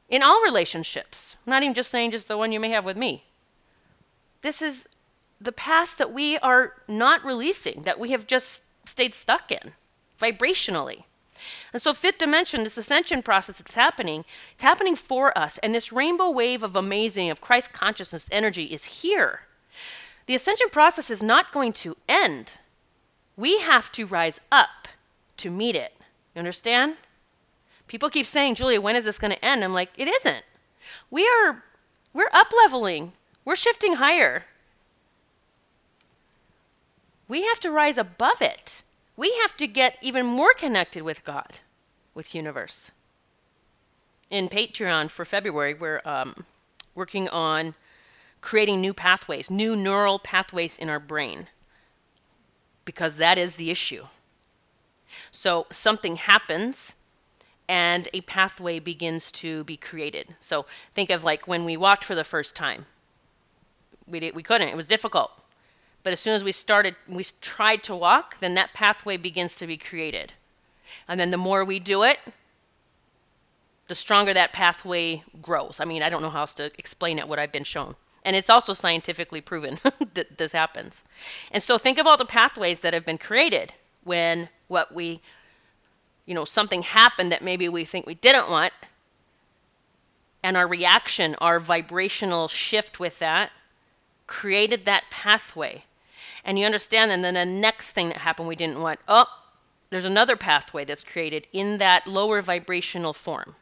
In 0.08 0.22
all 0.22 0.42
relationships 0.42 1.36
I'm 1.46 1.50
not 1.50 1.62
even 1.62 1.74
just 1.74 1.90
saying 1.90 2.12
just 2.12 2.28
the 2.28 2.38
one 2.38 2.52
you 2.52 2.60
may 2.60 2.70
have 2.70 2.84
with 2.84 2.96
me 2.96 3.24
this 4.40 4.62
is 4.62 4.88
the 5.40 5.52
past 5.52 5.98
that 5.98 6.12
we 6.12 6.38
are 6.38 6.74
not 6.88 7.24
releasing, 7.24 7.82
that 7.82 7.98
we 7.98 8.10
have 8.10 8.26
just 8.26 8.62
stayed 8.86 9.14
stuck 9.14 9.50
in 9.50 9.72
vibrationally. 10.20 11.04
And 11.72 11.82
so, 11.82 11.92
fifth 11.92 12.18
dimension, 12.18 12.62
this 12.64 12.78
ascension 12.78 13.22
process 13.22 13.58
that's 13.58 13.74
happening, 13.74 14.24
it's 14.54 14.62
happening 14.62 14.96
for 14.96 15.36
us. 15.36 15.58
And 15.58 15.74
this 15.74 15.92
rainbow 15.92 16.30
wave 16.30 16.62
of 16.62 16.76
amazing, 16.76 17.30
of 17.30 17.40
Christ 17.40 17.72
consciousness 17.72 18.28
energy 18.32 18.64
is 18.64 18.84
here. 18.84 19.40
The 20.26 20.34
ascension 20.34 20.68
process 20.70 21.10
is 21.10 21.22
not 21.22 21.52
going 21.52 21.72
to 21.74 21.96
end. 22.08 22.58
We 23.36 23.58
have 23.58 23.92
to 23.92 24.06
rise 24.06 24.40
up 24.50 24.88
to 25.38 25.50
meet 25.50 25.74
it. 25.76 25.92
You 26.34 26.38
understand? 26.38 26.96
People 27.88 28.08
keep 28.08 28.24
saying, 28.24 28.54
Julia, 28.54 28.80
when 28.80 28.96
is 28.96 29.04
this 29.04 29.18
going 29.18 29.32
to 29.32 29.44
end? 29.44 29.62
I'm 29.62 29.74
like, 29.74 29.90
it 29.96 30.08
isn't. 30.08 30.44
We 31.10 31.26
are 31.26 31.62
We're 32.14 32.30
up 32.32 32.52
leveling, 32.56 33.12
we're 33.44 33.56
shifting 33.56 33.94
higher. 33.94 34.44
We 37.34 37.42
have 37.42 37.58
to 37.62 37.72
rise 37.72 37.98
above 37.98 38.40
it. 38.40 38.84
We 39.16 39.36
have 39.42 39.56
to 39.56 39.66
get 39.66 39.98
even 40.00 40.24
more 40.24 40.54
connected 40.54 41.02
with 41.02 41.24
God, 41.24 41.58
with 42.14 42.32
universe. 42.32 42.92
In 44.30 44.48
Patreon 44.48 45.10
for 45.10 45.24
February, 45.24 45.74
we're 45.74 46.00
um, 46.04 46.44
working 46.94 47.28
on 47.30 47.74
creating 48.40 48.80
new 48.80 48.94
pathways, 48.94 49.50
new 49.50 49.74
neural 49.74 50.20
pathways 50.20 50.78
in 50.78 50.88
our 50.88 51.00
brain, 51.00 51.48
because 52.84 53.16
that 53.16 53.36
is 53.36 53.56
the 53.56 53.72
issue. 53.72 54.04
So 55.32 55.66
something 55.72 56.14
happens 56.14 56.94
and 57.68 58.08
a 58.14 58.20
pathway 58.20 58.78
begins 58.78 59.32
to 59.42 59.64
be 59.64 59.76
created. 59.76 60.36
So 60.38 60.66
think 60.94 61.10
of 61.10 61.24
like 61.24 61.48
when 61.48 61.64
we 61.64 61.76
walked 61.76 62.04
for 62.04 62.14
the 62.14 62.22
first 62.22 62.54
time. 62.54 62.86
We, 64.06 64.20
did, 64.20 64.36
we 64.36 64.44
couldn't, 64.44 64.68
it 64.68 64.76
was 64.76 64.86
difficult. 64.86 65.32
But 66.04 66.12
as 66.12 66.20
soon 66.20 66.34
as 66.34 66.44
we 66.44 66.52
started, 66.52 66.94
we 67.08 67.24
tried 67.40 67.82
to 67.84 67.96
walk, 67.96 68.38
then 68.38 68.54
that 68.54 68.72
pathway 68.72 69.16
begins 69.16 69.56
to 69.56 69.66
be 69.66 69.76
created. 69.76 70.34
And 71.08 71.18
then 71.18 71.32
the 71.32 71.36
more 71.36 71.64
we 71.64 71.80
do 71.80 72.04
it, 72.04 72.18
the 73.88 73.96
stronger 73.96 74.32
that 74.32 74.52
pathway 74.52 75.24
grows. 75.42 75.80
I 75.80 75.84
mean, 75.84 76.02
I 76.02 76.08
don't 76.08 76.22
know 76.22 76.30
how 76.30 76.40
else 76.40 76.54
to 76.54 76.70
explain 76.78 77.18
it, 77.18 77.26
what 77.26 77.40
I've 77.40 77.52
been 77.52 77.64
shown. 77.64 77.96
And 78.24 78.36
it's 78.36 78.48
also 78.48 78.72
scientifically 78.72 79.40
proven 79.40 79.78
that 80.14 80.38
this 80.38 80.52
happens. 80.52 81.02
And 81.50 81.62
so 81.62 81.76
think 81.76 81.98
of 81.98 82.06
all 82.06 82.16
the 82.16 82.24
pathways 82.24 82.80
that 82.80 82.94
have 82.94 83.04
been 83.04 83.18
created 83.18 83.74
when 84.04 84.48
what 84.68 84.94
we 84.94 85.20
you 86.26 86.34
know, 86.34 86.44
something 86.44 86.82
happened 86.82 87.30
that 87.32 87.42
maybe 87.42 87.68
we 87.68 87.84
think 87.84 88.06
we 88.06 88.14
didn't 88.14 88.48
want, 88.48 88.72
and 90.42 90.56
our 90.56 90.66
reaction, 90.66 91.36
our 91.38 91.60
vibrational 91.60 92.48
shift 92.48 92.98
with 92.98 93.18
that, 93.18 93.50
created 94.26 94.84
that 94.86 95.04
pathway. 95.10 95.84
And 96.44 96.58
you 96.58 96.66
understand, 96.66 97.10
and 97.10 97.24
then 97.24 97.34
the 97.34 97.46
next 97.46 97.92
thing 97.92 98.08
that 98.08 98.18
happened 98.18 98.48
we 98.48 98.56
didn't 98.56 98.80
want, 98.80 99.00
oh, 99.08 99.26
there's 99.90 100.04
another 100.04 100.36
pathway 100.36 100.84
that's 100.84 101.02
created 101.02 101.46
in 101.52 101.78
that 101.78 102.06
lower 102.06 102.42
vibrational 102.42 103.12
form. 103.12 103.54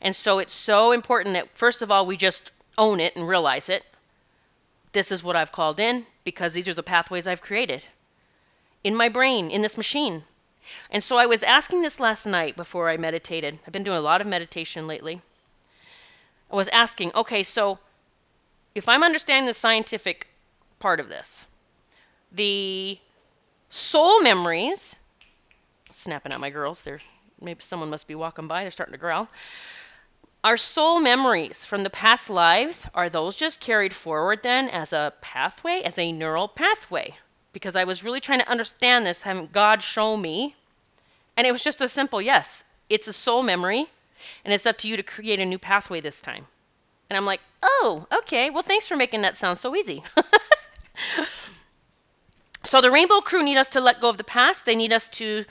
And 0.00 0.16
so 0.16 0.38
it's 0.38 0.52
so 0.52 0.92
important 0.92 1.34
that, 1.34 1.56
first 1.56 1.82
of 1.82 1.90
all, 1.90 2.04
we 2.04 2.16
just 2.16 2.50
own 2.76 2.98
it 2.98 3.14
and 3.14 3.28
realize 3.28 3.68
it. 3.68 3.84
This 4.92 5.12
is 5.12 5.22
what 5.22 5.36
I've 5.36 5.52
called 5.52 5.78
in 5.78 6.06
because 6.24 6.54
these 6.54 6.66
are 6.66 6.74
the 6.74 6.82
pathways 6.82 7.26
I've 7.26 7.42
created 7.42 7.86
in 8.82 8.96
my 8.96 9.08
brain, 9.08 9.50
in 9.50 9.62
this 9.62 9.76
machine. 9.76 10.24
And 10.90 11.04
so 11.04 11.16
I 11.16 11.26
was 11.26 11.42
asking 11.42 11.82
this 11.82 12.00
last 12.00 12.26
night 12.26 12.56
before 12.56 12.88
I 12.88 12.96
meditated. 12.96 13.58
I've 13.66 13.72
been 13.72 13.82
doing 13.82 13.98
a 13.98 14.02
lot 14.02 14.20
of 14.20 14.26
meditation 14.26 14.86
lately. 14.86 15.22
I 16.50 16.56
was 16.56 16.68
asking, 16.68 17.12
okay, 17.14 17.42
so 17.42 17.78
if 18.74 18.88
I'm 18.88 19.02
understanding 19.02 19.46
the 19.46 19.54
scientific 19.54 20.28
part 20.78 20.98
of 20.98 21.08
this, 21.08 21.46
the 22.32 22.98
soul 23.68 24.22
memories, 24.22 24.96
snapping 25.90 26.32
at 26.32 26.40
my 26.40 26.50
girls, 26.50 26.82
they're 26.82 27.00
maybe 27.40 27.62
someone 27.62 27.90
must 27.90 28.06
be 28.06 28.14
walking 28.14 28.46
by, 28.46 28.62
they're 28.62 28.70
starting 28.70 28.92
to 28.92 28.98
growl. 28.98 29.28
Our 30.42 30.56
soul 30.56 31.00
memories 31.00 31.64
from 31.64 31.84
the 31.84 31.90
past 31.90 32.30
lives, 32.30 32.86
are 32.94 33.08
those 33.08 33.36
just 33.36 33.60
carried 33.60 33.92
forward 33.92 34.42
then 34.42 34.68
as 34.68 34.92
a 34.92 35.12
pathway, 35.20 35.82
as 35.84 35.98
a 35.98 36.12
neural 36.12 36.48
pathway? 36.48 37.16
Because 37.52 37.76
I 37.76 37.84
was 37.84 38.04
really 38.04 38.20
trying 38.20 38.40
to 38.40 38.50
understand 38.50 39.04
this, 39.04 39.22
having 39.22 39.48
God 39.52 39.82
show 39.82 40.16
me 40.16 40.54
and 41.40 41.46
it 41.46 41.52
was 41.52 41.64
just 41.64 41.80
a 41.80 41.88
simple 41.88 42.20
yes. 42.20 42.64
It's 42.90 43.08
a 43.08 43.14
soul 43.14 43.42
memory, 43.42 43.86
and 44.44 44.52
it's 44.52 44.66
up 44.66 44.76
to 44.78 44.88
you 44.88 44.96
to 44.98 45.02
create 45.02 45.40
a 45.40 45.46
new 45.46 45.58
pathway 45.58 46.02
this 46.02 46.20
time. 46.20 46.48
And 47.08 47.16
I'm 47.16 47.24
like, 47.24 47.40
oh, 47.62 48.06
okay. 48.12 48.50
Well, 48.50 48.62
thanks 48.62 48.86
for 48.86 48.94
making 48.94 49.22
that 49.22 49.36
sound 49.36 49.56
so 49.56 49.74
easy. 49.74 50.04
so 52.64 52.80
the 52.80 52.90
Rainbow 52.90 53.20
Crew 53.20 53.42
need 53.42 53.56
us 53.56 53.68
to 53.70 53.80
let 53.80 54.00
go 54.00 54.08
of 54.08 54.16
the 54.16 54.24
past. 54.24 54.66
They 54.66 54.76
need 54.76 54.92
us 54.92 55.08
to 55.10 55.44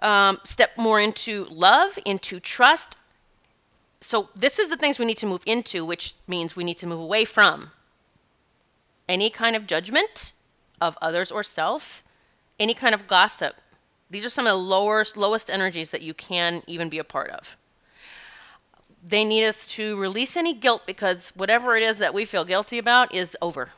um, 0.00 0.40
step 0.44 0.70
more 0.76 1.00
into 1.00 1.46
love, 1.50 1.98
into 2.04 2.40
trust. 2.40 2.96
So 4.00 4.30
this 4.34 4.58
is 4.58 4.70
the 4.70 4.76
things 4.76 4.98
we 4.98 5.04
need 5.04 5.18
to 5.18 5.26
move 5.26 5.42
into, 5.46 5.84
which 5.84 6.14
means 6.26 6.56
we 6.56 6.64
need 6.64 6.78
to 6.78 6.86
move 6.86 7.00
away 7.00 7.24
from 7.24 7.70
any 9.08 9.28
kind 9.28 9.56
of 9.56 9.66
judgment 9.66 10.32
of 10.80 10.96
others 11.02 11.32
or 11.32 11.42
self, 11.42 12.02
any 12.58 12.74
kind 12.74 12.94
of 12.94 13.06
gossip, 13.06 13.56
these 14.10 14.24
are 14.24 14.30
some 14.30 14.46
of 14.46 14.50
the 14.50 14.56
lowest, 14.56 15.16
lowest 15.16 15.48
energies 15.48 15.92
that 15.92 16.02
you 16.02 16.12
can 16.14 16.62
even 16.66 16.88
be 16.88 16.98
a 16.98 17.04
part 17.04 17.30
of. 17.30 17.56
They 19.02 19.24
need 19.24 19.46
us 19.46 19.66
to 19.68 19.96
release 19.96 20.36
any 20.36 20.52
guilt 20.52 20.82
because 20.84 21.32
whatever 21.36 21.76
it 21.76 21.82
is 21.82 21.98
that 21.98 22.12
we 22.12 22.24
feel 22.24 22.44
guilty 22.44 22.76
about 22.76 23.14
is 23.14 23.36
over. 23.40 23.70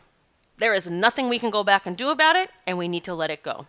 There 0.62 0.74
is 0.74 0.88
nothing 0.88 1.28
we 1.28 1.40
can 1.40 1.50
go 1.50 1.64
back 1.64 1.86
and 1.86 1.96
do 1.96 2.10
about 2.10 2.36
it, 2.36 2.48
and 2.68 2.78
we 2.78 2.86
need 2.86 3.02
to 3.02 3.14
let 3.14 3.32
it 3.32 3.42
go. 3.42 3.66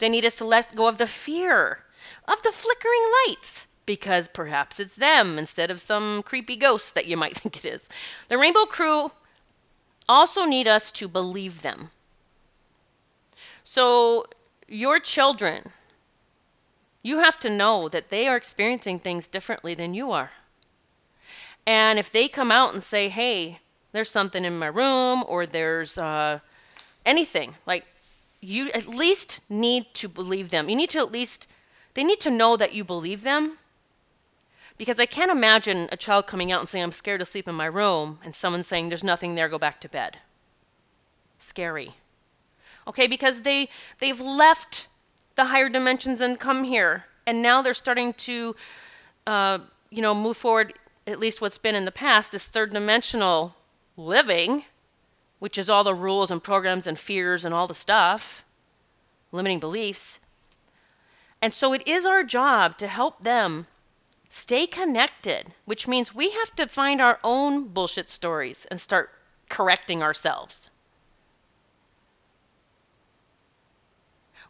They 0.00 0.08
need 0.08 0.24
us 0.24 0.34
to 0.38 0.44
let 0.44 0.74
go 0.74 0.88
of 0.88 0.98
the 0.98 1.06
fear 1.06 1.84
of 2.26 2.42
the 2.42 2.50
flickering 2.50 3.04
lights 3.24 3.68
because 3.86 4.26
perhaps 4.26 4.80
it's 4.80 4.96
them 4.96 5.38
instead 5.38 5.70
of 5.70 5.80
some 5.80 6.24
creepy 6.24 6.56
ghost 6.56 6.96
that 6.96 7.06
you 7.06 7.16
might 7.16 7.36
think 7.38 7.56
it 7.56 7.64
is. 7.64 7.88
The 8.28 8.36
Rainbow 8.36 8.64
Crew 8.64 9.12
also 10.08 10.44
need 10.44 10.66
us 10.66 10.90
to 10.90 11.06
believe 11.06 11.62
them. 11.62 11.90
So, 13.62 14.26
your 14.66 14.98
children, 14.98 15.70
you 17.00 17.18
have 17.18 17.38
to 17.38 17.48
know 17.48 17.88
that 17.88 18.10
they 18.10 18.26
are 18.26 18.36
experiencing 18.36 18.98
things 18.98 19.28
differently 19.28 19.74
than 19.74 19.94
you 19.94 20.10
are. 20.10 20.32
And 21.64 21.96
if 21.96 22.10
they 22.10 22.26
come 22.26 22.50
out 22.50 22.74
and 22.74 22.82
say, 22.82 23.08
hey, 23.08 23.60
there's 23.94 24.10
something 24.10 24.44
in 24.44 24.58
my 24.58 24.66
room 24.66 25.22
or 25.28 25.46
there's 25.46 25.96
uh, 25.96 26.40
anything, 27.06 27.54
like 27.64 27.86
you 28.40 28.68
at 28.72 28.88
least 28.88 29.40
need 29.48 29.86
to 29.94 30.08
believe 30.08 30.50
them. 30.50 30.68
You 30.68 30.74
need 30.74 30.90
to 30.90 30.98
at 30.98 31.12
least, 31.12 31.46
they 31.94 32.02
need 32.02 32.18
to 32.20 32.30
know 32.30 32.56
that 32.56 32.74
you 32.74 32.82
believe 32.82 33.22
them. 33.22 33.56
Because 34.76 34.98
I 34.98 35.06
can't 35.06 35.30
imagine 35.30 35.88
a 35.92 35.96
child 35.96 36.26
coming 36.26 36.50
out 36.50 36.58
and 36.58 36.68
saying, 36.68 36.82
I'm 36.82 36.90
scared 36.90 37.20
to 37.20 37.24
sleep 37.24 37.46
in 37.46 37.54
my 37.54 37.66
room, 37.66 38.18
and 38.24 38.34
someone 38.34 38.64
saying, 38.64 38.88
There's 38.88 39.04
nothing 39.04 39.36
there, 39.36 39.48
go 39.48 39.56
back 39.56 39.80
to 39.82 39.88
bed. 39.88 40.18
Scary. 41.38 41.94
Okay, 42.88 43.06
because 43.06 43.42
they, 43.42 43.68
they've 44.00 44.20
left 44.20 44.88
the 45.36 45.46
higher 45.46 45.68
dimensions 45.68 46.20
and 46.20 46.40
come 46.40 46.64
here. 46.64 47.04
And 47.28 47.40
now 47.40 47.62
they're 47.62 47.72
starting 47.72 48.12
to, 48.14 48.56
uh, 49.28 49.60
you 49.90 50.02
know, 50.02 50.16
move 50.16 50.36
forward, 50.36 50.72
at 51.06 51.20
least 51.20 51.40
what's 51.40 51.58
been 51.58 51.76
in 51.76 51.84
the 51.84 51.92
past, 51.92 52.32
this 52.32 52.48
third 52.48 52.72
dimensional 52.72 53.54
living, 53.96 54.64
which 55.38 55.58
is 55.58 55.68
all 55.68 55.84
the 55.84 55.94
rules 55.94 56.30
and 56.30 56.42
programs 56.42 56.86
and 56.86 56.98
fears 56.98 57.44
and 57.44 57.54
all 57.54 57.66
the 57.66 57.74
stuff, 57.74 58.44
limiting 59.32 59.60
beliefs. 59.60 60.20
And 61.42 61.52
so 61.52 61.72
it 61.72 61.86
is 61.86 62.06
our 62.06 62.24
job 62.24 62.78
to 62.78 62.88
help 62.88 63.22
them 63.22 63.66
stay 64.28 64.66
connected, 64.66 65.52
which 65.64 65.86
means 65.86 66.14
we 66.14 66.30
have 66.30 66.54
to 66.56 66.66
find 66.66 67.00
our 67.00 67.20
own 67.22 67.68
bullshit 67.68 68.10
stories 68.10 68.66
and 68.70 68.80
start 68.80 69.10
correcting 69.48 70.02
ourselves. 70.02 70.70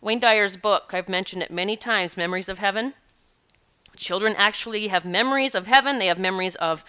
Wayne 0.00 0.20
Dyer's 0.20 0.56
book, 0.56 0.92
I've 0.92 1.08
mentioned 1.08 1.42
it 1.42 1.50
many 1.50 1.76
times, 1.76 2.16
Memories 2.16 2.48
of 2.48 2.58
Heaven. 2.58 2.94
Children 3.96 4.34
actually 4.36 4.88
have 4.88 5.04
memories 5.04 5.54
of 5.54 5.66
heaven, 5.66 5.98
they 5.98 6.06
have 6.06 6.18
memories 6.18 6.54
of 6.56 6.84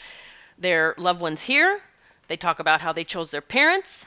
their 0.57 0.95
loved 0.97 1.21
ones 1.21 1.43
here. 1.43 1.81
They 2.27 2.37
talk 2.37 2.59
about 2.59 2.81
how 2.81 2.91
they 2.91 3.03
chose 3.03 3.31
their 3.31 3.41
parents. 3.41 4.05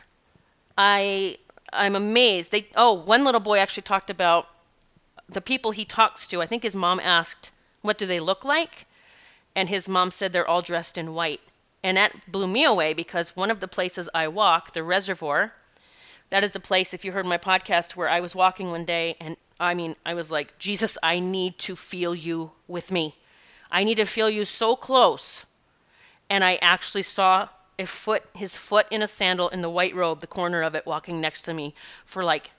I 0.77 1.39
I'm 1.73 1.95
amazed. 1.95 2.51
They 2.51 2.69
oh, 2.77 2.93
one 2.93 3.25
little 3.25 3.41
boy 3.41 3.59
actually 3.59 3.83
talked 3.83 4.11
about 4.11 4.49
the 5.29 5.41
people 5.41 5.73
he 5.73 5.85
talks 5.85 6.27
to. 6.29 6.41
I 6.41 6.47
think 6.47 6.63
his 6.63 6.77
mom 6.77 7.01
asked, 7.01 7.51
"What 7.83 7.99
do 7.99 8.07
they 8.07 8.21
look 8.21 8.45
like?" 8.45 8.87
And 9.55 9.69
his 9.69 9.89
mom 9.89 10.11
said 10.11 10.33
they're 10.33 10.49
all 10.49 10.63
dressed 10.63 10.97
in 10.97 11.15
white. 11.15 11.41
And 11.83 11.97
that 11.97 12.31
blew 12.31 12.47
me 12.47 12.65
away 12.65 12.93
because 12.93 13.37
one 13.37 13.51
of 13.51 13.61
the 13.61 13.69
places 13.69 14.09
I 14.15 14.29
walk, 14.29 14.73
the 14.73 14.83
reservoir, 14.83 15.53
that 16.31 16.45
is 16.45 16.55
a 16.57 16.61
place, 16.61 16.93
if 16.93 17.05
you 17.05 17.13
heard 17.13 17.27
my 17.27 17.39
podcast, 17.39 17.97
where 17.97 18.09
I 18.09 18.21
was 18.21 18.35
walking 18.35 18.71
one 18.71 18.85
day 18.85 19.17
and 19.21 19.37
I 19.61 19.75
mean, 19.75 19.97
I 20.07 20.15
was 20.15 20.31
like, 20.31 20.59
Jesus, 20.59 20.97
I 21.03 21.19
need 21.19 21.59
to 21.59 21.75
feel 21.75 22.15
you 22.15 22.53
with 22.69 22.93
me. 22.93 23.17
I 23.71 23.85
need 23.85 23.97
to 23.97 24.05
feel 24.05 24.31
you 24.31 24.45
so 24.45 24.77
close. 24.77 25.45
And 26.31 26.45
I 26.45 26.57
actually 26.57 27.03
saw 27.03 27.49
a 27.79 27.87
foot, 27.87 28.25
his 28.35 28.57
foot 28.57 28.87
in 28.91 29.03
a 29.03 29.09
sandal 29.09 29.49
in 29.49 29.63
the 29.63 29.71
white 29.71 29.95
robe, 29.95 30.21
the 30.21 30.27
corner 30.27 30.63
of 30.63 30.75
it, 30.75 30.87
walking 30.87 31.21
next 31.21 31.43
to 31.43 31.55
me 31.55 31.75
for 32.05 32.25
like 32.25 32.51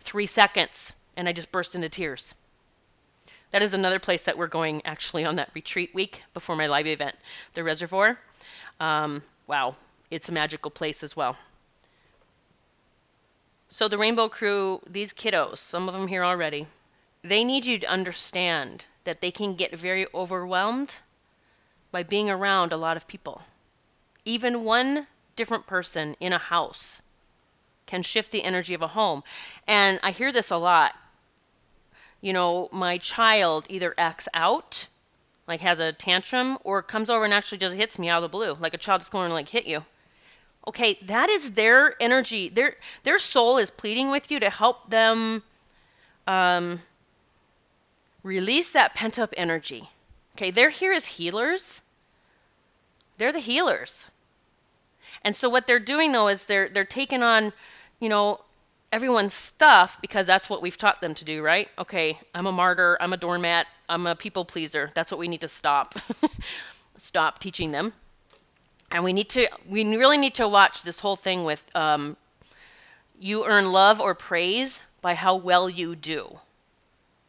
three 0.00 0.26
seconds. 0.26 0.92
And 1.16 1.28
I 1.28 1.32
just 1.32 1.52
burst 1.52 1.74
into 1.74 1.88
tears. 1.88 2.34
That 3.52 3.62
is 3.62 3.72
another 3.72 4.00
place 4.00 4.24
that 4.24 4.36
we're 4.36 4.48
going 4.48 4.82
actually 4.84 5.24
on 5.24 5.36
that 5.36 5.50
retreat 5.54 5.94
week 5.94 6.24
before 6.34 6.56
my 6.56 6.66
live 6.66 6.88
event, 6.88 7.16
the 7.54 7.62
reservoir. 7.62 8.18
Um, 8.80 9.22
wow, 9.46 9.76
it's 10.10 10.28
a 10.28 10.32
magical 10.32 10.72
place 10.72 11.04
as 11.04 11.14
well. 11.14 11.36
So 13.68 13.88
the 13.88 13.98
Rainbow 13.98 14.28
Crew, 14.28 14.80
these 14.88 15.12
kiddos, 15.12 15.58
some 15.58 15.88
of 15.88 15.94
them 15.94 16.08
here 16.08 16.24
already, 16.24 16.66
they 17.22 17.44
need 17.44 17.64
you 17.64 17.78
to 17.78 17.86
understand 17.86 18.86
that 19.04 19.20
they 19.20 19.30
can 19.30 19.54
get 19.54 19.76
very 19.76 20.06
overwhelmed 20.12 21.00
by 21.90 22.02
being 22.02 22.28
around 22.28 22.72
a 22.72 22.76
lot 22.76 22.96
of 22.96 23.06
people. 23.06 23.42
Even 24.24 24.64
one 24.64 25.06
different 25.36 25.66
person 25.66 26.16
in 26.20 26.32
a 26.32 26.38
house 26.38 27.02
can 27.86 28.02
shift 28.02 28.30
the 28.30 28.44
energy 28.44 28.74
of 28.74 28.82
a 28.82 28.88
home. 28.88 29.22
And 29.66 30.00
I 30.02 30.10
hear 30.10 30.32
this 30.32 30.50
a 30.50 30.56
lot. 30.56 30.94
You 32.20 32.32
know, 32.32 32.68
my 32.72 32.96
child 32.98 33.66
either 33.68 33.94
acts 33.98 34.28
out, 34.32 34.86
like 35.46 35.60
has 35.60 35.78
a 35.78 35.92
tantrum, 35.92 36.58
or 36.64 36.82
comes 36.82 37.10
over 37.10 37.24
and 37.24 37.34
actually 37.34 37.58
just 37.58 37.76
hits 37.76 37.98
me 37.98 38.08
out 38.08 38.22
of 38.22 38.30
the 38.30 38.36
blue, 38.36 38.56
like 38.58 38.72
a 38.72 38.78
child 38.78 39.02
is 39.02 39.08
going 39.08 39.28
to 39.28 39.34
like 39.34 39.50
hit 39.50 39.66
you. 39.66 39.84
Okay, 40.66 40.98
that 41.02 41.28
is 41.28 41.52
their 41.52 42.00
energy. 42.00 42.48
Their 42.48 42.76
their 43.02 43.18
soul 43.18 43.58
is 43.58 43.70
pleading 43.70 44.10
with 44.10 44.30
you 44.30 44.40
to 44.40 44.48
help 44.48 44.88
them 44.88 45.42
um, 46.26 46.80
release 48.22 48.70
that 48.72 48.94
pent 48.94 49.18
up 49.18 49.34
energy. 49.36 49.90
Okay, 50.34 50.50
they're 50.50 50.70
here 50.70 50.92
as 50.92 51.06
healers. 51.06 51.82
They're 53.18 53.32
the 53.32 53.40
healers. 53.40 54.06
And 55.24 55.34
so 55.34 55.48
what 55.48 55.66
they're 55.66 55.80
doing 55.80 56.12
though 56.12 56.28
is 56.28 56.46
they're 56.46 56.68
they're 56.68 56.84
taking 56.84 57.22
on, 57.22 57.52
you 57.98 58.08
know, 58.08 58.40
everyone's 58.92 59.34
stuff 59.34 59.98
because 60.00 60.26
that's 60.26 60.48
what 60.48 60.62
we've 60.62 60.78
taught 60.78 61.00
them 61.00 61.14
to 61.14 61.24
do, 61.24 61.42
right? 61.42 61.68
Okay, 61.78 62.20
I'm 62.34 62.46
a 62.46 62.52
martyr, 62.52 62.96
I'm 63.00 63.12
a 63.12 63.16
doormat, 63.16 63.66
I'm 63.88 64.06
a 64.06 64.14
people 64.14 64.44
pleaser. 64.44 64.90
That's 64.94 65.10
what 65.10 65.18
we 65.18 65.26
need 65.26 65.40
to 65.40 65.48
stop. 65.48 65.94
stop 66.96 67.38
teaching 67.38 67.72
them. 67.72 67.92
And 68.90 69.02
we 69.02 69.12
need 69.12 69.28
to 69.30 69.48
we 69.68 69.96
really 69.96 70.18
need 70.18 70.34
to 70.34 70.46
watch 70.46 70.82
this 70.82 71.00
whole 71.00 71.16
thing 71.16 71.44
with 71.44 71.64
um, 71.74 72.16
you 73.18 73.44
earn 73.46 73.72
love 73.72 74.00
or 74.00 74.14
praise 74.14 74.82
by 75.00 75.14
how 75.14 75.34
well 75.34 75.68
you 75.68 75.96
do. 75.96 76.38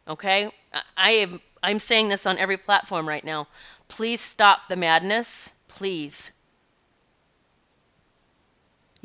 Okay? 0.06 0.52
I 0.96 1.10
am 1.10 1.40
I'm 1.62 1.80
saying 1.80 2.08
this 2.08 2.26
on 2.26 2.38
every 2.38 2.56
platform 2.56 3.08
right 3.08 3.24
now. 3.24 3.48
Please 3.88 4.20
stop 4.20 4.68
the 4.68 4.76
madness. 4.76 5.50
Please. 5.66 6.30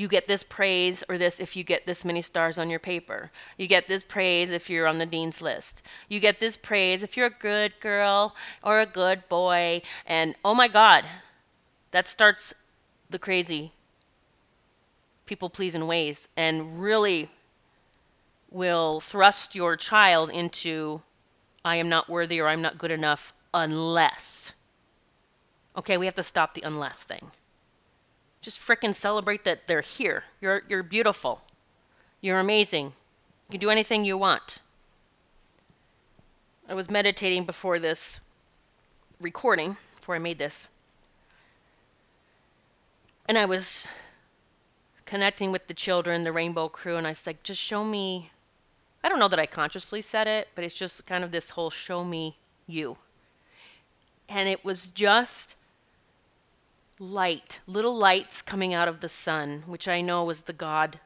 You 0.02 0.08
get 0.08 0.28
this 0.28 0.42
praise 0.42 1.04
or 1.08 1.20
this 1.20 1.40
if 1.40 1.56
you 1.56 1.64
get 1.64 1.86
this 1.86 2.04
many 2.04 2.24
stars 2.24 2.58
on 2.58 2.72
your 2.72 2.80
paper. 2.80 3.30
You 3.56 3.68
get 3.68 3.88
this 3.88 4.02
praise 4.02 4.50
if 4.50 4.68
you're 4.68 4.88
on 4.88 4.98
the 4.98 5.06
dean's 5.06 5.44
list. 5.44 5.84
You 6.10 6.20
get 6.20 6.40
this 6.40 6.58
praise 6.58 7.04
if 7.04 7.16
you're 7.16 7.28
a 7.28 7.30
good 7.30 7.80
girl 7.80 8.36
or 8.64 8.80
a 8.80 8.88
good 8.88 9.30
boy. 9.30 9.84
And 10.08 10.34
oh 10.44 10.56
my 10.56 10.68
God, 10.68 11.06
that 11.92 12.08
starts 12.08 12.52
the 13.12 13.20
crazy 13.20 13.74
people 15.28 15.52
pleasing 15.52 15.86
ways 15.86 16.28
and 16.36 16.82
really 16.82 17.30
will 18.50 19.02
thrust 19.02 19.54
your 19.54 19.76
child 19.76 20.32
into 20.32 21.04
I 21.64 21.76
am 21.76 21.90
not 21.90 22.10
worthy 22.10 22.42
or 22.42 22.48
I'm 22.48 22.64
not 22.64 22.80
good 22.80 22.90
enough 22.90 23.34
unless. 23.54 24.54
Okay, 25.78 25.96
we 25.96 26.08
have 26.08 26.16
to 26.16 26.24
stop 26.24 26.56
the 26.56 26.64
unless 26.64 27.04
thing. 27.04 27.30
Just 28.42 28.60
fricking 28.60 28.96
celebrate 28.96 29.44
that 29.44 29.68
they're 29.68 29.82
here. 29.82 30.24
You're 30.40 30.64
you're 30.68 30.84
beautiful. 30.84 31.42
You're 32.22 32.40
amazing. 32.40 32.94
You 33.48 33.52
can 33.52 33.60
do 33.60 33.70
anything 33.70 34.06
you 34.06 34.18
want. 34.18 34.60
I 36.68 36.74
was 36.74 36.90
meditating 36.90 37.46
before 37.46 37.80
this 37.80 38.20
recording, 39.20 39.78
before 39.96 40.16
I 40.16 40.20
made 40.20 40.40
this. 40.40 40.70
And 43.28 43.38
I 43.38 43.46
was 43.46 43.88
connecting 45.06 45.52
with 45.52 45.68
the 45.68 45.74
children, 45.74 46.24
the 46.24 46.32
rainbow 46.32 46.70
crew, 46.70 46.96
and 46.96 47.06
I 47.06 47.12
was 47.12 47.28
like, 47.28 47.44
just 47.44 47.62
show 47.62 47.84
me 47.84 48.32
I 49.04 49.10
don't 49.10 49.20
know 49.20 49.28
that 49.28 49.40
I 49.40 49.46
consciously 49.46 50.02
said 50.02 50.28
it, 50.28 50.50
but 50.54 50.64
it's 50.64 50.76
just 50.76 51.06
kind 51.06 51.24
of 51.24 51.32
this 51.32 51.52
whole 51.52 51.70
show 51.70 52.04
me 52.04 52.38
you. 52.68 52.98
And 54.30 54.48
it 54.48 54.64
was 54.64 54.88
just 54.88 55.56
light, 57.02 57.60
little 57.66 57.96
lights 57.96 58.42
coming 58.42 58.74
out 58.74 58.88
of 58.88 59.00
the 59.00 59.10
sun, 59.10 59.64
which 59.66 59.88
I 59.88 60.02
know 60.02 60.24
was 60.24 60.44
the 60.44 60.54
God 60.54 61.00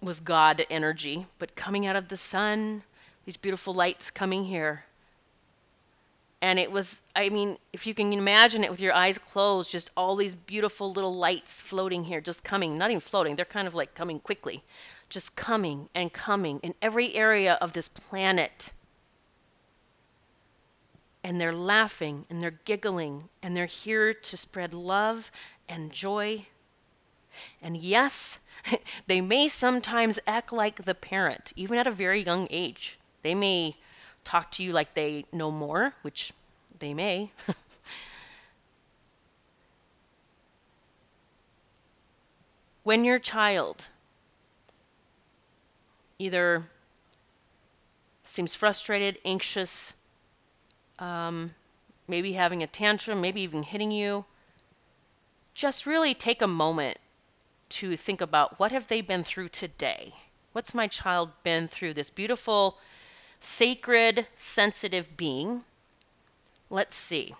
was 0.00 0.20
God 0.20 0.66
energy, 0.68 1.26
but 1.38 1.56
coming 1.56 1.86
out 1.86 1.96
of 1.96 2.08
the 2.08 2.16
sun, 2.16 2.82
these 3.24 3.38
beautiful 3.38 3.72
lights 3.72 4.10
coming 4.10 4.44
here. 4.44 4.84
And 6.42 6.58
it 6.58 6.70
was, 6.70 7.00
I 7.16 7.30
mean, 7.30 7.56
if 7.72 7.86
you 7.86 7.94
can 7.94 8.12
imagine 8.12 8.64
it 8.64 8.70
with 8.70 8.80
your 8.80 8.92
eyes 8.92 9.16
closed, 9.16 9.70
just 9.70 9.90
all 9.96 10.14
these 10.14 10.34
beautiful 10.34 10.92
little 10.92 11.16
lights 11.16 11.62
floating 11.62 12.04
here, 12.04 12.20
just 12.20 12.44
coming, 12.44 12.76
not 12.76 12.90
even 12.90 13.00
floating, 13.00 13.36
they're 13.36 13.46
kind 13.46 13.66
of 13.66 13.74
like 13.74 13.94
coming 13.94 14.20
quickly 14.20 14.62
just 15.14 15.36
coming 15.36 15.88
and 15.94 16.12
coming 16.12 16.58
in 16.64 16.74
every 16.82 17.14
area 17.14 17.54
of 17.60 17.72
this 17.72 17.88
planet. 17.88 18.72
And 21.24 21.40
they're 21.40 21.52
laughing 21.54 22.26
and 22.30 22.40
they're 22.40 22.60
giggling 22.64 23.30
and 23.42 23.56
they're 23.56 23.66
here 23.66 24.14
to 24.14 24.36
spread 24.36 24.72
love 24.72 25.32
and 25.68 25.90
joy. 25.90 26.46
And 27.60 27.76
yes, 27.76 28.38
they 29.06 29.20
may 29.20 29.48
sometimes 29.48 30.20
act 30.26 30.52
like 30.52 30.84
the 30.84 30.94
parent, 30.94 31.52
even 31.56 31.78
at 31.78 31.86
a 31.86 31.90
very 31.90 32.22
young 32.22 32.46
age. 32.50 32.98
They 33.22 33.34
may 33.34 33.76
talk 34.22 34.50
to 34.52 34.62
you 34.62 34.72
like 34.72 34.94
they 34.94 35.24
know 35.32 35.50
more, 35.50 35.94
which 36.02 36.32
they 36.78 36.92
may. 36.94 37.30
when 42.84 43.02
your 43.04 43.18
child 43.18 43.88
either 46.18 46.68
seems 48.22 48.54
frustrated, 48.54 49.18
anxious, 49.24 49.94
um, 51.04 51.48
maybe 52.08 52.32
having 52.32 52.62
a 52.62 52.66
tantrum, 52.66 53.20
maybe 53.20 53.42
even 53.42 53.62
hitting 53.62 53.90
you, 53.90 54.24
just 55.52 55.86
really 55.86 56.14
take 56.14 56.40
a 56.40 56.46
moment 56.46 56.98
to 57.68 57.96
think 57.96 58.20
about 58.20 58.58
what 58.58 58.72
have 58.72 58.88
they 58.88 59.00
been 59.00 59.22
through 59.22 59.48
today? 59.48 60.14
What's 60.52 60.74
my 60.74 60.86
child 60.86 61.30
been 61.42 61.68
through? 61.68 61.94
This 61.94 62.10
beautiful, 62.10 62.78
sacred, 63.38 64.28
sensitive 64.34 65.16
being. 65.16 65.64
Let's 66.70 66.96
see. 66.96 67.34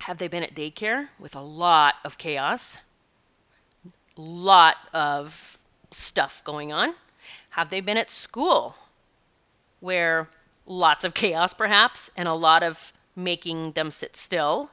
Have 0.00 0.18
they 0.18 0.28
been 0.28 0.42
at 0.42 0.54
daycare 0.54 1.08
with 1.18 1.36
a 1.36 1.40
lot 1.40 1.96
of 2.04 2.18
chaos? 2.18 2.78
Lot 4.16 4.76
of 4.92 5.58
stuff 5.92 6.42
going 6.44 6.72
on. 6.72 6.94
Have 7.50 7.70
they 7.70 7.80
been 7.80 7.96
at 7.96 8.10
school 8.10 8.76
where 9.80 10.28
lots 10.70 11.02
of 11.02 11.14
chaos, 11.14 11.52
perhaps, 11.52 12.10
and 12.16 12.28
a 12.28 12.34
lot 12.34 12.62
of 12.62 12.92
making 13.16 13.72
them 13.72 13.90
sit 13.90 14.16
still? 14.16 14.70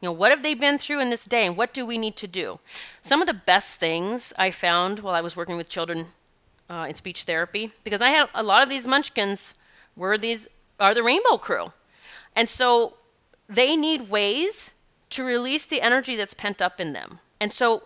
You 0.00 0.08
know, 0.08 0.12
what 0.12 0.30
have 0.30 0.42
they 0.42 0.54
been 0.54 0.78
through 0.78 1.00
in 1.00 1.10
this 1.10 1.24
day 1.24 1.46
and 1.46 1.56
what 1.56 1.72
do 1.72 1.86
we 1.86 1.96
need 1.96 2.16
to 2.16 2.28
do? 2.28 2.58
Some 3.00 3.20
of 3.20 3.26
the 3.26 3.34
best 3.34 3.76
things 3.76 4.32
I 4.36 4.50
found 4.50 4.98
while 4.98 5.14
I 5.14 5.20
was 5.20 5.36
working 5.36 5.56
with 5.56 5.68
children 5.68 6.06
uh, 6.68 6.86
in 6.88 6.94
speech 6.94 7.24
therapy, 7.24 7.72
because 7.84 8.02
I 8.02 8.10
had 8.10 8.28
a 8.34 8.42
lot 8.42 8.62
of 8.62 8.68
these 8.68 8.86
munchkins 8.86 9.54
were 9.96 10.18
these 10.18 10.48
are 10.78 10.94
the 10.94 11.02
rainbow 11.02 11.38
crew. 11.38 11.72
And 12.34 12.48
so 12.48 12.94
they 13.48 13.76
need 13.76 14.10
ways 14.10 14.72
to 15.10 15.24
release 15.24 15.66
the 15.66 15.80
energy 15.80 16.16
that's 16.16 16.34
pent 16.34 16.60
up 16.60 16.80
in 16.80 16.92
them. 16.92 17.20
And 17.40 17.52
so 17.52 17.84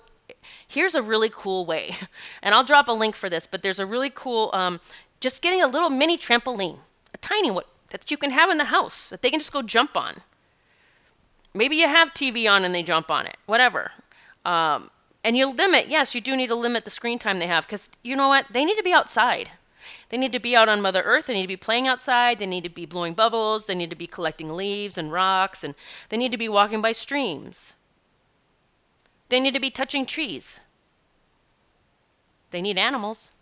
here's 0.67 0.95
a 0.95 1.03
really 1.03 1.31
cool 1.33 1.67
way, 1.67 1.97
and 2.43 2.55
I'll 2.55 2.65
drop 2.65 2.89
a 2.89 2.93
link 2.93 3.15
for 3.15 3.29
this, 3.29 3.47
but 3.47 3.63
there's 3.63 3.79
a 3.79 3.87
really 3.87 4.11
cool, 4.11 4.51
um, 4.53 4.81
just 5.21 5.43
getting 5.43 5.63
a 5.63 5.67
little 5.67 5.91
mini 5.91 6.17
trampoline, 6.17 6.79
a 7.15 7.19
tiny 7.19 7.51
one 7.51 7.65
that 7.91 8.11
you 8.11 8.17
can 8.17 8.31
have 8.31 8.51
in 8.51 8.59
the 8.59 8.67
house 8.67 9.11
that 9.11 9.23
they 9.23 9.31
can 9.31 9.41
just 9.41 9.53
go 9.53 9.63
jump 9.63 9.97
on. 9.97 10.23
Maybe 11.55 11.77
you 11.77 11.89
have 11.89 12.13
TV 12.13 12.51
on 12.51 12.65
and 12.65 12.75
they 12.75 12.83
jump 12.83 13.11
on 13.11 13.27
it, 13.27 13.37
whatever. 13.47 13.93
Um, 14.45 14.91
and 15.25 15.37
you 15.37 15.51
limit, 15.51 15.89
yes, 15.89 16.15
you 16.15 16.21
do 16.21 16.37
need 16.37 16.49
to 16.49 16.55
limit 16.55 16.85
the 16.85 16.91
screen 16.91 17.19
time 17.19 17.39
they 17.39 17.47
have 17.47 17.67
because 17.67 17.91
you 18.03 18.15
know 18.15 18.29
what? 18.29 18.47
They 18.51 18.65
need 18.65 18.77
to 18.77 18.83
be 18.83 18.93
outside. 18.93 19.51
They 20.09 20.17
need 20.17 20.33
to 20.33 20.39
be 20.39 20.55
out 20.55 20.69
on 20.69 20.83
Mother 20.83 21.03
Earth. 21.03 21.27
They 21.27 21.35
need 21.35 21.43
to 21.43 21.49
be 21.49 21.57
playing 21.57 21.89
outside. 21.89 22.39
They 22.39 22.47
need 22.47 22.65
to 22.65 22.71
be 22.71 22.87
blowing 22.87 23.15
bubbles. 23.15 23.67
They 23.67 23.75
need 23.75 23.91
to 23.91 23.97
be 23.97 24.07
collecting 24.07 24.51
leaves 24.51 24.99
and 24.99 25.11
rocks. 25.11 25.65
And 25.65 25.75
they 26.09 26.17
need 26.17 26.33
to 26.33 26.39
be 26.39 26.49
walking 26.49 26.81
by 26.81 26.93
streams. 26.93 27.75
They 29.29 29.41
need 29.41 29.55
to 29.55 29.61
be 29.61 29.71
touching 29.71 30.07
trees. 30.07 30.61
They 32.51 32.63
need 32.63 32.79
animals. 32.79 33.33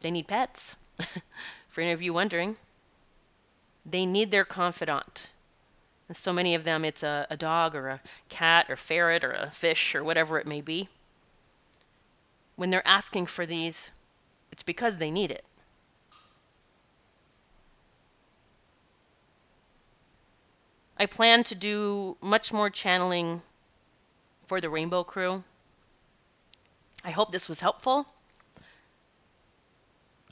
They 0.00 0.10
need 0.10 0.28
pets. 0.28 0.76
For 1.68 1.80
any 1.80 1.92
of 1.92 2.02
you 2.02 2.12
wondering, 2.12 2.56
they 3.84 4.06
need 4.06 4.30
their 4.30 4.44
confidant. 4.44 5.30
And 6.08 6.16
so 6.16 6.32
many 6.32 6.54
of 6.54 6.64
them, 6.64 6.84
it's 6.84 7.02
a, 7.02 7.26
a 7.28 7.36
dog 7.36 7.74
or 7.74 7.88
a 7.88 8.00
cat 8.28 8.66
or 8.68 8.76
ferret 8.76 9.24
or 9.24 9.32
a 9.32 9.50
fish 9.50 9.94
or 9.94 10.04
whatever 10.04 10.38
it 10.38 10.46
may 10.46 10.60
be. 10.60 10.88
When 12.54 12.70
they're 12.70 12.86
asking 12.86 13.26
for 13.26 13.44
these, 13.44 13.90
it's 14.50 14.62
because 14.62 14.96
they 14.96 15.10
need 15.10 15.30
it. 15.30 15.44
I 20.98 21.04
plan 21.04 21.44
to 21.44 21.54
do 21.54 22.16
much 22.22 22.52
more 22.52 22.70
channeling 22.70 23.42
for 24.46 24.60
the 24.60 24.70
Rainbow 24.70 25.04
Crew. 25.04 25.44
I 27.04 27.10
hope 27.10 27.32
this 27.32 27.48
was 27.48 27.60
helpful. 27.60 28.06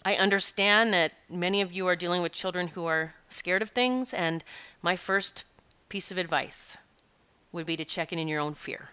I 0.05 0.17
understand 0.17 0.93
that 0.93 1.13
many 1.31 1.61
of 1.63 1.73
you 1.73 1.87
are 1.87 1.97
dealing 1.97 2.21
with 2.21 2.33
children 2.33 2.69
who 2.69 2.85
are 2.85 3.15
scared 3.29 3.63
of 3.63 3.71
things, 3.71 4.13
and 4.13 4.45
my 4.83 4.97
first 4.97 5.45
piece 5.89 6.11
of 6.11 6.19
advice 6.19 6.77
would 7.53 7.65
be 7.65 7.77
to 7.77 7.85
check 7.85 8.13
in 8.13 8.19
in 8.19 8.29
your 8.29 8.41
own 8.41 8.55
fear. 8.55 8.91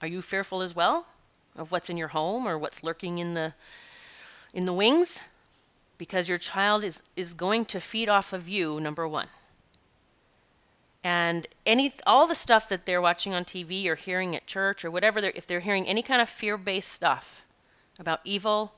Are 0.00 0.08
you 0.08 0.22
fearful 0.22 0.62
as 0.62 0.74
well 0.74 1.06
of 1.54 1.70
what's 1.70 1.90
in 1.90 1.96
your 1.96 2.08
home 2.08 2.46
or 2.46 2.58
what's 2.58 2.82
lurking 2.82 3.18
in 3.18 3.34
the 3.34 3.52
in 4.54 4.64
the 4.64 4.72
wings? 4.72 5.22
Because 5.98 6.28
your 6.28 6.38
child 6.38 6.82
is 6.82 7.02
is 7.14 7.34
going 7.34 7.66
to 7.66 7.80
feed 7.80 8.08
off 8.08 8.32
of 8.32 8.48
you, 8.48 8.80
number 8.80 9.06
1. 9.06 9.28
And 11.04 11.46
any 11.66 11.92
all 12.06 12.26
the 12.26 12.34
stuff 12.34 12.68
that 12.68 12.86
they're 12.86 13.02
watching 13.02 13.34
on 13.34 13.44
TV 13.44 13.86
or 13.86 13.96
hearing 13.96 14.34
at 14.34 14.46
church 14.46 14.84
or 14.84 14.90
whatever 14.90 15.20
they're, 15.20 15.32
if 15.34 15.46
they're 15.46 15.60
hearing 15.60 15.86
any 15.86 16.02
kind 16.02 16.22
of 16.22 16.28
fear-based 16.28 16.90
stuff 16.90 17.44
about 17.98 18.20
evil, 18.24 18.74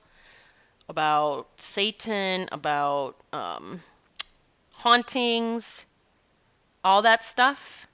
about 0.88 1.48
Satan, 1.56 2.48
about 2.52 3.16
um, 3.32 3.80
hauntings, 4.72 5.86
all 6.82 7.02
that 7.02 7.22
stuff, 7.22 7.88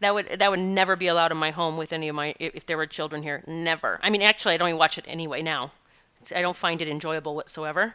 that 0.00 0.14
would 0.14 0.38
that 0.38 0.50
would 0.50 0.60
never 0.60 0.94
be 0.96 1.06
allowed 1.08 1.32
in 1.32 1.38
my 1.38 1.50
home 1.50 1.76
with 1.76 1.92
any 1.92 2.08
of 2.08 2.14
my 2.14 2.34
if 2.38 2.66
there 2.66 2.76
were 2.76 2.86
children 2.86 3.22
here. 3.22 3.42
Never. 3.46 3.98
I 4.02 4.10
mean, 4.10 4.22
actually, 4.22 4.54
I 4.54 4.56
don't 4.56 4.68
even 4.68 4.78
watch 4.78 4.98
it 4.98 5.04
anyway 5.08 5.42
now. 5.42 5.72
I 6.34 6.42
don't 6.42 6.56
find 6.56 6.82
it 6.82 6.88
enjoyable 6.88 7.34
whatsoever. 7.34 7.94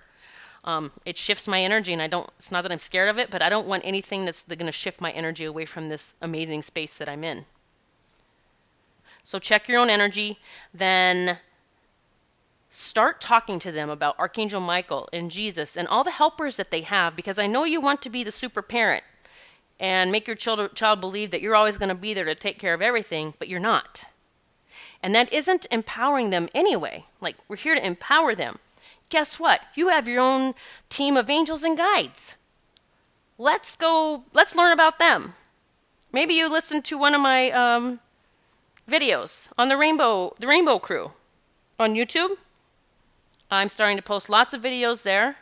Um, 0.65 0.91
it 1.05 1.17
shifts 1.17 1.47
my 1.47 1.61
energy, 1.61 1.93
and 1.93 2.01
I 2.01 2.07
don't. 2.07 2.29
It's 2.38 2.51
not 2.51 2.63
that 2.63 2.71
I'm 2.71 2.79
scared 2.79 3.09
of 3.09 3.17
it, 3.17 3.29
but 3.29 3.41
I 3.41 3.49
don't 3.49 3.67
want 3.67 3.84
anything 3.86 4.25
that's 4.25 4.43
going 4.43 4.65
to 4.65 4.71
shift 4.71 5.01
my 5.01 5.11
energy 5.11 5.45
away 5.45 5.65
from 5.65 5.89
this 5.89 6.15
amazing 6.21 6.61
space 6.61 6.97
that 6.97 7.09
I'm 7.09 7.23
in. 7.23 7.45
So 9.23 9.39
check 9.39 9.67
your 9.67 9.79
own 9.79 9.89
energy, 9.89 10.39
then 10.73 11.38
start 12.76 13.21
talking 13.21 13.59
to 13.59 13.71
them 13.71 13.88
about 13.88 14.17
Archangel 14.17 14.59
Michael 14.59 15.07
and 15.13 15.30
Jesus 15.30 15.78
and 15.78 15.88
all 15.88 16.03
the 16.03 16.09
helpers 16.09 16.55
that 16.55 16.71
they 16.71 16.82
have, 16.82 17.15
because 17.15 17.38
I 17.38 17.45
know 17.45 17.65
you 17.65 17.80
want 17.80 18.01
to 18.01 18.09
be 18.09 18.24
the 18.24 18.32
super 18.32 18.63
parent 18.63 19.03
and 19.80 20.11
make 20.11 20.26
your 20.26 20.36
child, 20.36 20.74
child 20.74 20.99
believe 20.99 21.30
that 21.30 21.41
you're 21.41 21.55
always 21.55 21.78
going 21.78 21.89
to 21.89 21.95
be 21.95 22.15
there 22.15 22.26
to 22.26 22.34
take 22.34 22.57
care 22.57 22.74
of 22.74 22.82
everything, 22.82 23.36
but 23.38 23.47
you're 23.47 23.59
not. 23.59 24.05
And 25.03 25.13
that 25.13 25.32
isn't 25.32 25.67
empowering 25.69 26.32
them 26.32 26.49
anyway. 26.55 27.05
Like, 27.21 27.36
we're 27.47 27.57
here 27.57 27.76
to 27.76 27.86
empower 27.86 28.34
them. 28.34 28.57
Guess 29.09 29.39
what? 29.39 29.61
You 29.76 29.89
have 29.89 30.07
your 30.07 30.21
own 30.21 30.55
team 30.89 31.15
of 31.15 31.30
angels 31.30 31.63
and 31.63 31.78
guides. 31.78 32.38
Let's 33.38 33.76
go, 33.76 34.24
let's 34.34 34.55
learn 34.55 34.71
about 34.71 34.97
them. 34.97 35.36
Maybe 36.11 36.34
you 36.34 36.49
listened 36.49 36.86
to 36.86 36.97
one 36.97 37.13
of 37.13 37.21
my 37.21 37.51
um, 37.51 37.99
videos 38.89 39.49
on 39.59 39.69
the 39.69 39.78
Rainbow, 39.78 40.34
the 40.39 40.47
Rainbow 40.47 40.80
Crew 40.80 41.11
on 41.80 41.93
YouTube. 41.93 42.38
I'm 43.53 43.69
starting 43.69 43.97
to 43.97 44.03
post 44.03 44.29
lots 44.29 44.53
of 44.53 44.61
videos 44.61 45.03
there. 45.03 45.37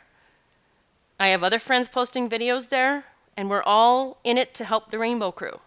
I 1.18 1.28
have 1.28 1.42
other 1.42 1.58
friends 1.58 1.88
posting 1.88 2.28
videos 2.28 2.68
there 2.68 3.04
and 3.36 3.48
we're 3.48 3.62
all 3.62 4.18
in 4.22 4.36
it 4.36 4.52
to 4.54 4.64
help 4.64 4.90
the 4.90 4.98
Rainbow 4.98 5.32
Crew. 5.32 5.60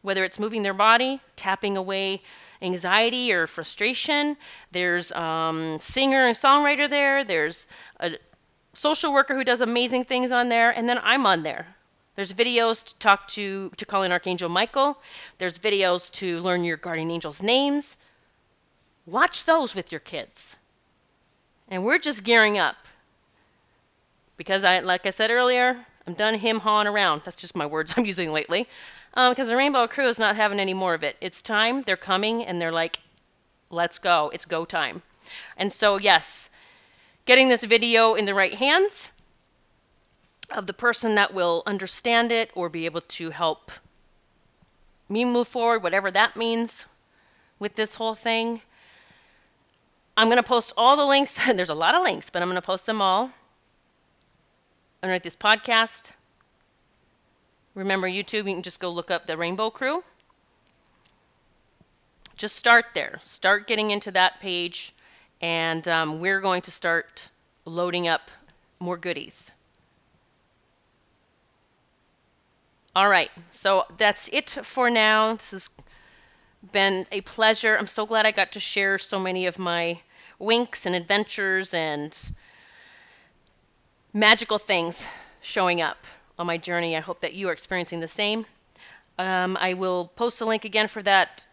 Whether 0.00 0.24
it's 0.24 0.38
moving 0.38 0.62
their 0.62 0.74
body, 0.74 1.20
tapping 1.36 1.76
away 1.76 2.22
anxiety 2.62 3.30
or 3.32 3.46
frustration, 3.46 4.36
there's 4.72 5.12
um, 5.12 5.78
singer 5.80 6.26
and 6.26 6.36
songwriter 6.36 6.88
there, 6.88 7.24
there's 7.24 7.66
a 8.00 8.12
social 8.72 9.12
worker 9.12 9.34
who 9.34 9.44
does 9.44 9.60
amazing 9.60 10.04
things 10.04 10.32
on 10.32 10.48
there, 10.48 10.70
and 10.70 10.88
then 10.88 10.98
I'm 11.02 11.26
on 11.26 11.42
there. 11.42 11.74
There's 12.16 12.32
videos 12.32 12.82
to 12.84 12.96
talk 12.96 13.28
to 13.28 13.70
to 13.76 13.84
call 13.84 14.02
in 14.02 14.12
Archangel 14.12 14.48
Michael. 14.48 15.00
There's 15.38 15.58
videos 15.58 16.10
to 16.12 16.40
learn 16.40 16.64
your 16.64 16.76
guardian 16.76 17.10
angel's 17.10 17.42
names. 17.42 17.96
Watch 19.06 19.44
those 19.44 19.74
with 19.74 19.92
your 19.92 20.00
kids. 20.00 20.56
And 21.68 21.84
we're 21.84 21.98
just 21.98 22.24
gearing 22.24 22.58
up. 22.58 22.76
Because 24.36 24.64
I 24.64 24.80
like 24.80 25.04
I 25.06 25.10
said 25.10 25.30
earlier, 25.30 25.86
I'm 26.06 26.14
done 26.14 26.34
him 26.34 26.60
hawing 26.60 26.86
around. 26.86 27.22
That's 27.24 27.36
just 27.36 27.56
my 27.56 27.66
words 27.66 27.94
I'm 27.96 28.06
using 28.06 28.32
lately. 28.32 28.66
Because 29.14 29.46
um, 29.46 29.48
the 29.48 29.56
Rainbow 29.56 29.86
Crew 29.86 30.08
is 30.08 30.18
not 30.18 30.36
having 30.36 30.60
any 30.60 30.74
more 30.74 30.94
of 30.94 31.02
it. 31.02 31.16
It's 31.20 31.42
time. 31.42 31.82
They're 31.82 31.96
coming 31.96 32.44
and 32.44 32.60
they're 32.60 32.72
like, 32.72 33.00
let's 33.70 33.98
go. 33.98 34.30
It's 34.32 34.44
go 34.44 34.64
time. 34.64 35.02
And 35.56 35.72
so, 35.72 35.98
yes, 35.98 36.50
getting 37.26 37.48
this 37.48 37.64
video 37.64 38.14
in 38.14 38.24
the 38.24 38.34
right 38.34 38.54
hands 38.54 39.10
of 40.50 40.66
the 40.66 40.72
person 40.72 41.14
that 41.16 41.34
will 41.34 41.62
understand 41.66 42.32
it 42.32 42.50
or 42.54 42.68
be 42.68 42.86
able 42.86 43.02
to 43.02 43.30
help 43.30 43.70
me 45.08 45.24
move 45.24 45.48
forward, 45.48 45.82
whatever 45.82 46.10
that 46.10 46.36
means 46.36 46.86
with 47.58 47.74
this 47.74 47.96
whole 47.96 48.14
thing. 48.14 48.62
I'm 50.18 50.26
going 50.26 50.38
to 50.38 50.42
post 50.42 50.72
all 50.76 50.96
the 50.96 51.06
links. 51.06 51.38
There's 51.54 51.68
a 51.68 51.74
lot 51.74 51.94
of 51.94 52.02
links, 52.02 52.28
but 52.28 52.42
I'm 52.42 52.48
going 52.48 52.60
to 52.60 52.66
post 52.66 52.86
them 52.86 53.00
all 53.00 53.30
underneath 55.00 55.22
this 55.22 55.36
podcast. 55.36 56.10
Remember, 57.72 58.08
YouTube, 58.08 58.48
you 58.48 58.54
can 58.54 58.62
just 58.62 58.80
go 58.80 58.90
look 58.90 59.12
up 59.12 59.28
the 59.28 59.36
Rainbow 59.36 59.70
Crew. 59.70 60.02
Just 62.36 62.56
start 62.56 62.86
there. 62.94 63.20
Start 63.22 63.68
getting 63.68 63.92
into 63.92 64.10
that 64.10 64.40
page, 64.40 64.92
and 65.40 65.86
um, 65.86 66.18
we're 66.18 66.40
going 66.40 66.62
to 66.62 66.72
start 66.72 67.30
loading 67.64 68.08
up 68.08 68.32
more 68.80 68.96
goodies. 68.96 69.52
All 72.96 73.08
right, 73.08 73.30
so 73.50 73.84
that's 73.96 74.28
it 74.32 74.50
for 74.50 74.90
now. 74.90 75.34
This 75.34 75.52
has 75.52 75.70
been 76.72 77.06
a 77.12 77.20
pleasure. 77.20 77.76
I'm 77.76 77.86
so 77.86 78.04
glad 78.04 78.26
I 78.26 78.32
got 78.32 78.50
to 78.50 78.58
share 78.58 78.98
so 78.98 79.20
many 79.20 79.46
of 79.46 79.60
my 79.60 80.00
winks 80.38 80.86
and 80.86 80.94
adventures 80.94 81.74
and 81.74 82.32
magical 84.12 84.58
things 84.58 85.06
showing 85.40 85.80
up 85.80 86.04
on 86.38 86.46
my 86.46 86.56
journey. 86.56 86.96
I 86.96 87.00
hope 87.00 87.20
that 87.20 87.34
you 87.34 87.48
are 87.48 87.52
experiencing 87.52 88.00
the 88.00 88.08
same. 88.08 88.46
Um, 89.18 89.56
I 89.60 89.74
will 89.74 90.12
post 90.14 90.40
a 90.40 90.44
link 90.44 90.64
again 90.64 90.88
for 90.88 91.02
that 91.02 91.46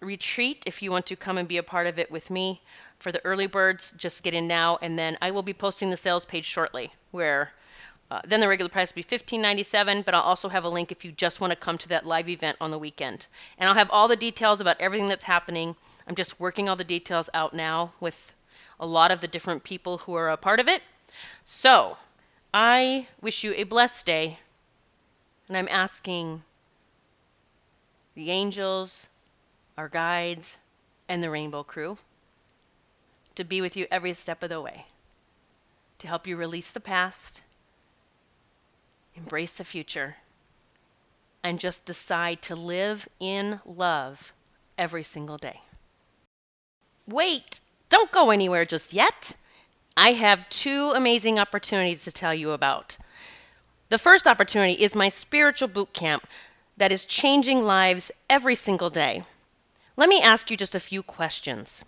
retreat 0.00 0.62
if 0.66 0.82
you 0.82 0.90
want 0.90 1.06
to 1.06 1.16
come 1.16 1.38
and 1.38 1.46
be 1.46 1.56
a 1.56 1.62
part 1.62 1.86
of 1.86 1.98
it 1.98 2.10
with 2.10 2.30
me. 2.30 2.60
For 2.98 3.12
the 3.12 3.24
early 3.24 3.46
birds, 3.46 3.92
just 3.96 4.22
get 4.22 4.34
in 4.34 4.46
now, 4.46 4.78
and 4.80 4.98
then 4.98 5.18
I 5.20 5.30
will 5.30 5.42
be 5.42 5.52
posting 5.52 5.90
the 5.90 5.96
sales 5.96 6.24
page 6.24 6.44
shortly, 6.44 6.92
where 7.10 7.52
uh, 8.10 8.20
then 8.24 8.40
the 8.40 8.48
regular 8.48 8.68
price 8.68 8.94
will 8.94 9.02
be 9.02 9.16
$15.97, 9.16 10.04
but 10.04 10.14
I'll 10.14 10.22
also 10.22 10.48
have 10.48 10.64
a 10.64 10.68
link 10.68 10.92
if 10.92 11.04
you 11.04 11.12
just 11.12 11.40
want 11.40 11.52
to 11.52 11.56
come 11.56 11.78
to 11.78 11.88
that 11.88 12.06
live 12.06 12.28
event 12.28 12.56
on 12.60 12.70
the 12.70 12.78
weekend. 12.78 13.26
And 13.58 13.68
I'll 13.68 13.74
have 13.74 13.90
all 13.90 14.08
the 14.08 14.16
details 14.16 14.60
about 14.60 14.80
everything 14.80 15.08
that's 15.08 15.24
happening. 15.24 15.76
I'm 16.06 16.14
just 16.14 16.38
working 16.38 16.68
all 16.68 16.76
the 16.76 16.84
details 16.84 17.30
out 17.32 17.54
now 17.54 17.92
with 18.00 18.34
a 18.78 18.86
lot 18.86 19.10
of 19.10 19.20
the 19.20 19.28
different 19.28 19.64
people 19.64 19.98
who 19.98 20.14
are 20.14 20.28
a 20.28 20.36
part 20.36 20.60
of 20.60 20.68
it. 20.68 20.82
So, 21.44 21.96
I 22.52 23.08
wish 23.20 23.42
you 23.42 23.54
a 23.56 23.64
blessed 23.64 24.04
day, 24.06 24.38
and 25.48 25.56
I'm 25.56 25.68
asking 25.70 26.42
the 28.14 28.30
angels, 28.30 29.08
our 29.78 29.88
guides, 29.88 30.58
and 31.08 31.22
the 31.22 31.30
Rainbow 31.30 31.62
Crew 31.62 31.98
to 33.34 33.44
be 33.44 33.60
with 33.60 33.76
you 33.76 33.86
every 33.90 34.12
step 34.12 34.42
of 34.42 34.48
the 34.48 34.60
way, 34.60 34.86
to 35.98 36.06
help 36.06 36.26
you 36.26 36.36
release 36.36 36.70
the 36.70 36.80
past, 36.80 37.42
embrace 39.16 39.54
the 39.54 39.64
future, 39.64 40.16
and 41.42 41.58
just 41.58 41.84
decide 41.84 42.40
to 42.42 42.54
live 42.54 43.08
in 43.20 43.60
love 43.64 44.32
every 44.78 45.02
single 45.02 45.36
day. 45.36 45.60
Wait, 47.06 47.60
don't 47.90 48.10
go 48.10 48.30
anywhere 48.30 48.64
just 48.64 48.92
yet. 48.92 49.36
I 49.96 50.12
have 50.12 50.48
two 50.48 50.92
amazing 50.94 51.38
opportunities 51.38 52.04
to 52.04 52.12
tell 52.12 52.34
you 52.34 52.50
about. 52.52 52.98
The 53.90 53.98
first 53.98 54.26
opportunity 54.26 54.72
is 54.72 54.94
my 54.94 55.08
spiritual 55.08 55.68
boot 55.68 55.92
camp 55.92 56.26
that 56.76 56.90
is 56.90 57.04
changing 57.04 57.62
lives 57.62 58.10
every 58.28 58.54
single 58.54 58.90
day. 58.90 59.22
Let 59.96 60.08
me 60.08 60.20
ask 60.20 60.50
you 60.50 60.56
just 60.56 60.74
a 60.74 60.80
few 60.80 61.02
questions. 61.02 61.84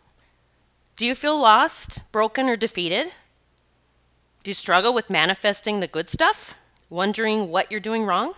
Do 0.96 1.04
you 1.04 1.14
feel 1.14 1.40
lost, 1.40 2.10
broken, 2.12 2.46
or 2.46 2.56
defeated? 2.56 3.08
Do 4.44 4.50
you 4.50 4.54
struggle 4.54 4.94
with 4.94 5.10
manifesting 5.10 5.80
the 5.80 5.88
good 5.88 6.08
stuff, 6.08 6.54
wondering 6.88 7.48
what 7.48 7.70
you're 7.70 7.80
doing 7.80 8.04
wrong? 8.04 8.34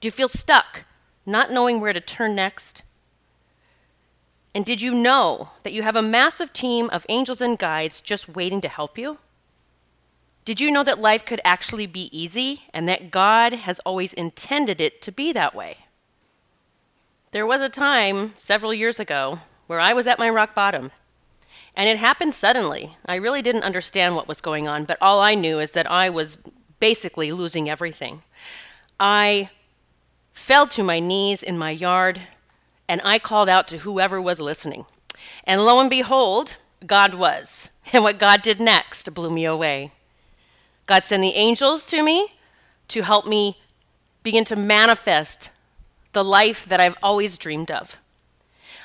Do 0.00 0.08
you 0.08 0.12
feel 0.12 0.28
stuck, 0.28 0.84
not 1.26 1.52
knowing 1.52 1.80
where 1.80 1.92
to 1.92 2.00
turn 2.00 2.34
next? 2.34 2.82
And 4.54 4.64
did 4.64 4.82
you 4.82 4.92
know 4.94 5.50
that 5.62 5.72
you 5.72 5.82
have 5.82 5.96
a 5.96 6.02
massive 6.02 6.52
team 6.52 6.90
of 6.90 7.06
angels 7.08 7.40
and 7.40 7.58
guides 7.58 8.00
just 8.00 8.28
waiting 8.28 8.60
to 8.60 8.68
help 8.68 8.98
you? 8.98 9.18
Did 10.44 10.60
you 10.60 10.70
know 10.70 10.82
that 10.82 10.98
life 10.98 11.24
could 11.24 11.40
actually 11.44 11.86
be 11.86 12.10
easy 12.16 12.62
and 12.74 12.88
that 12.88 13.10
God 13.10 13.52
has 13.52 13.78
always 13.80 14.12
intended 14.12 14.80
it 14.80 15.00
to 15.02 15.12
be 15.12 15.32
that 15.32 15.54
way? 15.54 15.78
There 17.30 17.46
was 17.46 17.62
a 17.62 17.68
time 17.68 18.34
several 18.36 18.74
years 18.74 19.00
ago 19.00 19.38
where 19.68 19.80
I 19.80 19.92
was 19.92 20.06
at 20.06 20.18
my 20.18 20.28
rock 20.28 20.54
bottom. 20.54 20.90
And 21.74 21.88
it 21.88 21.96
happened 21.96 22.34
suddenly. 22.34 22.96
I 23.06 23.14
really 23.14 23.40
didn't 23.40 23.62
understand 23.62 24.14
what 24.14 24.28
was 24.28 24.42
going 24.42 24.68
on, 24.68 24.84
but 24.84 24.98
all 25.00 25.20
I 25.20 25.34
knew 25.34 25.58
is 25.58 25.70
that 25.70 25.90
I 25.90 26.10
was 26.10 26.36
basically 26.78 27.32
losing 27.32 27.70
everything. 27.70 28.22
I 29.00 29.48
fell 30.34 30.66
to 30.66 30.82
my 30.82 30.98
knees 30.98 31.42
in 31.42 31.56
my 31.56 31.70
yard 31.70 32.20
and 32.92 33.00
I 33.04 33.18
called 33.18 33.48
out 33.48 33.68
to 33.68 33.78
whoever 33.78 34.20
was 34.20 34.38
listening. 34.38 34.84
And 35.44 35.64
lo 35.64 35.80
and 35.80 35.88
behold, 35.88 36.56
God 36.86 37.14
was. 37.14 37.70
And 37.94 38.04
what 38.04 38.18
God 38.18 38.42
did 38.42 38.60
next 38.60 39.12
blew 39.14 39.30
me 39.30 39.46
away. 39.46 39.92
God 40.86 41.02
sent 41.02 41.22
the 41.22 41.34
angels 41.34 41.86
to 41.86 42.02
me 42.02 42.34
to 42.88 43.02
help 43.02 43.26
me 43.26 43.56
begin 44.22 44.44
to 44.44 44.56
manifest 44.56 45.50
the 46.12 46.22
life 46.22 46.66
that 46.66 46.80
I've 46.80 46.98
always 47.02 47.38
dreamed 47.38 47.70
of. 47.70 47.96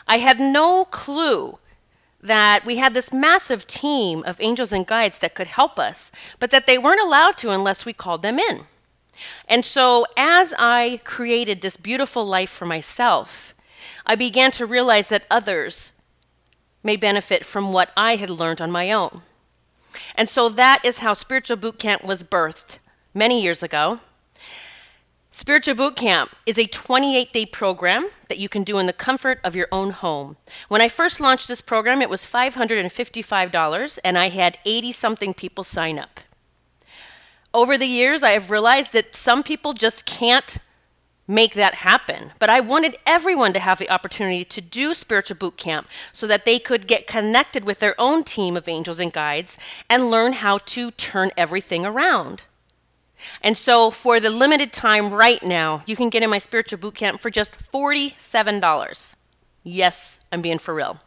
I 0.07 0.19
had 0.19 0.39
no 0.39 0.85
clue 0.85 1.59
that 2.21 2.65
we 2.65 2.77
had 2.77 2.93
this 2.93 3.11
massive 3.11 3.67
team 3.67 4.23
of 4.25 4.39
angels 4.39 4.71
and 4.71 4.87
guides 4.87 5.17
that 5.19 5.35
could 5.35 5.47
help 5.47 5.77
us, 5.77 6.13
but 6.39 6.49
that 6.51 6.65
they 6.65 6.77
weren't 6.77 7.05
allowed 7.05 7.37
to 7.39 7.51
unless 7.51 7.85
we 7.85 7.91
called 7.93 8.21
them 8.21 8.39
in. 8.39 8.61
And 9.49 9.65
so, 9.65 10.05
as 10.15 10.53
I 10.57 11.01
created 11.03 11.59
this 11.59 11.75
beautiful 11.75 12.25
life 12.25 12.49
for 12.49 12.65
myself, 12.65 13.53
I 14.07 14.15
began 14.15 14.51
to 14.51 14.65
realize 14.65 15.09
that 15.09 15.27
others 15.29 15.91
may 16.81 16.95
benefit 16.95 17.45
from 17.45 17.73
what 17.73 17.91
I 17.97 18.15
had 18.15 18.29
learned 18.29 18.61
on 18.61 18.71
my 18.71 18.91
own. 18.91 19.21
And 20.15 20.29
so, 20.29 20.47
that 20.49 20.83
is 20.85 20.99
how 20.99 21.13
Spiritual 21.13 21.57
Boot 21.57 21.77
Camp 21.77 22.03
was 22.03 22.23
birthed 22.23 22.77
many 23.13 23.41
years 23.43 23.61
ago. 23.61 23.99
Spiritual 25.31 25.75
Boot 25.75 25.95
Camp 25.95 26.35
is 26.45 26.57
a 26.57 26.65
28 26.65 27.33
day 27.33 27.45
program 27.45 28.09
that 28.29 28.39
you 28.39 28.47
can 28.47 28.63
do 28.63 28.79
in 28.79 28.87
the 28.87 28.93
comfort 28.93 29.39
of 29.43 29.55
your 29.55 29.67
own 29.71 29.91
home. 29.91 30.37
When 30.69 30.81
I 30.81 30.87
first 30.87 31.19
launched 31.19 31.47
this 31.47 31.61
program, 31.61 32.01
it 32.01 32.09
was 32.09 32.21
$555, 32.21 33.99
and 34.03 34.17
I 34.17 34.29
had 34.29 34.57
80 34.65 34.91
something 34.93 35.33
people 35.33 35.63
sign 35.63 35.99
up. 35.99 36.21
Over 37.53 37.77
the 37.77 37.85
years, 37.85 38.23
I 38.23 38.31
have 38.31 38.49
realized 38.49 38.93
that 38.93 39.15
some 39.15 39.43
people 39.43 39.73
just 39.73 40.05
can't 40.05 40.57
make 41.27 41.53
that 41.53 41.75
happen. 41.75 42.31
But 42.39 42.49
I 42.49 42.59
wanted 42.59 42.95
everyone 43.05 43.53
to 43.53 43.59
have 43.59 43.79
the 43.79 43.89
opportunity 43.89 44.45
to 44.45 44.61
do 44.61 44.93
Spiritual 44.93 45.37
Boot 45.37 45.57
Camp 45.57 45.87
so 46.13 46.25
that 46.27 46.45
they 46.45 46.59
could 46.59 46.87
get 46.87 47.07
connected 47.07 47.65
with 47.65 47.79
their 47.79 47.95
own 47.99 48.23
team 48.23 48.55
of 48.55 48.67
angels 48.67 48.99
and 48.99 49.11
guides 49.11 49.57
and 49.89 50.09
learn 50.09 50.33
how 50.33 50.59
to 50.59 50.91
turn 50.91 51.31
everything 51.35 51.85
around. 51.85 52.43
And 53.41 53.57
so, 53.57 53.89
for 53.91 54.19
the 54.19 54.29
limited 54.29 54.71
time 54.71 55.11
right 55.11 55.41
now, 55.41 55.81
you 55.85 55.95
can 55.95 56.09
get 56.09 56.23
in 56.23 56.29
my 56.29 56.37
spiritual 56.37 56.79
boot 56.79 56.95
camp 56.95 57.19
for 57.19 57.29
just 57.29 57.57
$47. 57.71 59.15
Yes, 59.63 60.19
I'm 60.31 60.41
being 60.41 60.59
for 60.59 60.73
real. 60.73 60.99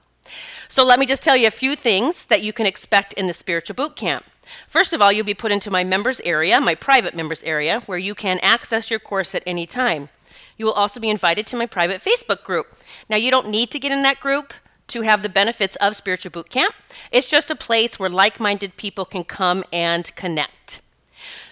So, 0.68 0.85
let 0.85 0.99
me 0.99 1.07
just 1.07 1.23
tell 1.23 1.37
you 1.37 1.47
a 1.47 1.53
few 1.53 1.77
things 1.77 2.27
that 2.27 2.43
you 2.43 2.53
can 2.53 2.66
expect 2.66 3.12
in 3.12 3.29
the 3.29 3.33
spiritual 3.33 3.77
boot 3.77 3.95
camp. 3.95 4.25
First 4.68 4.92
of 4.92 5.01
all, 5.01 5.12
you'll 5.12 5.24
be 5.24 5.34
put 5.34 5.53
into 5.53 5.70
my 5.70 5.84
members 5.84 6.20
area, 6.24 6.61
my 6.61 6.74
private 6.74 7.14
members 7.14 7.42
area, 7.42 7.80
where 7.86 7.98
you 7.98 8.14
can 8.14 8.38
access 8.40 8.90
your 8.90 9.01
course 9.01 9.34
at 9.34 9.42
any 9.46 9.66
time. 9.66 10.09
You 10.57 10.66
will 10.66 10.72
also 10.72 11.01
be 11.01 11.11
invited 11.11 11.46
to 11.48 11.57
my 11.57 11.66
private 11.66 12.03
Facebook 12.03 12.44
group. 12.44 12.66
Now, 13.09 13.16
you 13.16 13.30
don't 13.30 13.48
need 13.48 13.70
to 13.70 13.78
get 13.78 13.92
in 13.92 14.03
that 14.03 14.20
group 14.20 14.53
to 14.88 15.03
have 15.03 15.22
the 15.22 15.28
benefits 15.28 15.76
of 15.76 15.96
Spiritual 15.96 16.32
Boot 16.32 16.51
Camp. 16.51 16.74
It's 17.11 17.28
just 17.28 17.51
a 17.51 17.55
place 17.55 17.98
where 17.98 18.11
like 18.11 18.40
minded 18.40 18.76
people 18.76 19.05
can 19.05 19.24
come 19.24 19.64
and 19.72 20.14
connect. 20.16 20.80